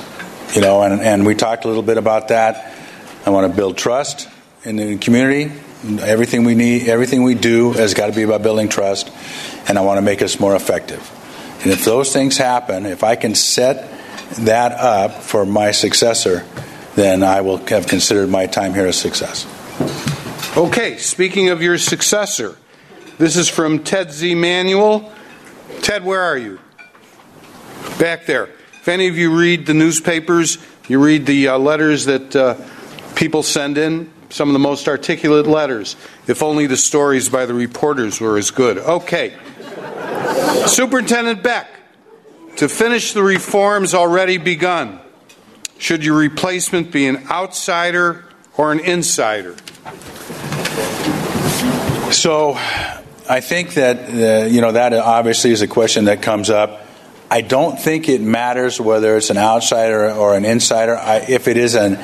You 0.55 0.61
know, 0.61 0.81
and, 0.81 1.01
and 1.01 1.25
we 1.25 1.35
talked 1.35 1.65
a 1.65 1.67
little 1.67 1.83
bit 1.83 1.97
about 1.97 2.29
that. 2.29 2.74
I 3.25 3.31
want 3.31 3.51
to 3.51 3.55
build 3.55 3.75
trust 3.75 4.29
in 4.63 4.75
the 4.75 4.97
community. 4.97 5.51
Everything 5.99 6.43
we 6.43 6.53
need, 6.53 6.87
everything 6.87 7.23
we 7.23 7.33
do 7.33 7.73
has 7.73 7.95
got 7.95 8.07
to 8.07 8.13
be 8.13 8.21
about 8.21 8.43
building 8.43 8.69
trust, 8.69 9.11
and 9.67 9.79
I 9.79 9.81
want 9.81 9.97
to 9.97 10.03
make 10.03 10.21
us 10.21 10.39
more 10.39 10.55
effective. 10.55 11.01
And 11.63 11.71
if 11.71 11.83
those 11.83 12.13
things 12.13 12.37
happen, 12.37 12.85
if 12.85 13.03
I 13.03 13.15
can 13.15 13.33
set 13.33 13.91
that 14.41 14.73
up 14.73 15.23
for 15.23 15.43
my 15.43 15.71
successor, 15.71 16.45
then 16.93 17.23
I 17.23 17.41
will 17.41 17.57
have 17.57 17.87
considered 17.87 18.29
my 18.29 18.45
time 18.45 18.75
here 18.75 18.85
a 18.85 18.93
success. 18.93 19.47
Okay, 20.55 20.97
speaking 20.97 21.49
of 21.49 21.63
your 21.63 21.79
successor, 21.79 22.55
this 23.17 23.37
is 23.37 23.49
from 23.49 23.79
Ted 23.79 24.11
Z. 24.11 24.35
Manuel. 24.35 25.11
Ted, 25.81 26.05
where 26.05 26.21
are 26.21 26.37
you? 26.37 26.59
Back 27.97 28.27
there. 28.27 28.49
If 28.81 28.87
any 28.87 29.07
of 29.07 29.17
you 29.17 29.35
read 29.35 29.65
the 29.65 29.73
newspapers, 29.73 30.59
you 30.87 31.03
read 31.03 31.25
the 31.25 31.47
uh, 31.47 31.57
letters 31.57 32.05
that 32.05 32.35
uh, 32.35 32.55
people 33.15 33.43
send 33.43 33.77
in, 33.77 34.11
some 34.29 34.49
of 34.49 34.53
the 34.53 34.59
most 34.59 34.87
articulate 34.87 35.47
letters. 35.47 35.95
If 36.27 36.43
only 36.43 36.67
the 36.67 36.77
stories 36.77 37.29
by 37.29 37.45
the 37.45 37.53
reporters 37.53 38.19
were 38.19 38.37
as 38.37 38.51
good. 38.51 38.77
Okay. 38.77 39.35
Superintendent 40.67 41.43
Beck, 41.43 41.67
to 42.57 42.69
finish 42.69 43.13
the 43.13 43.23
reforms 43.23 43.93
already 43.93 44.37
begun, 44.37 44.99
should 45.77 46.03
your 46.03 46.17
replacement 46.17 46.91
be 46.91 47.07
an 47.07 47.27
outsider 47.29 48.25
or 48.57 48.71
an 48.71 48.79
insider? 48.79 49.55
So, 52.11 52.57
I 53.27 53.41
think 53.41 53.73
that 53.73 54.09
uh, 54.09 54.45
you 54.45 54.61
know 54.61 54.73
that 54.73 54.93
obviously 54.93 55.51
is 55.51 55.61
a 55.61 55.67
question 55.67 56.05
that 56.05 56.21
comes 56.21 56.49
up. 56.49 56.85
I 57.29 57.41
don't 57.41 57.79
think 57.79 58.07
it 58.07 58.21
matters 58.21 58.79
whether 58.79 59.17
it's 59.17 59.31
an 59.31 59.37
outsider 59.37 60.11
or 60.11 60.35
an 60.35 60.45
insider. 60.45 60.95
I, 60.95 61.25
if 61.27 61.47
it 61.47 61.57
is 61.57 61.75
an 61.75 61.97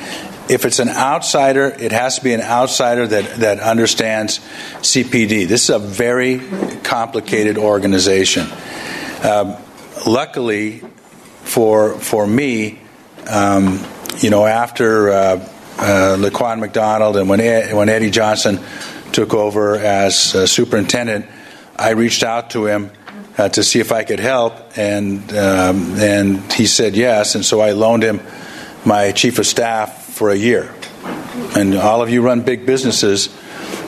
if 0.48 0.64
it's 0.64 0.78
an 0.78 0.88
outsider, 0.88 1.66
it 1.66 1.92
has 1.92 2.16
to 2.18 2.24
be 2.24 2.32
an 2.32 2.40
outsider 2.40 3.06
that, 3.06 3.36
that 3.36 3.60
understands 3.60 4.38
CPD. 4.80 5.46
This 5.46 5.64
is 5.64 5.70
a 5.70 5.78
very 5.78 6.40
complicated 6.82 7.58
organization. 7.58 8.46
Um, 9.22 9.56
luckily, 10.06 10.82
for 11.44 11.94
for 11.94 12.26
me, 12.26 12.80
um, 13.28 13.84
you 14.18 14.30
know, 14.30 14.44
after 14.44 15.10
uh, 15.10 15.48
uh, 15.78 16.16
Laquan 16.18 16.60
McDonald 16.60 17.16
and 17.16 17.28
when 17.28 17.40
Ed, 17.40 17.74
when 17.74 17.88
Eddie 17.88 18.10
Johnson 18.10 18.60
took 19.12 19.34
over 19.34 19.76
as 19.76 20.34
uh, 20.34 20.46
superintendent, 20.46 21.26
I 21.76 21.90
reached 21.90 22.22
out 22.22 22.50
to 22.50 22.66
him 22.66 22.90
uh, 23.38 23.48
to 23.50 23.62
see 23.62 23.80
if 23.80 23.92
I 23.92 24.04
could 24.04 24.20
help, 24.20 24.54
and 24.76 25.20
um, 25.34 25.94
and 26.00 26.52
he 26.52 26.66
said 26.66 26.96
yes, 26.96 27.34
and 27.34 27.44
so 27.44 27.60
I 27.60 27.72
loaned 27.72 28.02
him 28.02 28.20
my 28.84 29.12
chief 29.12 29.38
of 29.38 29.46
staff 29.46 30.01
for 30.12 30.30
a 30.30 30.36
year. 30.36 30.72
And 31.56 31.74
all 31.74 32.02
of 32.02 32.10
you 32.10 32.22
run 32.22 32.42
big 32.42 32.66
businesses, 32.66 33.28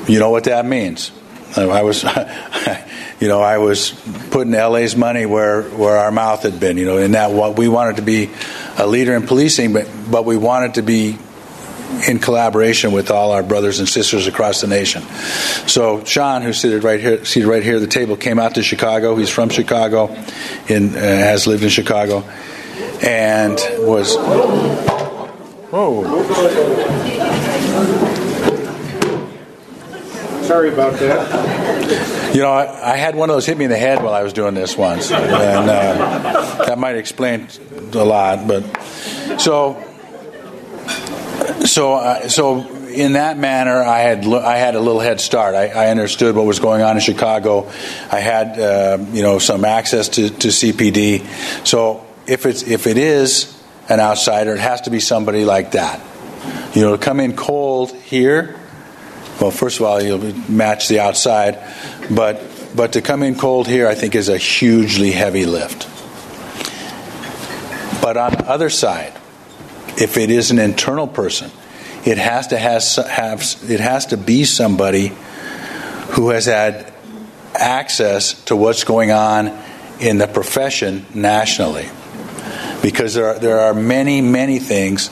you 0.08 0.18
know 0.18 0.30
what 0.30 0.44
that 0.44 0.66
means. 0.66 1.12
I 1.56 1.82
was, 1.82 2.02
you 3.20 3.28
know, 3.28 3.40
I 3.40 3.58
was 3.58 3.92
putting 4.30 4.52
LA's 4.52 4.96
money 4.96 5.26
where, 5.26 5.62
where 5.62 5.96
our 5.98 6.10
mouth 6.10 6.42
had 6.42 6.58
been. 6.58 6.76
You 6.78 6.86
know, 6.86 6.98
in 6.98 7.12
that 7.12 7.30
what 7.30 7.56
we 7.56 7.68
wanted 7.68 7.96
to 7.96 8.02
be 8.02 8.30
a 8.76 8.86
leader 8.86 9.14
in 9.14 9.26
policing, 9.26 9.72
but 9.72 9.88
but 10.10 10.24
we 10.24 10.36
wanted 10.36 10.74
to 10.74 10.82
be 10.82 11.16
in 12.08 12.18
collaboration 12.18 12.90
with 12.90 13.10
all 13.10 13.30
our 13.30 13.42
brothers 13.42 13.78
and 13.78 13.88
sisters 13.88 14.26
across 14.26 14.60
the 14.60 14.66
nation. 14.66 15.02
So 15.68 16.02
Sean, 16.04 16.42
who's 16.42 16.60
seated 16.60 16.82
right 16.82 17.00
here, 17.00 17.24
seated 17.24 17.48
right 17.48 17.62
here 17.62 17.76
at 17.76 17.80
the 17.80 17.86
table, 17.86 18.16
came 18.16 18.38
out 18.38 18.56
to 18.56 18.62
Chicago. 18.62 19.14
He's 19.14 19.30
from 19.30 19.48
Chicago, 19.48 20.08
and 20.68 20.96
uh, 20.96 21.00
has 21.00 21.46
lived 21.46 21.62
in 21.62 21.68
Chicago, 21.68 22.22
and 23.02 23.58
was. 23.86 24.16
Whoa. 25.74 26.04
Sorry 30.42 30.72
about 30.72 30.92
that. 31.00 32.32
You 32.32 32.42
know, 32.42 32.52
I, 32.52 32.92
I, 32.92 32.96
had 32.96 33.16
one 33.16 33.28
of 33.28 33.34
those 33.34 33.44
hit 33.44 33.58
me 33.58 33.64
in 33.64 33.72
the 33.72 33.76
head 33.76 34.00
while 34.00 34.14
I 34.14 34.22
was 34.22 34.32
doing 34.32 34.54
this 34.54 34.76
once, 34.76 35.10
and 35.10 35.68
uh, 35.68 36.64
that 36.66 36.78
might 36.78 36.94
explain 36.94 37.48
a 37.92 38.04
lot. 38.04 38.46
But 38.46 38.62
so, 39.40 39.82
so, 41.66 41.94
uh, 41.94 42.28
so 42.28 42.68
in 42.86 43.14
that 43.14 43.36
manner, 43.36 43.82
I 43.82 43.98
had 43.98 44.24
I 44.26 44.58
had 44.58 44.76
a 44.76 44.80
little 44.80 45.00
head 45.00 45.20
start. 45.20 45.56
I, 45.56 45.70
I 45.70 45.88
understood 45.88 46.36
what 46.36 46.46
was 46.46 46.60
going 46.60 46.82
on 46.82 46.94
in 46.94 47.02
Chicago. 47.02 47.68
I 48.12 48.20
had 48.20 48.60
uh, 48.60 49.04
you 49.10 49.22
know 49.24 49.40
some 49.40 49.64
access 49.64 50.08
to, 50.10 50.30
to 50.30 50.48
CPD. 50.48 51.66
So 51.66 52.06
if 52.28 52.46
it's 52.46 52.62
if 52.62 52.86
it 52.86 52.96
is 52.96 53.53
an 53.88 54.00
outsider, 54.00 54.54
it 54.54 54.60
has 54.60 54.82
to 54.82 54.90
be 54.90 55.00
somebody 55.00 55.44
like 55.44 55.72
that. 55.72 56.00
You 56.74 56.82
know, 56.82 56.96
to 56.96 57.02
come 57.02 57.20
in 57.20 57.36
cold 57.36 57.92
here 57.92 58.56
well, 59.40 59.50
first 59.50 59.80
of 59.80 59.86
all, 59.86 60.00
you'll 60.00 60.34
match 60.48 60.88
the 60.88 61.00
outside, 61.00 61.58
but 62.10 62.40
but 62.74 62.92
to 62.92 63.02
come 63.02 63.22
in 63.22 63.36
cold 63.36 63.66
here, 63.66 63.86
I 63.86 63.94
think 63.94 64.14
is 64.14 64.28
a 64.28 64.38
hugely 64.38 65.10
heavy 65.10 65.44
lift. 65.44 65.88
But 68.00 68.16
on 68.16 68.32
the 68.32 68.48
other 68.48 68.70
side, 68.70 69.12
if 69.96 70.16
it 70.16 70.30
is 70.30 70.50
an 70.50 70.58
internal 70.58 71.06
person, 71.06 71.50
it 72.04 72.18
has 72.18 72.48
to 72.48 72.58
has 72.58 72.96
have 72.96 73.40
it 73.68 73.80
has 73.80 74.06
to 74.06 74.16
be 74.16 74.44
somebody 74.44 75.12
who 76.10 76.30
has 76.30 76.46
had 76.46 76.92
access 77.54 78.40
to 78.44 78.56
what's 78.56 78.84
going 78.84 79.10
on 79.10 79.58
in 80.00 80.18
the 80.18 80.28
profession 80.28 81.06
nationally, 81.12 81.88
because 82.84 83.14
there 83.14 83.28
are, 83.28 83.38
there 83.38 83.60
are 83.60 83.72
many 83.72 84.20
many 84.20 84.58
things 84.58 85.08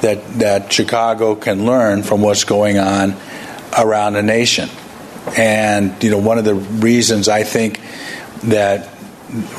that 0.00 0.24
that 0.38 0.72
Chicago 0.72 1.34
can 1.34 1.66
learn 1.66 2.04
from 2.04 2.22
what's 2.22 2.44
going 2.44 2.78
on 2.78 3.16
around 3.76 4.12
the 4.12 4.22
nation. 4.22 4.68
And, 5.36 6.02
you 6.02 6.10
know, 6.10 6.18
one 6.18 6.38
of 6.38 6.44
the 6.44 6.54
reasons 6.54 7.28
I 7.28 7.42
think 7.42 7.80
that, 8.44 8.88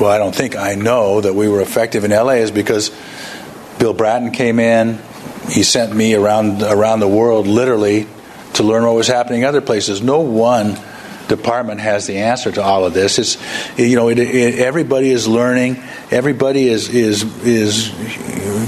well, 0.00 0.10
I 0.10 0.18
don't 0.18 0.34
think, 0.34 0.56
I 0.56 0.74
know 0.74 1.20
that 1.20 1.34
we 1.34 1.48
were 1.48 1.60
effective 1.60 2.04
in 2.04 2.10
LA 2.10 2.40
is 2.40 2.50
because 2.50 2.90
Bill 3.78 3.92
Bratton 3.92 4.30
came 4.32 4.58
in, 4.58 4.98
he 5.50 5.62
sent 5.62 5.94
me 5.94 6.14
around, 6.14 6.62
around 6.62 7.00
the 7.00 7.08
world 7.08 7.46
literally 7.46 8.06
to 8.54 8.62
learn 8.62 8.84
what 8.84 8.94
was 8.94 9.08
happening 9.08 9.42
in 9.42 9.46
other 9.46 9.60
places. 9.60 10.00
No 10.00 10.20
one 10.20 10.78
department 11.28 11.80
has 11.80 12.06
the 12.06 12.18
answer 12.18 12.50
to 12.50 12.62
all 12.62 12.84
of 12.84 12.94
this. 12.94 13.18
It's 13.18 13.78
you 13.78 13.96
know 13.96 14.08
it, 14.08 14.18
it, 14.18 14.58
everybody 14.58 15.10
is 15.10 15.28
learning. 15.28 15.82
Everybody 16.10 16.68
is 16.68 16.88
is 16.88 17.22
is 17.46 17.88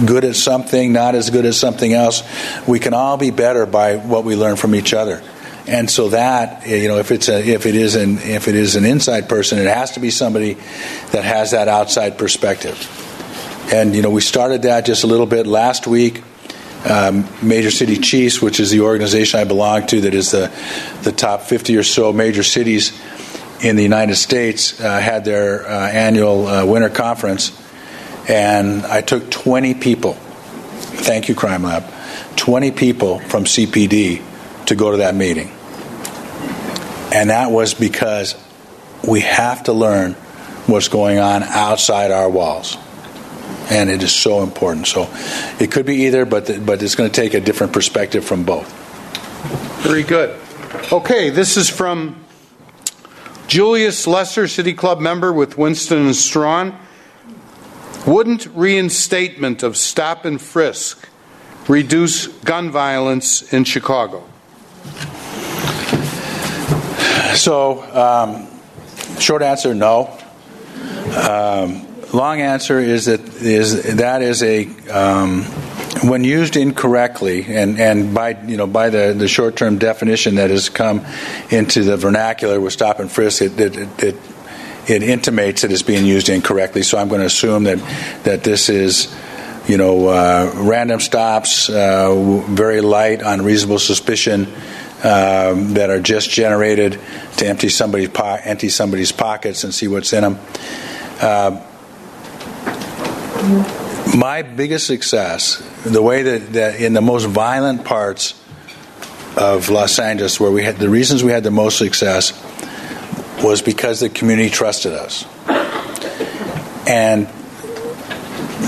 good 0.07 0.25
at 0.25 0.37
something, 0.37 0.93
not 0.93 1.15
as 1.15 1.31
good 1.31 1.47
as 1.47 1.59
something 1.59 1.93
else. 1.93 2.23
We 2.67 2.79
can 2.79 2.95
all 2.95 3.17
be 3.17 3.31
better 3.31 3.67
by 3.67 3.97
what 3.97 4.25
we 4.25 4.37
learn 4.37 4.57
from 4.57 4.75
each 4.75 4.95
other. 4.95 5.23
And 5.67 5.91
so 5.91 6.09
that 6.11 6.67
you 6.67 6.89
know, 6.89 6.99
if 6.99 7.11
it's 7.11 7.29
a, 7.29 7.47
if 7.47 7.67
it 7.67 7.75
is 7.75 7.95
an 7.97 8.19
if 8.19 8.49
it 8.49 8.55
is 8.55 8.77
an 8.77 8.85
inside 8.85 9.29
person, 9.29 9.59
it 9.59 9.67
has 9.67 9.93
to 9.93 10.01
be 10.01 10.11
somebody 10.11 10.55
that 11.13 11.25
has 11.25 11.53
that 11.53 11.69
outside 11.69 12.19
perspective. 12.19 12.77
And 13.73 13.95
you 13.95 14.03
know, 14.03 14.11
we 14.11 14.21
started 14.21 14.63
that 14.63 14.87
just 14.87 15.05
a 15.05 15.07
little 15.07 15.27
bit 15.27 15.47
last 15.47 15.87
week. 15.87 16.23
Um, 16.89 17.29
Major 17.43 17.71
City 17.71 17.97
Chiefs, 17.97 18.41
which 18.41 18.61
is 18.61 18.71
the 18.71 18.81
organization 18.81 19.41
I 19.41 19.45
belong 19.45 19.87
to, 19.89 20.03
that 20.03 20.15
is 20.15 20.31
the 20.31 20.51
the 21.03 21.13
top 21.13 21.43
50 21.43 21.77
or 21.77 21.83
so 21.83 22.13
major 22.13 22.43
cities 22.43 22.99
in 23.63 23.77
the 23.77 23.83
United 23.83 24.17
States, 24.17 24.81
uh, 24.81 24.99
had 25.01 25.25
their 25.25 25.67
uh, 25.67 25.89
annual 25.91 26.47
uh, 26.47 26.65
winter 26.65 26.89
conference, 26.89 27.53
and 28.29 28.87
I 28.87 29.03
took 29.03 29.31
20 29.31 29.75
people. 29.75 30.15
Thank 30.15 31.29
you, 31.29 31.35
Crime 31.35 31.63
Lab. 31.63 31.85
20 32.37 32.71
people 32.71 33.19
from 33.19 33.45
CPD 33.45 34.23
to 34.67 34.75
go 34.75 34.93
to 34.93 34.99
that 34.99 35.15
meeting. 35.15 35.51
And 37.13 37.31
that 37.31 37.51
was 37.51 37.75
because 37.75 38.35
we 39.07 39.21
have 39.21 39.65
to 39.65 39.73
learn 39.73 40.13
what's 40.67 40.89
going 40.89 41.19
on 41.19 41.43
outside 41.43 42.13
our 42.13 42.31
walls. 42.31 42.77
And 43.71 43.89
it 43.89 44.03
is 44.03 44.13
so 44.13 44.43
important. 44.43 44.89
So 44.89 45.09
it 45.61 45.71
could 45.71 45.87
be 45.87 46.07
either, 46.07 46.27
but, 46.27 46.47
the, 46.47 46.59
but 46.59 46.83
it's 46.83 46.97
going 46.97 47.11
to 47.11 47.15
take 47.15 47.35
a 47.35 47.41
different 47.41 47.73
perspective 47.73 48.25
from 48.25 48.45
both. 48.45 48.69
Very 49.85 50.03
good. 50.03 50.39
Okay, 50.93 51.31
this 51.31 51.57
is 51.57 51.71
from 51.71 52.23
Julius 53.47 54.07
Lesser, 54.07 54.47
City 54.47 54.75
Club 54.75 55.01
member 55.01 55.33
with 55.33 55.57
Winston 55.57 56.07
and 56.07 56.17
Strawn. 56.17 56.79
Wouldn't 58.07 58.47
reinstatement 58.47 59.63
of 59.63 59.77
stop 59.77 60.25
and 60.25 60.41
frisk 60.41 61.09
reduce 61.69 62.27
gun 62.27 62.71
violence 62.71 63.53
in 63.53 63.65
Chicago? 63.65 64.25
So, 67.35 67.83
um, 67.95 68.49
short 69.21 69.43
answer, 69.43 69.75
no. 69.75 70.17
Um, 71.17 71.87
long 72.13 72.41
answer 72.41 72.79
is 72.79 73.07
that 73.07 73.21
is 73.21 73.97
that 73.97 74.23
is 74.23 74.43
a 74.43 74.67
um, 74.89 75.45
when 76.03 76.25
used 76.25 76.57
incorrectly, 76.57 77.45
and, 77.45 77.79
and 77.79 78.15
by 78.15 78.41
you 78.45 78.57
know 78.57 78.67
by 78.67 78.91
the, 78.91 79.15
the 79.17 79.29
short 79.29 79.57
term 79.57 79.79
definition 79.79 80.37
that 80.37 80.51
has 80.51 80.69
come 80.69 81.05
into 81.51 81.83
the 81.83 81.97
vernacular 81.97 82.61
with 82.61 82.73
stop 82.73 83.01
and 83.01 83.11
frisk, 83.11 83.43
it, 83.43 83.59
it, 83.61 84.03
it, 84.03 84.17
it 84.89 85.03
intimates 85.03 85.63
that 85.63 85.71
it 85.71 85.75
is 85.75 85.83
being 85.83 86.07
used 86.07 86.29
incorrectly. 86.29 86.83
So 86.83 86.99
I'm 86.99 87.09
going 87.09 87.21
to 87.21 87.27
assume 87.27 87.65
that 87.65 87.79
that 88.25 88.45
this 88.45 88.69
is 88.69 89.15
you 89.69 89.77
know 89.77 90.09
uh, 90.09 90.53
random 90.57 91.01
stops, 91.01 91.69
uh, 91.69 92.43
very 92.49 92.81
light 92.81 93.23
on 93.23 93.43
reasonable 93.43 93.79
suspicion. 93.79 94.47
Um, 95.03 95.73
that 95.75 95.89
are 95.89 95.99
just 95.99 96.29
generated 96.29 97.01
to 97.39 97.47
empty 97.47 97.71
somebody's 97.71 98.11
po- 98.11 98.39
empty 98.45 98.69
somebody's 98.69 99.13
pockets 99.13 99.65
and 99.65 99.73
see 99.73 99.89
what's 99.89 100.13
in 100.13 100.21
them. 100.21 100.39
Uh, 101.19 101.70
my 104.17 104.43
biggest 104.43 104.87
success, 104.87 105.63
the 105.85 106.03
way 106.03 106.23
that, 106.23 106.53
that 106.53 106.81
in 106.81 106.93
the 106.93 107.01
most 107.01 107.25
violent 107.25 107.85
parts 107.85 108.35
of 109.37 109.71
Los 109.71 109.99
Angeles, 109.99 110.39
where 110.39 110.51
we 110.51 110.63
had 110.63 110.77
the 110.77 110.89
reasons 110.89 111.25
we 111.25 111.33
had 111.33 111.45
the 111.45 111.51
most 111.51 111.79
success, 111.79 112.33
was 113.43 113.63
because 113.63 114.01
the 114.01 114.09
community 114.09 114.51
trusted 114.51 114.93
us. 114.93 115.25
And 116.87 117.29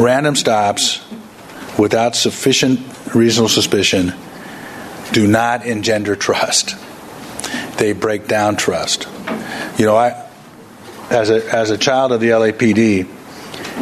random 0.01 0.37
stops 0.37 1.05
without 1.79 2.17
sufficient 2.17 2.81
reasonable 3.15 3.49
suspicion 3.49 4.15
do 5.13 5.27
not 5.27 5.67
engender 5.67 6.17
trust. 6.17 6.77
They 7.77 7.93
break 7.93 8.27
down 8.27 8.57
trust. 8.57 9.07
You 9.77 9.87
know, 9.87 9.97
I 9.97 10.29
as 11.11 11.29
a 11.29 11.55
as 11.55 11.71
a 11.71 11.77
child 11.77 12.13
of 12.13 12.21
the 12.21 12.29
LAPD, 12.29 13.07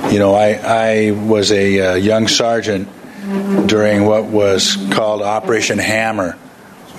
you 0.08 0.18
know, 0.18 0.34
I 0.34 0.52
I 0.52 1.10
was 1.10 1.52
a 1.52 1.80
uh, 1.80 1.94
young 1.94 2.28
sergeant 2.28 2.88
during 3.66 4.04
what 4.06 4.24
was 4.24 4.76
called 4.90 5.22
Operation 5.22 5.78
Hammer 5.78 6.36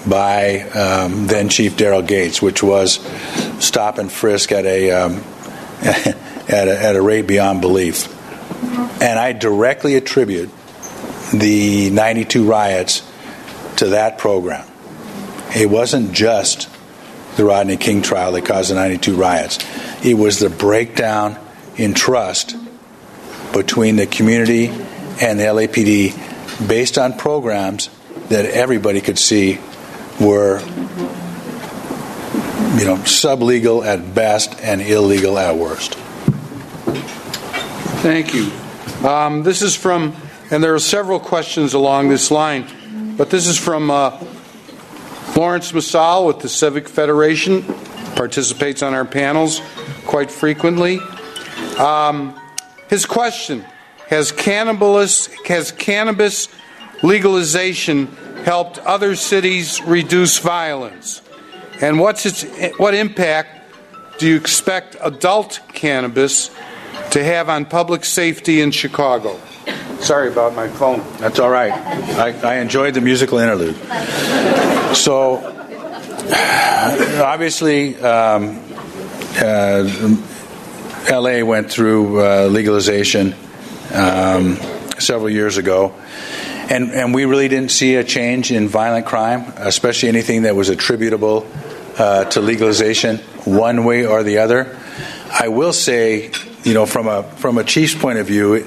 by 0.07 0.61
um, 0.61 1.27
then 1.27 1.49
Chief 1.49 1.75
Daryl 1.75 2.05
Gates, 2.05 2.41
which 2.41 2.63
was 2.63 2.99
stop 3.59 3.97
and 3.97 4.11
frisk 4.11 4.51
at 4.51 4.65
a, 4.65 4.91
um, 4.91 5.23
at 5.81 6.67
a 6.67 6.81
at 6.81 6.95
a 6.95 7.01
rate 7.01 7.27
beyond 7.27 7.61
belief, 7.61 8.07
and 9.01 9.19
I 9.19 9.33
directly 9.33 9.95
attribute 9.95 10.49
the 11.33 11.89
'92 11.89 12.49
riots 12.49 13.09
to 13.77 13.87
that 13.89 14.17
program. 14.17 14.67
It 15.55 15.69
wasn't 15.69 16.13
just 16.13 16.69
the 17.35 17.45
Rodney 17.45 17.77
King 17.77 18.01
trial 18.01 18.31
that 18.33 18.45
caused 18.45 18.71
the 18.71 18.75
92 18.75 19.15
riots. 19.15 19.59
It 20.05 20.13
was 20.13 20.39
the 20.39 20.49
breakdown 20.49 21.37
in 21.77 21.93
trust 21.93 22.55
between 23.53 23.95
the 23.95 24.07
community 24.07 24.67
and 24.67 25.39
the 25.39 25.43
LAPD 25.43 26.67
based 26.67 26.97
on 26.97 27.17
programs 27.17 27.89
that 28.29 28.45
everybody 28.45 29.01
could 29.01 29.19
see 29.19 29.59
were 30.19 30.59
you 32.77 32.85
know 32.85 32.97
sublegal 33.03 33.85
at 33.85 34.15
best 34.15 34.59
and 34.61 34.81
illegal 34.81 35.37
at 35.37 35.55
worst. 35.55 35.95
Thank 38.01 38.33
you. 38.33 38.51
Um, 39.07 39.43
this 39.43 39.61
is 39.61 39.75
from, 39.75 40.15
and 40.49 40.63
there 40.63 40.73
are 40.73 40.79
several 40.79 41.19
questions 41.19 41.73
along 41.73 42.09
this 42.09 42.31
line, 42.31 42.65
but 43.15 43.29
this 43.29 43.47
is 43.47 43.57
from 43.57 43.91
uh, 43.91 44.19
Laurence 45.35 45.71
Msall 45.71 46.27
with 46.27 46.39
the 46.39 46.49
Civic 46.49 46.87
Federation, 46.87 47.63
participates 48.15 48.83
on 48.83 48.93
our 48.93 49.05
panels 49.05 49.61
quite 50.05 50.31
frequently. 50.31 50.99
Um, 51.77 52.39
his 52.91 53.05
question 53.05 53.65
has 54.09 54.33
cannabis, 54.33 55.27
has 55.45 55.71
cannabis 55.71 56.49
legalization 57.01 58.07
helped 58.43 58.77
other 58.79 59.15
cities 59.15 59.81
reduce 59.83 60.39
violence? 60.39 61.21
And 61.79 62.01
what's 62.01 62.25
its, 62.25 62.43
what 62.77 62.93
impact 62.93 63.73
do 64.19 64.27
you 64.27 64.35
expect 64.35 64.97
adult 65.01 65.61
cannabis 65.69 66.51
to 67.11 67.23
have 67.23 67.47
on 67.47 67.63
public 67.63 68.03
safety 68.03 68.59
in 68.59 68.71
Chicago? 68.71 69.39
Sorry 70.01 70.29
about 70.29 70.53
my 70.53 70.67
phone. 70.67 70.99
That's 71.17 71.39
all 71.39 71.49
right. 71.49 71.71
I, 71.71 72.55
I 72.55 72.55
enjoyed 72.57 72.93
the 72.93 73.01
musical 73.01 73.37
interlude. 73.37 73.77
So, 74.97 75.37
obviously, 77.23 77.95
um, 78.01 78.61
uh, 79.37 80.27
LA 81.09 81.43
went 81.43 81.71
through 81.71 82.21
uh, 82.21 82.47
legalization 82.47 83.33
um, 83.93 84.57
several 84.99 85.29
years 85.29 85.57
ago, 85.57 85.93
and, 86.69 86.91
and 86.91 87.13
we 87.13 87.25
really 87.25 87.47
didn't 87.47 87.71
see 87.71 87.95
a 87.95 88.03
change 88.03 88.51
in 88.51 88.67
violent 88.67 89.05
crime, 89.05 89.51
especially 89.57 90.09
anything 90.09 90.43
that 90.43 90.55
was 90.55 90.69
attributable 90.69 91.47
uh, 91.97 92.25
to 92.25 92.41
legalization, 92.41 93.17
one 93.45 93.83
way 93.83 94.05
or 94.05 94.23
the 94.23 94.37
other. 94.37 94.77
I 95.31 95.47
will 95.47 95.73
say, 95.73 96.31
you 96.63 96.73
know, 96.73 96.85
from 96.85 97.07
a 97.07 97.23
from 97.23 97.57
a 97.57 97.63
chief's 97.63 97.95
point 97.95 98.19
of 98.19 98.27
view, 98.27 98.53
it 98.53 98.65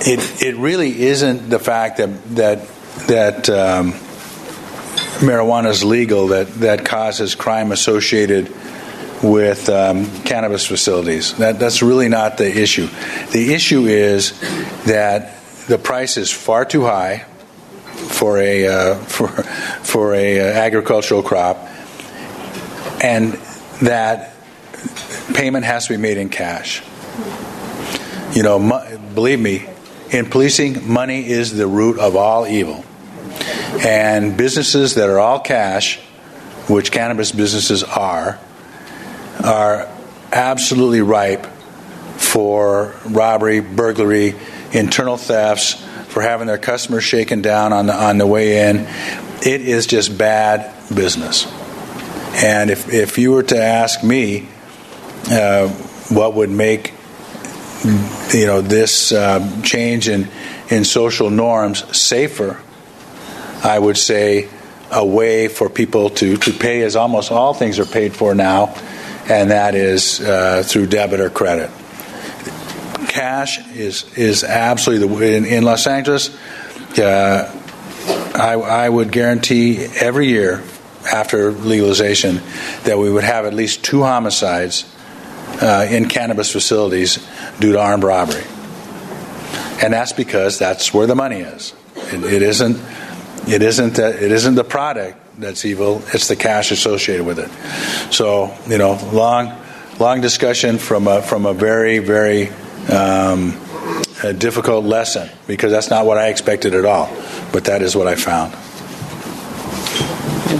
it, 0.00 0.42
it 0.42 0.56
really 0.56 1.02
isn't 1.02 1.48
the 1.48 1.58
fact 1.58 1.98
that 1.98 2.08
that 2.34 2.68
that 3.06 3.48
um, 3.48 3.92
marijuana 5.22 5.70
is 5.70 5.84
legal 5.84 6.28
that 6.28 6.48
that 6.54 6.84
causes 6.84 7.34
crime 7.34 7.70
associated 7.70 8.52
with 9.22 9.68
um, 9.68 10.10
cannabis 10.22 10.66
facilities. 10.66 11.34
That 11.36 11.58
that's 11.58 11.82
really 11.82 12.08
not 12.08 12.38
the 12.38 12.60
issue. 12.60 12.88
The 13.30 13.54
issue 13.54 13.86
is 13.86 14.38
that 14.84 15.38
the 15.68 15.78
price 15.78 16.16
is 16.16 16.30
far 16.30 16.64
too 16.64 16.82
high 16.82 17.18
for 18.12 18.38
a 18.38 18.66
uh, 18.66 18.94
for 19.04 19.28
for 19.28 20.14
a 20.14 20.40
uh, 20.40 20.44
agricultural 20.44 21.22
crop, 21.22 21.58
and 23.02 23.34
that 23.82 24.34
payment 25.34 25.64
has 25.64 25.86
to 25.86 25.94
be 25.94 25.96
made 25.96 26.18
in 26.18 26.28
cash. 26.28 26.82
You 28.34 28.42
know, 28.42 28.58
mu- 28.58 28.98
believe 29.14 29.38
me, 29.38 29.66
in 30.10 30.26
policing, 30.26 30.90
money 30.90 31.26
is 31.26 31.52
the 31.52 31.66
root 31.66 31.98
of 31.98 32.16
all 32.16 32.46
evil. 32.46 32.84
And 33.84 34.36
businesses 34.36 34.94
that 34.94 35.08
are 35.08 35.18
all 35.18 35.40
cash, 35.40 35.98
which 36.68 36.92
cannabis 36.92 37.32
businesses 37.32 37.82
are, 37.82 38.38
are 39.44 39.88
absolutely 40.32 41.02
ripe 41.02 41.46
for 42.16 42.94
robbery, 43.04 43.60
burglary, 43.60 44.34
internal 44.72 45.16
thefts, 45.16 45.74
for 46.08 46.22
having 46.22 46.46
their 46.46 46.58
customers 46.58 47.04
shaken 47.04 47.42
down 47.42 47.72
on 47.72 47.86
the 47.86 47.94
on 47.94 48.18
the 48.18 48.26
way 48.26 48.68
in. 48.68 48.86
It 49.44 49.60
is 49.62 49.86
just 49.86 50.16
bad 50.16 50.72
business. 50.94 51.46
And 52.34 52.70
if 52.70 52.92
if 52.92 53.18
you 53.18 53.32
were 53.32 53.42
to 53.44 53.60
ask 53.60 54.02
me, 54.02 54.48
uh, 55.30 55.68
what 56.08 56.34
would 56.34 56.50
make 56.50 56.94
you 58.32 58.46
know 58.46 58.60
this 58.60 59.12
uh, 59.12 59.62
change 59.62 60.08
in 60.08 60.28
in 60.68 60.84
social 60.84 61.30
norms 61.30 61.96
safer, 61.96 62.60
I 63.62 63.78
would 63.78 63.96
say 63.96 64.48
a 64.90 65.04
way 65.04 65.48
for 65.48 65.68
people 65.68 66.10
to 66.10 66.36
to 66.36 66.52
pay 66.52 66.82
as 66.82 66.96
almost 66.96 67.32
all 67.32 67.54
things 67.54 67.78
are 67.78 67.86
paid 67.86 68.14
for 68.14 68.34
now, 68.34 68.74
and 69.32 69.50
that 69.50 69.74
is 69.74 70.20
uh, 70.20 70.62
through 70.64 70.86
debit 70.86 71.20
or 71.20 71.30
credit. 71.30 71.70
Cash 73.08 73.58
is 73.70 74.04
is 74.16 74.44
absolutely 74.44 75.08
the 75.08 75.36
in, 75.36 75.44
in 75.44 75.64
Los 75.64 75.86
Angeles. 75.86 76.30
uh, 76.98 77.58
I, 78.34 78.54
I 78.54 78.88
would 78.88 79.12
guarantee 79.12 79.84
every 80.00 80.28
year 80.28 80.62
after 81.10 81.50
legalization 81.52 82.40
that 82.84 82.98
we 82.98 83.10
would 83.10 83.24
have 83.24 83.44
at 83.44 83.54
least 83.54 83.84
two 83.84 84.02
homicides 84.02 84.84
uh, 85.60 85.86
in 85.90 86.08
cannabis 86.08 86.50
facilities 86.50 87.18
due 87.60 87.72
to 87.72 87.80
armed 87.80 88.04
robbery. 88.04 88.44
And 89.82 89.92
that's 89.92 90.12
because 90.12 90.58
that's 90.58 90.94
where 90.94 91.06
the 91.06 91.14
money 91.14 91.40
is. 91.40 91.74
It, 91.96 92.24
it 92.24 92.42
isn't. 92.42 92.78
It 93.48 93.62
isn't. 93.62 93.98
It 93.98 94.32
isn't 94.32 94.54
the 94.54 94.64
product 94.64 95.21
that's 95.38 95.64
evil. 95.64 96.02
It's 96.12 96.28
the 96.28 96.36
cash 96.36 96.70
associated 96.70 97.24
with 97.24 97.38
it. 97.38 97.50
So 98.12 98.56
you 98.68 98.78
know, 98.78 98.98
long, 99.12 99.58
long 99.98 100.20
discussion 100.20 100.78
from 100.78 101.06
a 101.06 101.22
from 101.22 101.46
a 101.46 101.54
very 101.54 101.98
very 101.98 102.48
um, 102.90 103.58
a 104.22 104.32
difficult 104.32 104.84
lesson 104.84 105.28
because 105.46 105.72
that's 105.72 105.90
not 105.90 106.06
what 106.06 106.18
I 106.18 106.28
expected 106.28 106.74
at 106.74 106.84
all. 106.84 107.08
But 107.52 107.64
that 107.64 107.82
is 107.82 107.96
what 107.96 108.06
I 108.06 108.14
found. 108.14 108.54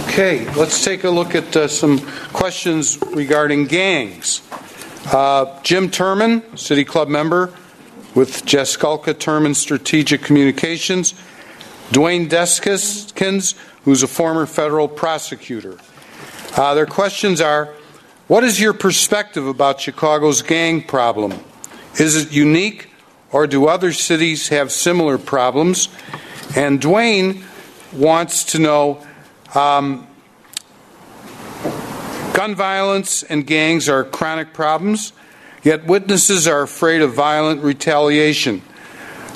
Okay, 0.07 0.49
let's 0.55 0.83
take 0.83 1.03
a 1.03 1.09
look 1.09 1.35
at 1.35 1.55
uh, 1.55 1.67
some 1.67 1.99
questions 2.33 2.99
regarding 3.13 3.65
gangs. 3.65 4.41
Uh, 5.05 5.61
Jim 5.63 5.89
Terman, 5.89 6.57
City 6.57 6.83
Club 6.83 7.09
member 7.09 7.53
with 8.15 8.45
Jasculca 8.45 9.13
Terman 9.13 9.55
Strategic 9.55 10.21
Communications. 10.21 11.13
Dwayne 11.91 12.29
Deskins, 12.29 13.55
who's 13.83 14.03
a 14.03 14.07
former 14.07 14.45
federal 14.45 14.87
prosecutor. 14.87 15.77
Uh, 16.55 16.73
their 16.73 16.85
questions 16.85 17.41
are 17.41 17.73
What 18.27 18.43
is 18.43 18.59
your 18.59 18.73
perspective 18.73 19.45
about 19.47 19.81
Chicago's 19.81 20.41
gang 20.41 20.83
problem? 20.83 21.33
Is 21.99 22.15
it 22.15 22.31
unique, 22.31 22.89
or 23.31 23.47
do 23.47 23.67
other 23.67 23.91
cities 23.91 24.47
have 24.47 24.71
similar 24.71 25.17
problems? 25.17 25.89
And 26.55 26.79
Dwayne 26.79 27.43
wants 27.91 28.43
to 28.45 28.59
know 28.59 29.05
um, 29.53 30.07
gun 32.33 32.55
violence 32.55 33.23
and 33.23 33.45
gangs 33.45 33.87
are 33.89 34.03
chronic 34.03 34.53
problems, 34.53 35.13
yet 35.63 35.85
witnesses 35.85 36.47
are 36.47 36.63
afraid 36.63 37.01
of 37.01 37.13
violent 37.13 37.61
retaliation. 37.61 38.59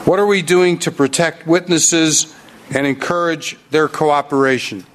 What 0.05 0.19
are 0.19 0.25
we 0.25 0.41
doing 0.41 0.79
to 0.79 0.91
protect 0.91 1.45
witnesses 1.45 2.33
and 2.71 2.87
encourage 2.87 3.57
their 3.71 3.87
cooperation? 3.87 4.85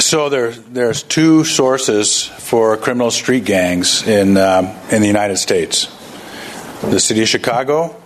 So 0.00 0.28
there, 0.28 0.50
there's 0.50 1.02
two 1.02 1.44
sources 1.44 2.22
for 2.22 2.76
criminal 2.76 3.10
street 3.10 3.44
gangs 3.44 4.06
in 4.06 4.36
um, 4.36 4.66
in 4.90 5.00
the 5.00 5.06
United 5.06 5.38
States: 5.38 5.86
the 6.82 7.00
city 7.00 7.22
of 7.22 7.28
Chicago 7.28 7.96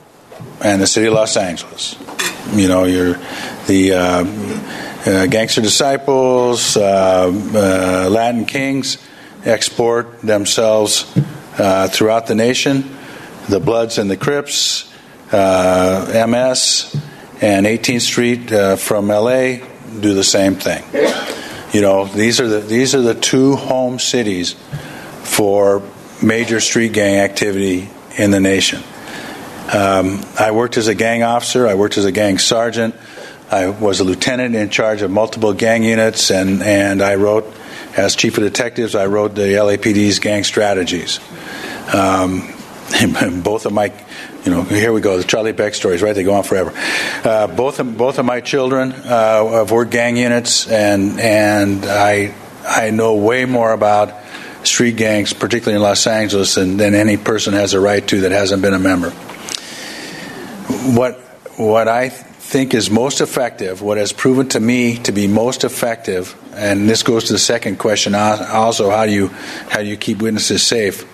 and 0.62 0.80
the 0.80 0.86
city 0.86 1.06
of 1.08 1.14
Los 1.14 1.36
Angeles. 1.36 1.96
You 2.52 2.68
know, 2.68 2.84
you're 2.84 3.18
the 3.66 3.92
uh, 3.92 4.24
uh, 5.06 5.26
gangster 5.26 5.60
disciples, 5.60 6.76
uh, 6.76 7.26
uh 7.26 8.08
Latin 8.10 8.44
kings 8.44 8.98
export 9.44 10.20
themselves 10.20 11.10
uh, 11.58 11.88
throughout 11.88 12.26
the 12.26 12.34
nation. 12.34 12.96
The 13.48 13.60
Bloods 13.60 13.98
and 13.98 14.10
the 14.10 14.16
Crips, 14.16 14.89
uh, 15.32 16.26
MS, 16.28 16.96
and 17.40 17.66
18th 17.66 18.00
Street 18.00 18.78
from 18.78 19.08
LA 19.08 19.58
do 20.00 20.14
the 20.14 20.24
same 20.24 20.54
thing. 20.56 20.84
You 21.72 21.80
know, 21.80 22.04
these 22.04 22.40
are 22.40 22.48
the 22.48 22.60
these 22.60 22.94
are 22.94 23.00
the 23.00 23.14
two 23.14 23.56
home 23.56 23.98
cities 23.98 24.54
for 25.22 25.82
major 26.22 26.60
street 26.60 26.92
gang 26.92 27.18
activity 27.18 27.88
in 28.16 28.30
the 28.30 28.40
nation. 28.40 28.82
Um, 29.72 30.24
I 30.38 30.50
worked 30.50 30.76
as 30.76 30.88
a 30.88 30.94
gang 30.96 31.22
officer. 31.22 31.68
I 31.68 31.74
worked 31.74 31.96
as 31.96 32.04
a 32.04 32.10
gang 32.12 32.38
sergeant. 32.38 32.96
I 33.50 33.68
was 33.68 34.00
a 34.00 34.04
lieutenant 34.04 34.54
in 34.54 34.70
charge 34.70 35.02
of 35.02 35.10
multiple 35.10 35.52
gang 35.52 35.84
units, 35.84 36.30
and, 36.30 36.62
and 36.62 37.02
I 37.02 37.14
wrote, 37.16 37.52
as 37.96 38.16
chief 38.16 38.36
of 38.38 38.44
detectives, 38.44 38.94
I 38.94 39.06
wrote 39.06 39.34
the 39.34 39.42
LAPD's 39.42 40.18
gang 40.18 40.44
strategies. 40.44 41.20
Um, 41.92 42.52
both 43.42 43.66
of 43.66 43.72
my, 43.72 43.92
you 44.44 44.50
know, 44.50 44.62
here 44.62 44.92
we 44.92 45.00
go, 45.00 45.18
the 45.18 45.24
Charlie 45.24 45.52
Beck 45.52 45.74
stories, 45.74 46.02
right? 46.02 46.14
They 46.14 46.24
go 46.24 46.34
on 46.34 46.44
forever. 46.44 46.72
Uh, 47.24 47.46
both 47.46 47.78
of, 47.78 47.96
both 47.96 48.18
of 48.18 48.24
my 48.24 48.40
children 48.40 48.92
uh, 48.92 49.46
have 49.52 49.70
worked 49.70 49.90
gang 49.90 50.16
units, 50.16 50.66
and 50.68 51.20
and 51.20 51.84
I 51.84 52.34
I 52.64 52.90
know 52.90 53.16
way 53.16 53.44
more 53.44 53.72
about 53.72 54.14
street 54.64 54.96
gangs, 54.96 55.32
particularly 55.32 55.76
in 55.76 55.82
Los 55.82 56.06
Angeles, 56.06 56.54
than, 56.54 56.76
than 56.76 56.94
any 56.94 57.16
person 57.16 57.54
has 57.54 57.74
a 57.74 57.80
right 57.80 58.06
to 58.08 58.20
that 58.22 58.32
hasn't 58.32 58.62
been 58.62 58.74
a 58.74 58.78
member 58.78 59.12
what 60.84 61.18
what 61.56 61.88
I 61.88 62.08
think 62.08 62.74
is 62.74 62.90
most 62.90 63.20
effective, 63.20 63.82
what 63.82 63.98
has 63.98 64.12
proven 64.12 64.48
to 64.50 64.60
me 64.60 64.96
to 64.98 65.12
be 65.12 65.26
most 65.26 65.62
effective, 65.62 66.34
and 66.54 66.88
this 66.88 67.02
goes 67.02 67.24
to 67.24 67.32
the 67.34 67.38
second 67.38 67.78
question 67.78 68.14
also 68.14 68.90
how 68.90 69.06
do 69.06 69.12
you 69.12 69.28
how 69.68 69.80
do 69.80 69.86
you 69.86 69.96
keep 69.96 70.22
witnesses 70.22 70.62
safe 70.62 71.06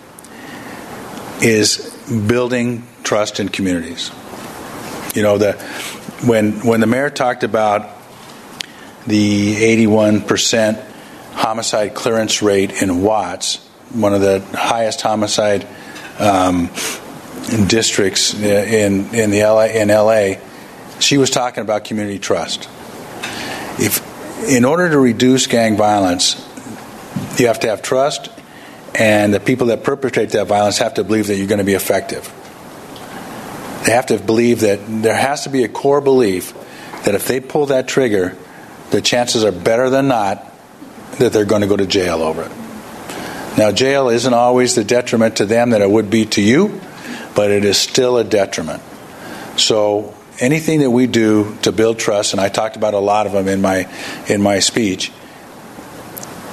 is 1.42 1.92
building 2.26 2.86
trust 3.06 3.38
in 3.38 3.48
communities. 3.48 4.10
You 5.14 5.22
know 5.22 5.38
the 5.38 5.52
when 6.26 6.66
when 6.66 6.80
the 6.80 6.86
mayor 6.86 7.08
talked 7.08 7.44
about 7.44 7.88
the 9.06 9.54
81% 9.54 10.84
homicide 11.34 11.94
clearance 11.94 12.42
rate 12.42 12.82
in 12.82 13.02
Watts, 13.02 13.64
one 13.92 14.12
of 14.12 14.20
the 14.20 14.40
highest 14.52 15.00
homicide 15.00 15.64
um, 16.18 16.68
districts 17.68 18.34
in 18.34 19.14
in 19.14 19.30
the 19.30 19.42
LA 19.42 19.66
in 19.66 19.88
LA, 19.88 20.40
she 20.98 21.16
was 21.16 21.30
talking 21.30 21.62
about 21.62 21.84
community 21.84 22.18
trust. 22.18 22.68
If 23.78 24.04
in 24.50 24.64
order 24.64 24.90
to 24.90 24.98
reduce 24.98 25.46
gang 25.46 25.76
violence, 25.76 26.34
you 27.38 27.46
have 27.46 27.60
to 27.60 27.68
have 27.68 27.82
trust, 27.82 28.30
and 28.96 29.32
the 29.32 29.40
people 29.40 29.68
that 29.68 29.84
perpetrate 29.84 30.30
that 30.30 30.48
violence 30.48 30.78
have 30.78 30.94
to 30.94 31.04
believe 31.04 31.28
that 31.28 31.36
you're 31.36 31.46
going 31.46 31.58
to 31.58 31.64
be 31.64 31.74
effective. 31.74 32.32
They 33.86 33.92
have 33.92 34.06
to 34.06 34.18
believe 34.18 34.60
that 34.60 34.80
there 34.86 35.14
has 35.14 35.44
to 35.44 35.48
be 35.48 35.62
a 35.62 35.68
core 35.68 36.00
belief 36.00 36.52
that 37.04 37.14
if 37.14 37.28
they 37.28 37.38
pull 37.38 37.66
that 37.66 37.86
trigger, 37.86 38.36
the 38.90 39.00
chances 39.00 39.44
are 39.44 39.52
better 39.52 39.90
than 39.90 40.08
not 40.08 40.52
that 41.18 41.32
they're 41.32 41.44
going 41.44 41.62
to 41.62 41.68
go 41.68 41.76
to 41.76 41.86
jail 41.86 42.20
over 42.20 42.42
it. 42.42 42.50
Now, 43.56 43.70
jail 43.70 44.08
isn't 44.08 44.34
always 44.34 44.74
the 44.74 44.82
detriment 44.82 45.36
to 45.36 45.46
them 45.46 45.70
that 45.70 45.82
it 45.82 45.88
would 45.88 46.10
be 46.10 46.26
to 46.26 46.42
you, 46.42 46.80
but 47.36 47.52
it 47.52 47.64
is 47.64 47.78
still 47.78 48.18
a 48.18 48.24
detriment. 48.24 48.82
So 49.56 50.14
anything 50.40 50.80
that 50.80 50.90
we 50.90 51.06
do 51.06 51.56
to 51.62 51.70
build 51.70 51.98
trust, 51.98 52.32
and 52.32 52.40
I 52.40 52.48
talked 52.48 52.76
about 52.76 52.92
a 52.92 52.98
lot 52.98 53.26
of 53.26 53.32
them 53.32 53.46
in 53.46 53.62
my 53.62 53.88
in 54.28 54.42
my 54.42 54.58
speech, 54.58 55.12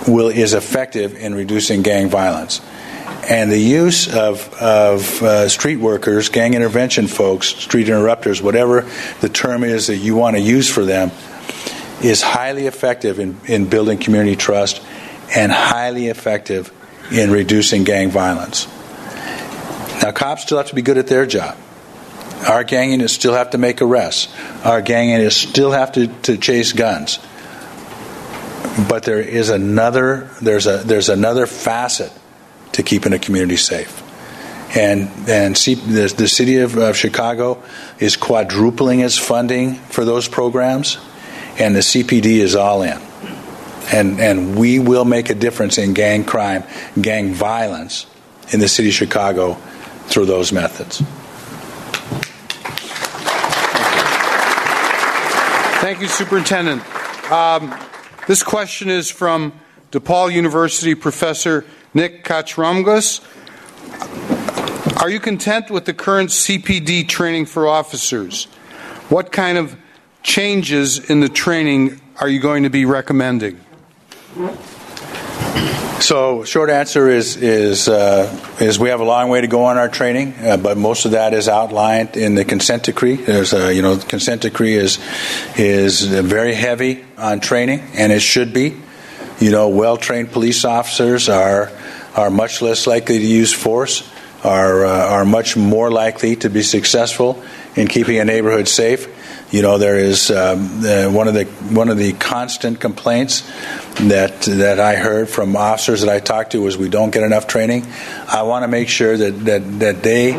will 0.08 0.30
is 0.30 0.54
effective 0.54 1.16
in 1.16 1.34
reducing 1.34 1.82
gang 1.82 2.10
violence. 2.10 2.62
And 3.30 3.50
the 3.50 3.58
use 3.58 4.14
of, 4.14 4.54
of 4.56 5.24
uh, 5.24 5.48
street 5.48 5.78
workers, 5.78 6.28
gang 6.28 6.56
intervention 6.56 7.08
folks, 7.08 7.48
street 7.48 7.88
interrupters, 7.88 8.42
whatever 8.42 8.90
the 9.22 9.30
term 9.30 9.64
is 9.64 9.88
that 9.88 9.98
you 9.98 10.16
want 10.16 10.36
to 10.36 10.42
use 10.42 10.70
for 10.70 10.84
them, 10.84 11.10
is 12.04 12.22
highly 12.22 12.68
effective 12.68 13.20
in, 13.20 13.40
in 13.46 13.70
building 13.70 13.98
community 13.98 14.36
trust 14.36 14.82
and 15.34 15.54
highly 15.54 16.08
effective 16.08 16.72
in 17.14 17.32
reducing 17.32 17.86
gang 17.86 18.12
violence. 18.12 18.68
Now, 20.02 20.12
cops 20.12 20.42
still 20.42 20.58
have 20.58 20.68
to 20.68 20.76
be 20.76 20.82
good 20.82 20.98
at 20.98 21.08
their 21.08 21.26
job. 21.26 21.58
Our 22.48 22.66
gang 22.66 22.92
units 22.92 23.14
still 23.14 23.34
have 23.34 23.52
to 23.52 23.58
make 23.58 23.82
arrests. 23.82 24.28
Our 24.66 24.82
gang 24.82 25.12
units 25.12 25.38
still 25.38 25.72
have 25.72 25.94
to, 25.94 26.08
to 26.24 26.38
chase 26.38 26.74
guns. 26.74 27.20
But 28.90 29.04
there 29.04 29.22
is 29.22 29.50
another 29.50 30.30
there's 30.42 30.66
a 30.66 30.78
there's 30.78 31.10
another 31.10 31.46
facet 31.46 32.12
to 32.74 32.84
keeping 32.84 33.14
a 33.14 33.20
community 33.20 33.58
safe. 33.58 34.02
And 34.76 35.10
and 35.30 35.56
the, 35.56 36.14
the 36.18 36.28
city 36.28 36.58
of, 36.58 36.76
of 36.78 36.98
Chicago 36.98 37.62
is 38.00 38.18
quadrupling 38.18 39.02
its 39.02 39.18
funding 39.18 39.76
for 39.76 40.04
those 40.04 40.28
programs, 40.28 40.98
and 41.60 41.76
the 41.76 41.82
CPD 41.82 42.40
is 42.40 42.56
all 42.56 42.82
in. 42.82 43.00
And 43.92 44.20
and 44.20 44.58
we 44.58 44.80
will 44.80 45.06
make 45.06 45.30
a 45.30 45.36
difference 45.36 45.78
in 45.78 45.94
gang 45.94 46.24
crime, 46.24 46.64
gang 47.00 47.34
violence 47.34 48.08
in 48.52 48.60
the 48.60 48.68
city 48.68 48.90
of 48.90 48.96
Chicago 48.96 49.54
through 50.08 50.26
those 50.26 50.52
methods. 50.52 51.02
Thank 55.82 56.02
you, 56.02 56.08
Superintendent. 56.08 56.82
Um, 57.32 57.76
this 58.28 58.42
question 58.42 58.90
is 58.90 59.12
from 59.12 59.54
DePaul 59.92 60.34
University 60.34 60.96
professor 60.96 61.66
Nick 61.94 62.24
Kachiroubas. 62.24 63.22
Are 65.02 65.10
you 65.10 65.20
content 65.20 65.70
with 65.70 65.86
the 65.86 65.94
current 65.94 66.30
CPD 66.30 67.08
training 67.08 67.46
for 67.46 67.68
officers? 67.68 68.46
What 69.10 69.32
kind 69.32 69.58
of 69.58 69.76
changes 70.24 70.98
in 71.10 71.20
the 71.20 71.30
training 71.30 72.02
are 72.20 72.28
you 72.28 72.40
going 72.40 72.64
to 72.64 72.70
be 72.70 72.86
recommending? 72.86 73.60
So, 76.00 76.44
short 76.44 76.70
answer 76.70 77.10
is 77.10 77.38
is 77.38 77.88
uh, 77.88 78.56
is 78.60 78.78
we 78.80 78.90
have 78.90 79.00
a 79.00 79.06
long 79.06 79.30
way 79.30 79.42
to 79.42 79.48
go 79.48 79.66
on 79.66 79.78
our 79.78 79.88
training, 79.88 80.34
uh, 80.40 80.58
but 80.58 80.78
most 80.78 81.06
of 81.06 81.12
that 81.12 81.34
is 81.34 81.48
outlined 81.48 82.18
in 82.18 82.36
the 82.36 82.44
consent 82.44 82.84
decree. 82.84 83.16
There's 83.16 83.54
a 83.54 83.74
you 83.74 83.82
know 83.82 83.96
the 83.96 84.06
consent 84.06 84.42
decree 84.42 84.74
is 84.74 85.00
is 85.58 86.02
very 86.02 86.56
heavy 86.56 87.06
on 87.18 87.40
training, 87.40 87.82
and 87.94 88.12
it 88.12 88.22
should 88.22 88.52
be. 88.52 88.82
You 89.40 89.52
know, 89.52 89.70
well 89.70 89.98
trained 89.98 90.32
police 90.32 90.66
officers 90.66 91.30
are 91.30 91.72
are 92.16 92.30
much 92.30 92.62
less 92.62 92.88
likely 92.88 93.20
to 93.20 93.26
use 93.26 93.54
force, 93.54 94.10
are 94.44 94.86
uh, 94.86 95.10
are 95.10 95.26
much 95.26 95.56
more 95.56 95.92
likely 95.92 96.36
to 96.38 96.50
be 96.50 96.62
successful 96.62 97.42
in 97.76 97.88
keeping 97.88 98.20
a 98.20 98.26
neighborhood 98.26 98.68
safe. 98.68 99.08
You 99.52 99.62
know, 99.62 99.78
there 99.78 100.00
is 100.00 100.32
um, 100.32 100.82
one 101.14 101.28
of 101.28 101.34
the 101.34 101.46
one 101.70 101.90
of 101.90 101.98
the 101.98 102.14
constant 102.14 102.80
complaints 102.80 103.42
that 104.02 104.42
that 104.42 104.80
I 104.80 104.96
heard 104.96 105.30
from 105.30 105.56
officers 105.56 106.02
that 106.02 106.10
I 106.10 106.20
talked 106.20 106.52
to 106.52 106.62
was 106.62 106.78
we 106.78 106.90
don't 106.90 107.12
get 107.12 107.24
enough 107.24 107.48
training. 107.48 107.86
I 108.28 108.42
want 108.44 108.64
to 108.64 108.68
make 108.68 108.90
sure 108.90 109.16
that 109.16 109.46
that 109.46 109.80
that 109.80 110.04
they 110.04 110.32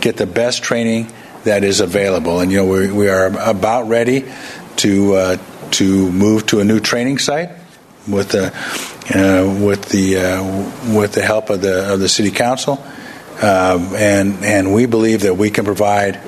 get 0.00 0.16
the 0.16 0.26
best 0.26 0.62
training 0.62 1.12
that 1.44 1.64
is 1.64 1.80
available, 1.80 2.40
and 2.40 2.50
you 2.50 2.58
know 2.58 2.66
we 2.66 2.90
we 2.90 3.08
are 3.08 3.26
about 3.38 3.88
ready 3.88 4.24
to 4.76 5.14
uh, 5.14 5.36
to 5.72 6.10
move 6.10 6.46
to 6.46 6.60
a 6.60 6.64
new 6.64 6.80
training 6.80 7.18
site 7.18 7.50
with 8.08 8.34
uh, 8.34 8.50
with 9.10 9.88
the 9.88 10.18
uh, 10.18 10.96
with 10.96 11.12
the 11.12 11.22
help 11.22 11.50
of 11.50 11.60
the 11.60 11.92
of 11.92 12.00
the 12.00 12.08
city 12.08 12.30
council, 12.30 12.82
um, 13.42 13.94
and 13.96 14.44
and 14.44 14.72
we 14.72 14.86
believe 14.86 15.22
that 15.22 15.36
we 15.36 15.50
can 15.50 15.64
provide 15.64 16.20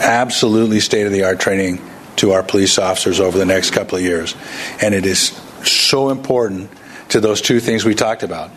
absolutely 0.00 0.80
state 0.80 1.06
of 1.06 1.12
the 1.12 1.24
art 1.24 1.40
training 1.40 1.80
to 2.16 2.32
our 2.32 2.42
police 2.42 2.78
officers 2.78 3.20
over 3.20 3.38
the 3.38 3.44
next 3.44 3.70
couple 3.70 3.96
of 3.96 4.02
years. 4.02 4.34
And 4.80 4.94
it 4.94 5.06
is 5.06 5.40
so 5.64 6.10
important 6.10 6.70
to 7.10 7.20
those 7.20 7.40
two 7.40 7.60
things 7.60 7.84
we 7.84 7.94
talked 7.94 8.22
about. 8.22 8.50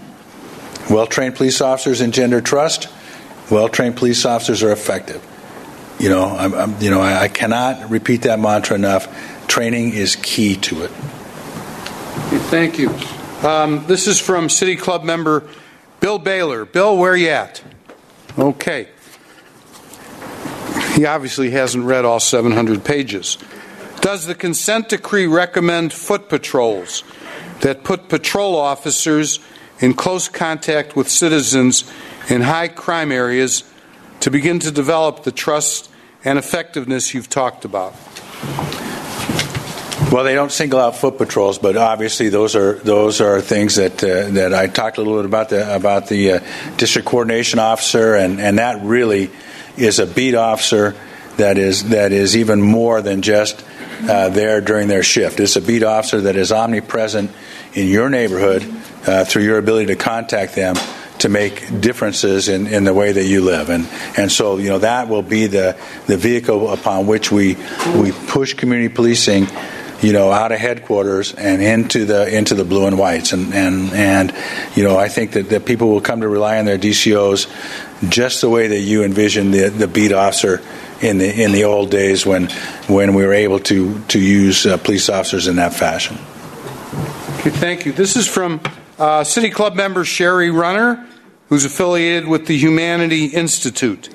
Well 0.90 1.08
trained 1.08 1.36
police 1.36 1.62
officers 1.62 2.02
engender 2.02 2.42
trust, 2.42 2.88
well 3.50 3.70
trained 3.70 3.98
police 3.98 4.26
officers 4.26 4.64
are 4.64 4.72
effective. 4.72 5.26
You 6.00 6.10
know, 6.10 6.26
I'm, 6.26 6.54
I'm, 6.54 6.82
you 6.82 6.90
know, 6.90 7.02
I, 7.02 7.24
I 7.24 7.28
cannot 7.28 7.92
repeat 7.92 8.24
that 8.24 8.40
mantra 8.40 8.76
enough. 8.76 9.08
Training 9.48 9.94
is 9.94 10.16
key 10.16 10.56
to 10.56 10.84
it. 10.84 10.92
Thank 12.32 12.80
you. 12.80 12.90
Um, 13.46 13.86
this 13.88 14.08
is 14.08 14.18
from 14.18 14.48
City 14.48 14.78
Club 14.78 15.04
member 15.04 15.50
Bill 16.00 16.18
Baylor. 16.18 16.64
Bill, 16.64 16.98
where 16.98 17.14
you 17.14 17.28
at? 17.28 17.62
Okay. 18.40 18.88
He 20.94 21.06
obviously 21.06 21.50
hasn't 21.52 21.84
read 21.84 22.06
all 22.06 22.22
700 22.22 22.86
pages. 22.86 23.38
Does 24.00 24.28
the 24.28 24.36
consent 24.36 24.88
decree 24.88 25.28
recommend 25.28 25.92
foot 25.92 26.30
patrols 26.30 27.04
that 27.60 27.84
put 27.84 28.08
patrol 28.08 28.56
officers 28.56 29.40
in 29.80 29.94
close 29.94 30.30
contact 30.30 30.96
with 30.96 31.10
citizens 31.10 31.84
in 32.30 32.42
high 32.44 32.70
crime 32.70 33.12
areas 33.12 33.66
to 34.22 34.32
begin 34.32 34.60
to 34.60 34.72
develop 34.72 35.24
the 35.24 35.32
trust 35.34 35.90
and 36.24 36.40
effectiveness 36.40 37.14
you've 37.14 37.30
talked 37.30 37.66
about? 37.66 37.94
Well, 40.12 40.26
they 40.26 40.36
don't 40.36 40.52
single 40.52 40.78
out 40.78 40.98
foot 40.98 41.18
patrols, 41.18 41.58
but 41.58 41.78
obviously 41.78 42.28
those 42.28 42.58
are 42.58 42.74
those 42.74 43.22
are 43.22 43.40
things 43.40 43.76
that 43.76 44.04
uh, 44.04 44.30
that 44.32 44.54
I 44.54 44.68
talked 44.68 44.98
a 44.98 45.02
little 45.02 45.20
bit 45.20 45.26
about 45.26 45.48
the 45.48 45.74
about 45.74 46.08
the 46.08 46.34
uh, 46.34 46.40
district 46.76 47.08
coordination 47.08 47.60
officer, 47.60 48.16
and, 48.16 48.42
and 48.42 48.60
that 48.60 48.84
really 48.84 49.32
is 49.78 50.00
a 50.00 50.06
beat 50.06 50.36
officer 50.36 50.98
that 51.38 51.58
is 51.58 51.92
that 51.92 52.12
is 52.12 52.36
even 52.36 52.62
more 52.62 53.02
than 53.02 53.22
just 53.22 53.64
uh, 54.02 54.28
there 54.28 54.60
during 54.60 54.90
their 54.90 55.02
shift. 55.02 55.40
It's 55.40 55.56
a 55.56 55.62
beat 55.62 55.82
officer 55.82 56.20
that 56.20 56.36
is 56.36 56.52
omnipresent 56.52 57.32
in 57.74 57.88
your 57.88 58.10
neighborhood 58.10 58.70
uh, 59.08 59.24
through 59.24 59.44
your 59.44 59.60
ability 59.60 59.86
to 59.88 59.96
contact 59.96 60.56
them 60.56 60.76
to 61.20 61.30
make 61.30 61.80
differences 61.80 62.50
in, 62.50 62.68
in 62.68 62.84
the 62.84 62.94
way 62.94 63.12
that 63.12 63.26
you 63.26 63.42
live. 63.42 63.70
And, 63.70 63.88
and 64.18 64.32
so, 64.32 64.58
you 64.58 64.70
know, 64.70 64.80
that 64.80 65.08
will 65.08 65.22
be 65.22 65.46
the, 65.46 65.78
the 66.08 66.18
vehicle 66.18 66.72
upon 66.72 67.06
which 67.06 67.32
we, 67.32 67.58
we 67.96 68.12
push 68.12 68.56
community 68.56 68.92
policing, 68.92 69.46
you 70.02 70.14
know, 70.14 70.32
out 70.32 70.52
of 70.52 70.60
headquarters 70.60 71.34
and 71.34 71.62
into 71.62 72.06
the, 72.06 72.36
into 72.36 72.56
the 72.56 72.66
blue 72.66 72.88
and 72.88 72.98
whites. 72.98 73.34
And, 73.34 73.54
and, 73.54 73.92
and 73.94 74.34
you 74.76 74.84
know, 74.84 74.98
I 74.98 75.08
think 75.08 75.34
that, 75.34 75.50
that 75.50 75.66
people 75.66 75.90
will 75.90 76.02
come 76.02 76.22
to 76.22 76.28
rely 76.28 76.58
on 76.58 76.66
their 76.66 76.78
DCOs 76.78 77.48
just 78.10 78.42
the 78.42 78.50
way 78.50 78.68
that 78.68 78.80
you 78.80 79.04
envisioned 79.04 79.54
the, 79.54 79.70
the 79.70 79.88
beat 79.88 80.12
officer 80.12 80.62
in 81.02 81.20
the, 81.20 81.44
in 81.44 81.52
the 81.52 81.64
old 81.66 81.92
days 81.92 82.26
when, 82.26 82.48
when 82.88 83.14
we 83.14 83.26
were 83.26 83.34
able 83.34 83.60
to, 83.60 84.00
to 84.06 84.20
use 84.20 84.66
uh, 84.66 84.78
police 84.78 85.10
officers 85.10 85.48
in 85.48 85.58
that 85.58 85.74
fashion. 85.74 86.18
Okay, 87.40 87.50
thank 87.52 87.86
you. 87.86 87.92
This 87.92 88.16
is 88.16 88.28
from 88.28 88.60
uh, 88.98 89.24
City 89.24 89.50
Club 89.50 89.76
member 89.76 90.04
Sherry 90.04 90.52
Runner, 90.52 91.08
who's 91.50 91.66
affiliated 91.66 92.28
with 92.28 92.48
the 92.48 92.58
Humanity 92.58 93.26
Institute. 93.26 94.10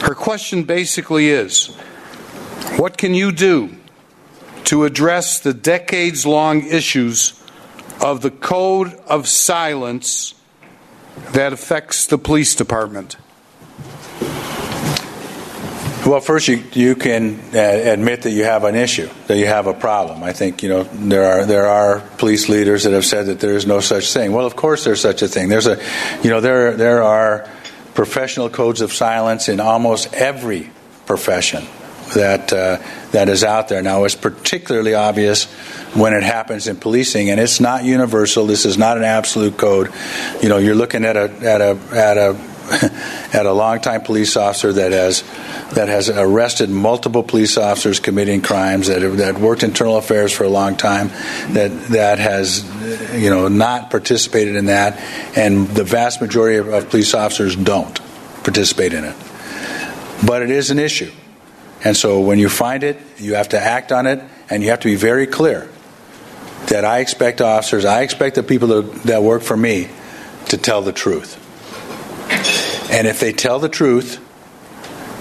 Her 0.00 0.14
question 0.14 0.64
basically 0.64 1.30
is 1.30 1.74
What 2.76 2.96
can 2.96 3.14
you 3.14 3.32
do 3.32 3.76
to 4.64 4.84
address 4.84 5.38
the 5.38 5.54
decades 5.54 6.26
long 6.26 6.66
issues 6.66 7.40
of 8.00 8.22
the 8.22 8.30
code 8.30 8.94
of 9.06 9.28
silence 9.28 10.34
that 11.32 11.52
affects 11.52 12.06
the 12.06 12.18
police 12.18 12.54
department? 12.54 13.16
Well, 16.06 16.20
first 16.20 16.48
you 16.48 16.62
you 16.72 16.96
can 16.96 17.40
uh, 17.54 17.58
admit 17.58 18.22
that 18.22 18.32
you 18.32 18.44
have 18.44 18.64
an 18.64 18.74
issue, 18.74 19.08
that 19.26 19.38
you 19.38 19.46
have 19.46 19.66
a 19.66 19.72
problem. 19.72 20.22
I 20.22 20.34
think 20.34 20.62
you 20.62 20.68
know 20.68 20.82
there 20.82 21.24
are 21.24 21.46
there 21.46 21.66
are 21.66 22.00
police 22.18 22.50
leaders 22.50 22.84
that 22.84 22.92
have 22.92 23.06
said 23.06 23.26
that 23.26 23.40
there 23.40 23.54
is 23.54 23.66
no 23.66 23.80
such 23.80 24.12
thing. 24.12 24.32
Well, 24.32 24.44
of 24.44 24.54
course 24.54 24.84
there's 24.84 25.00
such 25.00 25.22
a 25.22 25.28
thing. 25.28 25.48
There's 25.48 25.66
a 25.66 25.80
you 26.22 26.28
know 26.28 26.42
there 26.42 26.76
there 26.76 27.02
are 27.02 27.48
professional 27.94 28.50
codes 28.50 28.82
of 28.82 28.92
silence 28.92 29.48
in 29.48 29.60
almost 29.60 30.12
every 30.12 30.70
profession 31.06 31.66
that 32.14 32.52
uh, 32.52 32.78
that 33.12 33.28
is 33.28 33.44
out 33.44 33.68
there. 33.68 33.82
Now, 33.82 34.04
it's 34.04 34.14
particularly 34.14 34.94
obvious 34.94 35.44
when 35.94 36.12
it 36.12 36.22
happens 36.22 36.66
in 36.66 36.76
policing, 36.76 37.30
and 37.30 37.40
it's 37.40 37.60
not 37.60 37.84
universal. 37.84 38.46
This 38.46 38.66
is 38.66 38.76
not 38.76 38.96
an 38.96 39.04
absolute 39.04 39.56
code. 39.56 39.92
You 40.42 40.48
know, 40.48 40.58
you're 40.58 40.74
looking 40.74 41.04
at 41.04 41.16
a 41.16 41.30
at 41.46 41.60
a 41.60 41.78
at 41.92 42.18
a 42.18 42.54
at 43.34 43.44
a 43.44 43.52
longtime 43.52 44.00
police 44.00 44.38
officer 44.38 44.72
that 44.72 44.92
has 44.92 45.22
that 45.74 45.88
has 45.88 46.08
arrested 46.08 46.70
multiple 46.70 47.22
police 47.22 47.58
officers 47.58 48.00
committing 48.00 48.40
crimes 48.40 48.86
that 48.86 49.00
that 49.18 49.38
worked 49.38 49.62
internal 49.62 49.98
affairs 49.98 50.32
for 50.32 50.44
a 50.44 50.48
long 50.48 50.74
time 50.74 51.08
that 51.52 51.68
that 51.88 52.18
has 52.18 52.64
you 53.12 53.28
know 53.28 53.48
not 53.48 53.90
participated 53.90 54.56
in 54.56 54.66
that 54.66 54.98
and 55.36 55.68
the 55.68 55.84
vast 55.84 56.22
majority 56.22 56.56
of, 56.56 56.68
of 56.68 56.88
police 56.88 57.12
officers 57.12 57.54
don't 57.54 58.00
participate 58.44 58.94
in 58.94 59.04
it 59.04 59.16
but 60.26 60.40
it 60.40 60.50
is 60.50 60.70
an 60.70 60.78
issue 60.78 61.12
and 61.84 61.96
so 61.96 62.20
when 62.20 62.38
you 62.38 62.48
find 62.48 62.82
it 62.82 62.98
you 63.18 63.34
have 63.34 63.50
to 63.50 63.60
act 63.60 63.92
on 63.92 64.06
it 64.06 64.22
and 64.50 64.62
you 64.62 64.70
have 64.70 64.80
to 64.80 64.88
be 64.88 64.96
very 64.96 65.26
clear 65.26 65.68
that 66.68 66.84
I 66.84 66.98
expect 66.98 67.40
officers 67.40 67.84
I 67.84 68.02
expect 68.02 68.34
the 68.34 68.42
people 68.42 68.68
that, 68.68 69.02
that 69.04 69.22
work 69.22 69.42
for 69.42 69.56
me 69.56 69.88
to 70.48 70.56
tell 70.56 70.82
the 70.82 70.92
truth 70.92 71.40
and 72.94 73.08
if 73.08 73.18
they 73.18 73.32
tell 73.32 73.58
the 73.58 73.68
truth, 73.68 74.20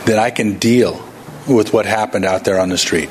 then 0.06 0.20
I 0.20 0.30
can 0.30 0.60
deal 0.60 1.04
with 1.48 1.74
what 1.74 1.88
happened 1.88 2.24
out 2.24 2.46
there 2.46 2.60
on 2.60 2.70
the 2.70 2.78
street. 2.78 3.10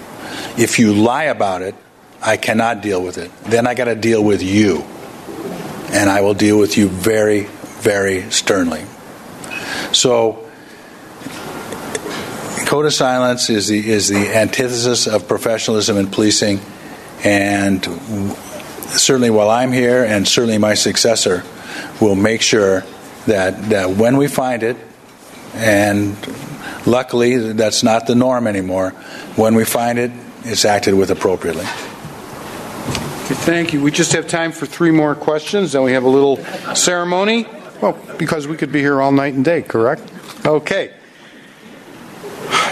If 0.57 0.79
you 0.79 0.95
lie 0.95 1.25
about 1.25 1.63
it, 1.63 1.75
I 2.23 2.37
cannot 2.37 2.81
deal 2.81 3.03
with 3.03 3.19
it. 3.19 3.33
Then 3.43 3.67
I 3.67 3.75
got 3.75 3.87
to 3.87 3.97
deal 3.97 4.23
with 4.23 4.41
you. 4.41 4.83
And 5.91 6.09
I 6.09 6.21
will 6.21 6.35
deal 6.35 6.59
with 6.59 6.79
you 6.79 6.89
very, 6.89 7.47
very 7.81 8.31
sternly. 8.31 8.85
So, 9.93 10.49
code 12.73 12.87
of 12.87 12.95
silence 12.95 13.51
is 13.51 13.69
the, 13.69 13.87
is 13.87 14.09
the 14.09 14.35
antithesis 14.35 15.07
of 15.07 15.29
professionalism 15.29 15.99
in 15.99 16.07
policing. 16.07 16.59
And 17.23 17.85
certainly 18.89 19.29
while 19.29 19.51
I'm 19.51 19.73
here, 19.73 20.03
and 20.03 20.27
certainly 20.27 20.57
my 20.57 20.73
successor, 20.73 21.45
will 22.01 22.15
make 22.15 22.41
sure 22.41 22.83
that, 23.27 23.69
that 23.69 23.91
when 23.91 24.17
we 24.17 24.27
find 24.27 24.63
it, 24.63 24.79
and 25.53 26.17
luckily 26.87 27.53
that's 27.53 27.83
not 27.83 28.07
the 28.07 28.15
norm 28.15 28.47
anymore, 28.47 28.93
when 29.37 29.55
we 29.55 29.67
find 29.67 29.99
it, 29.99 30.11
it's 30.45 30.65
acted 30.65 30.95
with 30.95 31.11
appropriately. 31.11 31.67
Okay, 31.67 33.35
thank 33.35 33.75
you. 33.75 33.83
We 33.83 33.91
just 33.91 34.15
have 34.15 34.29
time 34.29 34.51
for 34.51 34.65
three 34.65 34.93
more 34.93 35.15
questions, 35.15 35.73
then 35.73 35.83
we 35.83 35.93
have 35.93 36.05
a 36.05 36.09
little 36.09 36.39
ceremony. 36.75 37.47
Well, 37.83 37.99
because 38.17 38.49
we 38.49 38.57
could 38.57 38.73
be 38.73 38.81
here 38.81 39.03
all 39.03 39.13
night 39.13 39.35
and 39.35 39.45
day, 39.45 39.61
correct? 39.61 40.11
Okay. 40.47 40.95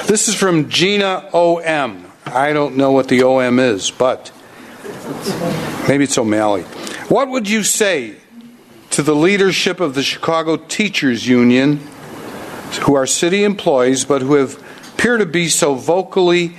This 0.07 0.29
is 0.29 0.35
from 0.35 0.69
Gina 0.69 1.29
O.M. 1.33 2.07
I 2.27 2.53
don't 2.53 2.77
know 2.77 2.93
what 2.93 3.09
the 3.09 3.23
OM 3.23 3.59
is, 3.59 3.91
but 3.91 4.33
maybe 5.89 6.05
it's 6.05 6.19
O'Malley. 6.19 6.63
What 7.09 7.29
would 7.29 7.49
you 7.49 7.63
say 7.63 8.17
to 8.91 9.03
the 9.03 9.15
leadership 9.15 9.81
of 9.81 9.95
the 9.95 10.03
Chicago 10.03 10.57
Teachers 10.57 11.27
Union, 11.27 11.79
who 12.83 12.95
are 12.95 13.07
city 13.07 13.45
employees 13.45 14.05
but 14.05 14.23
who 14.23 14.35
have 14.35 14.63
appear 15.01 15.17
to 15.17 15.25
be 15.25 15.49
so 15.49 15.75
vocally 15.75 16.55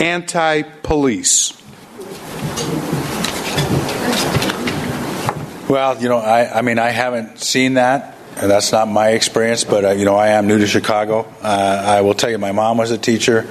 anti 0.00 0.62
police. 0.62 1.52
Well, 5.68 6.02
you 6.02 6.08
know, 6.08 6.18
I, 6.18 6.58
I 6.58 6.62
mean, 6.62 6.80
I 6.80 6.90
haven't 6.90 7.38
seen 7.38 7.74
that, 7.74 8.13
and 8.36 8.50
that's 8.50 8.72
not 8.72 8.88
my 8.88 9.10
experience. 9.10 9.64
But 9.64 9.84
uh, 9.84 9.90
you 9.90 10.04
know, 10.04 10.16
I 10.16 10.28
am 10.28 10.46
new 10.46 10.58
to 10.58 10.66
Chicago. 10.66 11.26
Uh, 11.42 11.82
I 11.86 12.00
will 12.00 12.14
tell 12.14 12.30
you, 12.30 12.38
my 12.38 12.52
mom 12.52 12.78
was 12.78 12.90
a 12.90 12.98
teacher. 12.98 13.48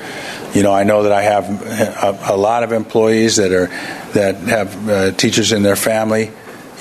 You 0.54 0.64
know, 0.64 0.74
I 0.74 0.84
know 0.84 1.04
that 1.04 1.12
I 1.12 1.22
have 1.24 1.50
a, 1.62 2.34
a 2.34 2.38
lot 2.38 2.64
of 2.64 2.72
employees 2.72 3.38
that 3.38 3.52
are 3.52 3.68
that 4.14 4.36
have 4.38 4.90
uh, 4.90 5.12
teachers 5.12 5.52
in 5.52 5.64
their 5.64 5.76
family. 5.76 6.32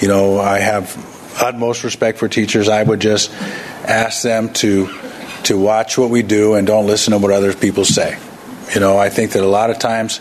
You 0.01 0.09
know, 0.09 0.39
I 0.39 0.59
have 0.59 0.97
utmost 1.41 1.85
respect 1.85 2.19
for 2.19 2.29
teachers. 2.29 2.69
I 2.69 2.83
would 2.83 3.01
just 3.01 3.33
ask 3.33 4.23
them 4.23 4.53
to 4.55 4.89
to 5.45 5.59
watch 5.59 5.99
what 5.99 6.11
we 6.11 6.23
do 6.23 6.55
and 6.55 6.67
don't 6.67 6.87
listen 6.87 7.13
to 7.13 7.19
what 7.19 7.31
other 7.31 7.53
people 7.53 7.85
say. 7.85 8.19
You 8.75 8.81
know, 8.81 8.99
I 8.99 9.11
think 9.11 9.33
that 9.33 9.43
a 9.43 9.49
lot 9.49 9.71
of 9.71 9.79
times 9.79 10.21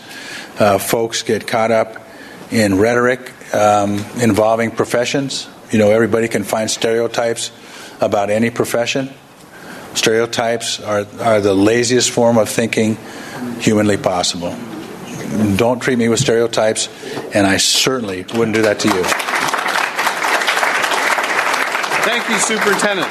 uh, 0.58 0.78
folks 0.78 1.22
get 1.22 1.46
caught 1.46 1.70
up 1.70 1.96
in 2.50 2.78
rhetoric 2.78 3.32
um, 3.54 4.04
involving 4.20 4.70
professions. 4.70 5.48
You 5.70 5.78
know, 5.78 5.90
everybody 5.90 6.28
can 6.28 6.44
find 6.44 6.70
stereotypes 6.70 7.50
about 8.02 8.30
any 8.30 8.50
profession. 8.50 9.10
Stereotypes 9.94 10.80
are, 10.80 11.06
are 11.20 11.40
the 11.40 11.54
laziest 11.54 12.10
form 12.10 12.38
of 12.38 12.48
thinking 12.48 12.96
humanly 13.60 13.96
possible. 13.96 14.56
Don't 15.56 15.80
treat 15.80 15.96
me 15.96 16.08
with 16.08 16.20
stereotypes, 16.20 16.88
and 17.34 17.46
I 17.46 17.56
certainly 17.56 18.24
wouldn't 18.34 18.54
do 18.54 18.62
that 18.62 18.78
to 18.80 18.88
you. 18.88 19.02
Thank 22.04 22.28
you, 22.28 22.38
Superintendent. 22.38 23.08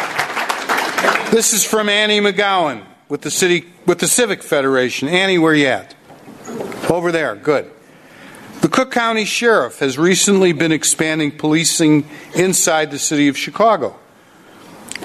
This 1.31 1.53
is 1.53 1.65
from 1.65 1.89
Annie 1.89 2.19
McGowan 2.19 2.83
with 3.09 3.21
the 3.21 3.31
city 3.31 3.65
with 3.85 3.99
the 3.99 4.07
Civic 4.07 4.43
Federation. 4.43 5.07
Annie, 5.07 5.37
where 5.37 5.55
you 5.55 5.67
at? 5.67 5.95
Over 6.89 7.11
there. 7.11 7.35
Good. 7.35 7.71
The 8.61 8.67
Cook 8.67 8.91
County 8.91 9.25
Sheriff 9.25 9.79
has 9.79 9.97
recently 9.97 10.53
been 10.53 10.71
expanding 10.71 11.31
policing 11.31 12.07
inside 12.35 12.91
the 12.91 12.99
city 12.99 13.27
of 13.27 13.37
Chicago. 13.37 13.97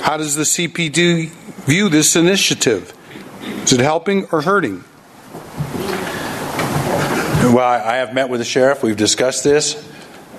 How 0.01 0.17
does 0.17 0.35
the 0.35 0.45
CPD 0.45 1.31
view 1.67 1.89
this 1.89 2.17
initiative? 2.17 2.93
Is 3.65 3.73
it 3.73 3.81
helping 3.81 4.27
or 4.27 4.43
hurting? 4.43 4.85
Well, 7.53 7.59
I 7.59 7.97
have 7.97 8.13
met 8.13 8.29
with 8.29 8.41
the 8.41 8.45
sheriff. 8.45 8.83
We've 8.83 8.97
discussed 8.97 9.45
this. 9.45 9.77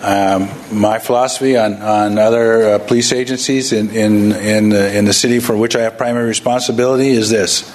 Um, 0.02 0.50
my 0.72 1.00
philosophy 1.00 1.58
on, 1.58 1.76
on 1.76 2.18
other 2.20 2.76
uh, 2.76 2.80
police 2.80 3.12
agencies 3.12 3.74
in, 3.74 3.90
in, 3.90 4.32
in, 4.34 4.70
the, 4.70 4.96
in 4.96 5.06
the 5.06 5.14
city 5.14 5.40
for 5.40 5.58
which 5.58 5.76
I 5.76 5.82
have 5.82 5.98
primary 5.98 6.28
responsibility 6.28 7.10
is 7.10 7.32
this 7.32 7.68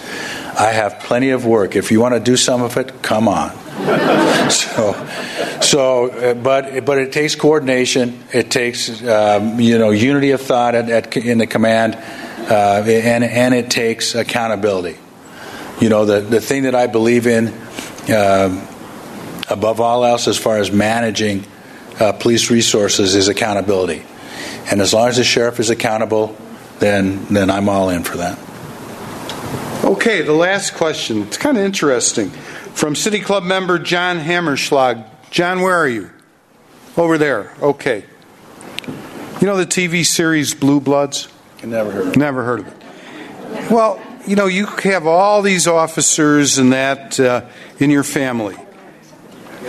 I 0.58 0.70
have 0.70 1.00
plenty 1.00 1.30
of 1.30 1.44
work. 1.44 1.74
If 1.74 1.90
you 1.90 2.00
want 2.00 2.14
to 2.14 2.20
do 2.20 2.36
some 2.36 2.62
of 2.62 2.76
it, 2.76 3.02
come 3.02 3.26
on. 3.26 3.50
so, 4.50 4.92
so, 5.60 6.10
uh, 6.10 6.34
but 6.34 6.84
but 6.84 6.98
it 6.98 7.10
takes 7.10 7.34
coordination. 7.34 8.22
It 8.32 8.48
takes 8.48 9.02
um, 9.02 9.58
you 9.58 9.76
know 9.76 9.90
unity 9.90 10.30
of 10.30 10.40
thought 10.40 10.76
at, 10.76 10.88
at 10.88 11.16
in 11.16 11.38
the 11.38 11.48
command, 11.48 11.96
uh, 11.96 12.84
and 12.86 13.24
and 13.24 13.54
it 13.54 13.70
takes 13.70 14.14
accountability. 14.14 14.98
You 15.80 15.88
know 15.88 16.04
the 16.04 16.20
the 16.20 16.40
thing 16.40 16.62
that 16.62 16.76
I 16.76 16.86
believe 16.86 17.26
in 17.26 17.48
uh, 18.08 18.68
above 19.50 19.80
all 19.80 20.04
else, 20.04 20.28
as 20.28 20.38
far 20.38 20.58
as 20.58 20.70
managing 20.70 21.44
uh, 21.98 22.12
police 22.12 22.52
resources, 22.52 23.16
is 23.16 23.26
accountability. 23.26 24.04
And 24.70 24.80
as 24.80 24.94
long 24.94 25.08
as 25.08 25.16
the 25.16 25.24
sheriff 25.24 25.58
is 25.58 25.70
accountable, 25.70 26.36
then 26.78 27.24
then 27.26 27.50
I'm 27.50 27.68
all 27.68 27.90
in 27.90 28.04
for 28.04 28.18
that. 28.18 28.38
Okay, 29.84 30.22
the 30.22 30.32
last 30.32 30.74
question. 30.74 31.22
It's 31.22 31.36
kind 31.36 31.58
of 31.58 31.64
interesting. 31.64 32.30
From 32.74 32.94
City 32.94 33.20
Club 33.20 33.44
member 33.44 33.78
John 33.78 34.18
Hammerschlag. 34.18 35.06
John, 35.30 35.60
where 35.62 35.76
are 35.76 35.88
you? 35.88 36.10
Over 36.96 37.16
there. 37.16 37.54
Okay. 37.62 38.04
You 39.40 39.46
know 39.46 39.56
the 39.56 39.66
TV 39.66 40.04
series 40.04 40.54
Blue 40.54 40.80
Bloods? 40.80 41.28
Never 41.64 41.90
heard 41.90 42.06
of 42.06 42.12
it. 42.12 42.16
Never 42.18 42.44
heard 42.44 42.60
of 42.60 42.68
it. 42.68 43.70
Well, 43.70 44.00
you 44.26 44.36
know, 44.36 44.46
you 44.46 44.66
have 44.66 45.06
all 45.06 45.42
these 45.42 45.66
officers 45.66 46.58
and 46.58 46.72
that 46.72 47.18
uh, 47.18 47.46
in 47.78 47.90
your 47.90 48.04
family. 48.04 48.56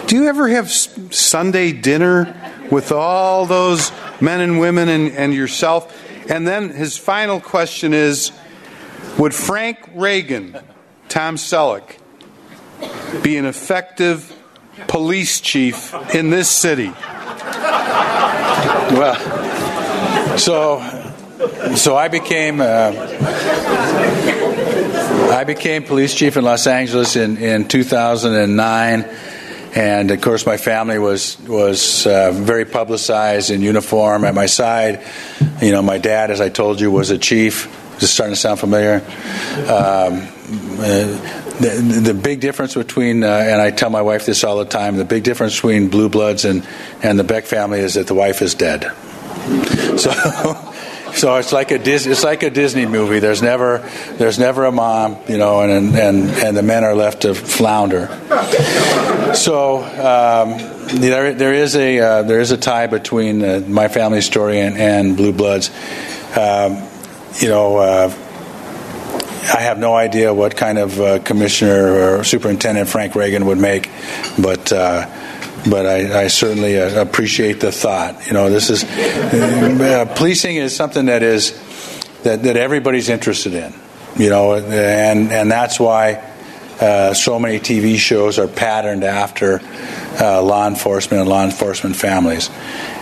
Do 0.08 0.16
you 0.16 0.28
ever 0.28 0.48
have 0.48 0.72
Sunday 0.72 1.72
dinner 1.72 2.36
with 2.72 2.92
all 2.92 3.46
those 3.46 3.92
men 4.20 4.42
and 4.42 4.60
women 4.60 4.90
and, 4.90 5.12
and 5.12 5.34
yourself? 5.34 5.96
And 6.30 6.48
then 6.48 6.70
his 6.70 6.98
final 6.98 7.40
question 7.40 7.94
is 7.94 8.32
Would 9.18 9.34
Frank 9.34 9.80
Reagan, 9.94 10.58
Tom 11.10 11.36
Selleck, 11.36 11.98
be 13.22 13.38
an 13.38 13.46
effective 13.46 14.32
police 14.88 15.40
chief 15.42 15.94
in 16.14 16.30
this 16.30 16.50
city? 16.50 16.92
Well, 18.92 20.38
so 20.38 20.80
so 21.76 21.96
I 21.98 22.08
became 22.08 22.62
uh, 22.62 22.92
I 25.32 25.44
became 25.46 25.84
police 25.84 26.14
chief 26.14 26.38
in 26.38 26.44
Los 26.44 26.68
Angeles 26.68 27.16
in, 27.16 27.38
in 27.38 27.68
2009 27.68 29.10
and 29.76 30.12
of 30.12 30.22
course 30.22 30.46
my 30.46 30.58
family 30.58 31.00
was 31.00 31.40
was 31.42 32.06
uh, 32.06 32.32
very 32.32 32.66
publicized 32.66 33.50
in 33.50 33.62
uniform 33.62 34.24
at 34.24 34.36
my 34.36 34.46
side. 34.46 35.04
You 35.62 35.72
know, 35.72 35.82
my 35.82 35.98
dad, 35.98 36.32
as 36.32 36.42
I 36.42 36.50
told 36.50 36.80
you, 36.80 36.92
was 36.92 37.10
a 37.10 37.18
chief. 37.18 37.80
Just 38.00 38.14
starting 38.14 38.34
to 38.34 38.40
sound 38.40 38.60
familiar. 38.60 39.02
Um, 39.62 40.28
uh, 40.80 41.43
the, 41.72 42.02
the, 42.02 42.14
big 42.14 42.40
difference 42.40 42.74
between, 42.76 43.24
uh, 43.24 43.28
and 43.28 43.62
I 43.62 43.72
tell 43.72 43.90
my 43.90 44.02
wife 44.02 44.26
this 44.26 44.44
all 44.44 44.58
the 44.58 44.66
time, 44.66 44.98
the 44.98 45.06
big 45.06 45.24
difference 45.24 45.56
between 45.56 45.90
Blue 45.90 46.10
Bloods 46.10 46.46
and, 46.46 46.68
and 47.02 47.18
the 47.18 47.24
Beck 47.24 47.46
family 47.46 47.80
is 47.80 47.94
that 47.94 48.08
the 48.08 48.14
wife 48.14 48.42
is 48.42 48.54
dead. 48.54 48.84
So, 49.98 50.12
so 51.14 51.36
it's 51.38 51.54
like 51.54 51.72
a 51.72 51.76
it's 51.76 52.24
like 52.24 52.44
a 52.44 52.50
Disney 52.50 52.86
movie. 52.86 53.20
There's 53.20 53.42
never 53.42 53.90
there's 54.14 54.40
never 54.40 54.66
a 54.66 54.72
mom, 54.72 55.18
you 55.28 55.38
know, 55.38 55.62
and 55.62 55.96
and 55.96 56.30
and 56.30 56.58
the 56.58 56.64
men 56.64 56.84
are 56.84 56.96
left 56.96 57.22
to 57.22 57.34
flounder. 57.34 58.08
So 59.36 59.78
um, 59.84 60.58
there, 61.00 61.34
there 61.34 61.54
is 61.54 61.76
a 61.76 62.00
uh, 62.00 62.24
there 62.24 62.42
is 62.42 62.52
a 62.52 62.58
tie 62.58 62.88
between 62.88 63.44
uh, 63.44 63.64
my 63.68 63.88
family 63.88 64.22
story 64.22 64.60
and, 64.60 64.78
and 64.78 65.18
Blue 65.18 65.34
Bloods. 65.34 65.70
Um, 66.36 66.82
you 67.40 67.50
know, 67.50 67.78
uh, 67.78 68.10
I 69.44 69.60
have 69.60 69.78
no 69.78 69.94
idea 69.94 70.34
what 70.34 70.56
kind 70.56 70.78
of 70.78 71.00
uh, 71.00 71.20
commissioner 71.20 72.20
or 72.20 72.24
superintendent 72.24 72.88
Frank 72.88 73.14
Reagan 73.14 73.46
would 73.48 73.58
make, 73.58 73.90
but 74.40 74.72
uh, 74.72 75.06
but 75.70 75.86
I, 75.86 76.24
I 76.24 76.28
certainly 76.28 76.80
uh, 76.80 77.02
appreciate 77.02 77.60
the 77.60 77.72
thought. 77.72 78.26
You 78.28 78.34
know, 78.34 78.50
this 78.50 78.70
is 78.70 78.84
policing 80.16 80.56
is 80.56 80.74
something 80.74 81.08
that 81.08 81.24
is 81.24 81.52
that, 82.24 82.44
that 82.44 82.56
everybody's 82.56 83.10
interested 83.10 83.54
in. 83.54 83.74
You 84.16 84.30
know, 84.30 84.56
and 84.56 85.32
and 85.32 85.52
that's 85.52 85.78
why 85.78 86.24
uh, 86.80 87.14
so 87.14 87.38
many 87.38 87.60
TV 87.60 87.98
shows 87.98 88.40
are 88.40 88.48
patterned 88.48 89.04
after 89.04 89.60
uh, 90.22 90.42
law 90.42 90.68
enforcement 90.68 91.22
and 91.22 91.30
law 91.30 91.44
enforcement 91.44 91.98
families, 91.98 92.50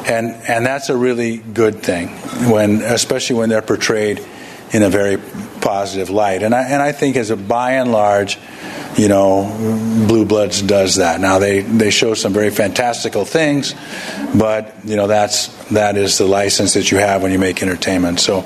and 0.08 0.34
and 0.48 0.66
that's 0.66 0.89
a 0.89 0.98
really 0.98 1.38
good 1.38 1.84
thing 1.84 2.08
when, 2.50 2.82
especially 2.82 3.36
when 3.36 3.50
they're 3.50 3.62
portrayed 3.62 4.26
in 4.72 4.84
a 4.84 4.90
very 4.90 5.18
positive 5.62 6.10
light. 6.10 6.44
And 6.44 6.56
I 6.56 6.64
and 6.64 6.82
I 6.82 6.92
think 6.92 7.16
as 7.16 7.30
a 7.30 7.38
by 7.38 7.74
and 7.74 7.92
large, 7.92 8.38
you 8.98 9.08
know, 9.08 9.46
Blue 10.08 10.26
Bloods 10.26 10.62
does 10.62 10.96
that. 10.96 11.20
Now 11.20 11.40
they 11.40 11.62
they 11.62 11.92
show 11.92 12.14
some 12.14 12.34
very 12.34 12.50
fantastical 12.50 13.26
things, 13.26 13.76
but 14.36 14.74
you 14.84 14.96
know 14.96 15.08
that's 15.08 15.48
that 15.70 15.98
is 15.98 16.18
the 16.18 16.26
license 16.26 16.74
that 16.74 16.92
you 16.92 16.98
have 16.98 17.24
when 17.24 17.32
you 17.32 17.40
make 17.40 17.62
entertainment. 17.62 18.20
So, 18.20 18.44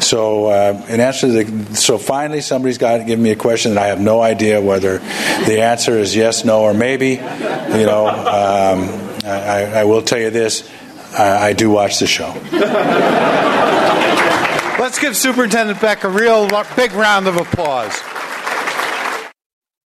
so 0.00 0.46
uh, 0.46 0.86
in 0.88 1.00
answer 1.00 1.26
to 1.26 1.44
the 1.44 1.76
so 1.76 1.98
finally 1.98 2.40
somebody's 2.40 2.78
got 2.78 2.98
to 2.98 3.04
give 3.04 3.18
me 3.18 3.30
a 3.30 3.36
question 3.36 3.74
that 3.74 3.82
I 3.82 3.88
have 3.88 4.00
no 4.00 4.20
idea 4.20 4.60
whether 4.60 4.98
the 4.98 5.62
answer 5.62 5.98
is 5.98 6.14
yes, 6.14 6.44
no, 6.44 6.62
or 6.62 6.74
maybe. 6.74 7.10
You 7.12 7.86
know, 7.86 8.06
um, 8.06 9.24
I, 9.24 9.80
I, 9.80 9.84
will 9.84 10.02
tell 10.02 10.18
you 10.18 10.30
this: 10.30 10.68
I, 11.18 11.48
I 11.48 11.52
do 11.54 11.70
watch 11.70 11.98
the 11.98 12.06
show. 12.06 12.32
Let's 14.82 14.98
give 14.98 15.16
Superintendent 15.16 15.80
Beck 15.80 16.02
a 16.02 16.08
real 16.08 16.48
big 16.74 16.90
round 16.90 17.28
of 17.28 17.36
applause. 17.36 17.96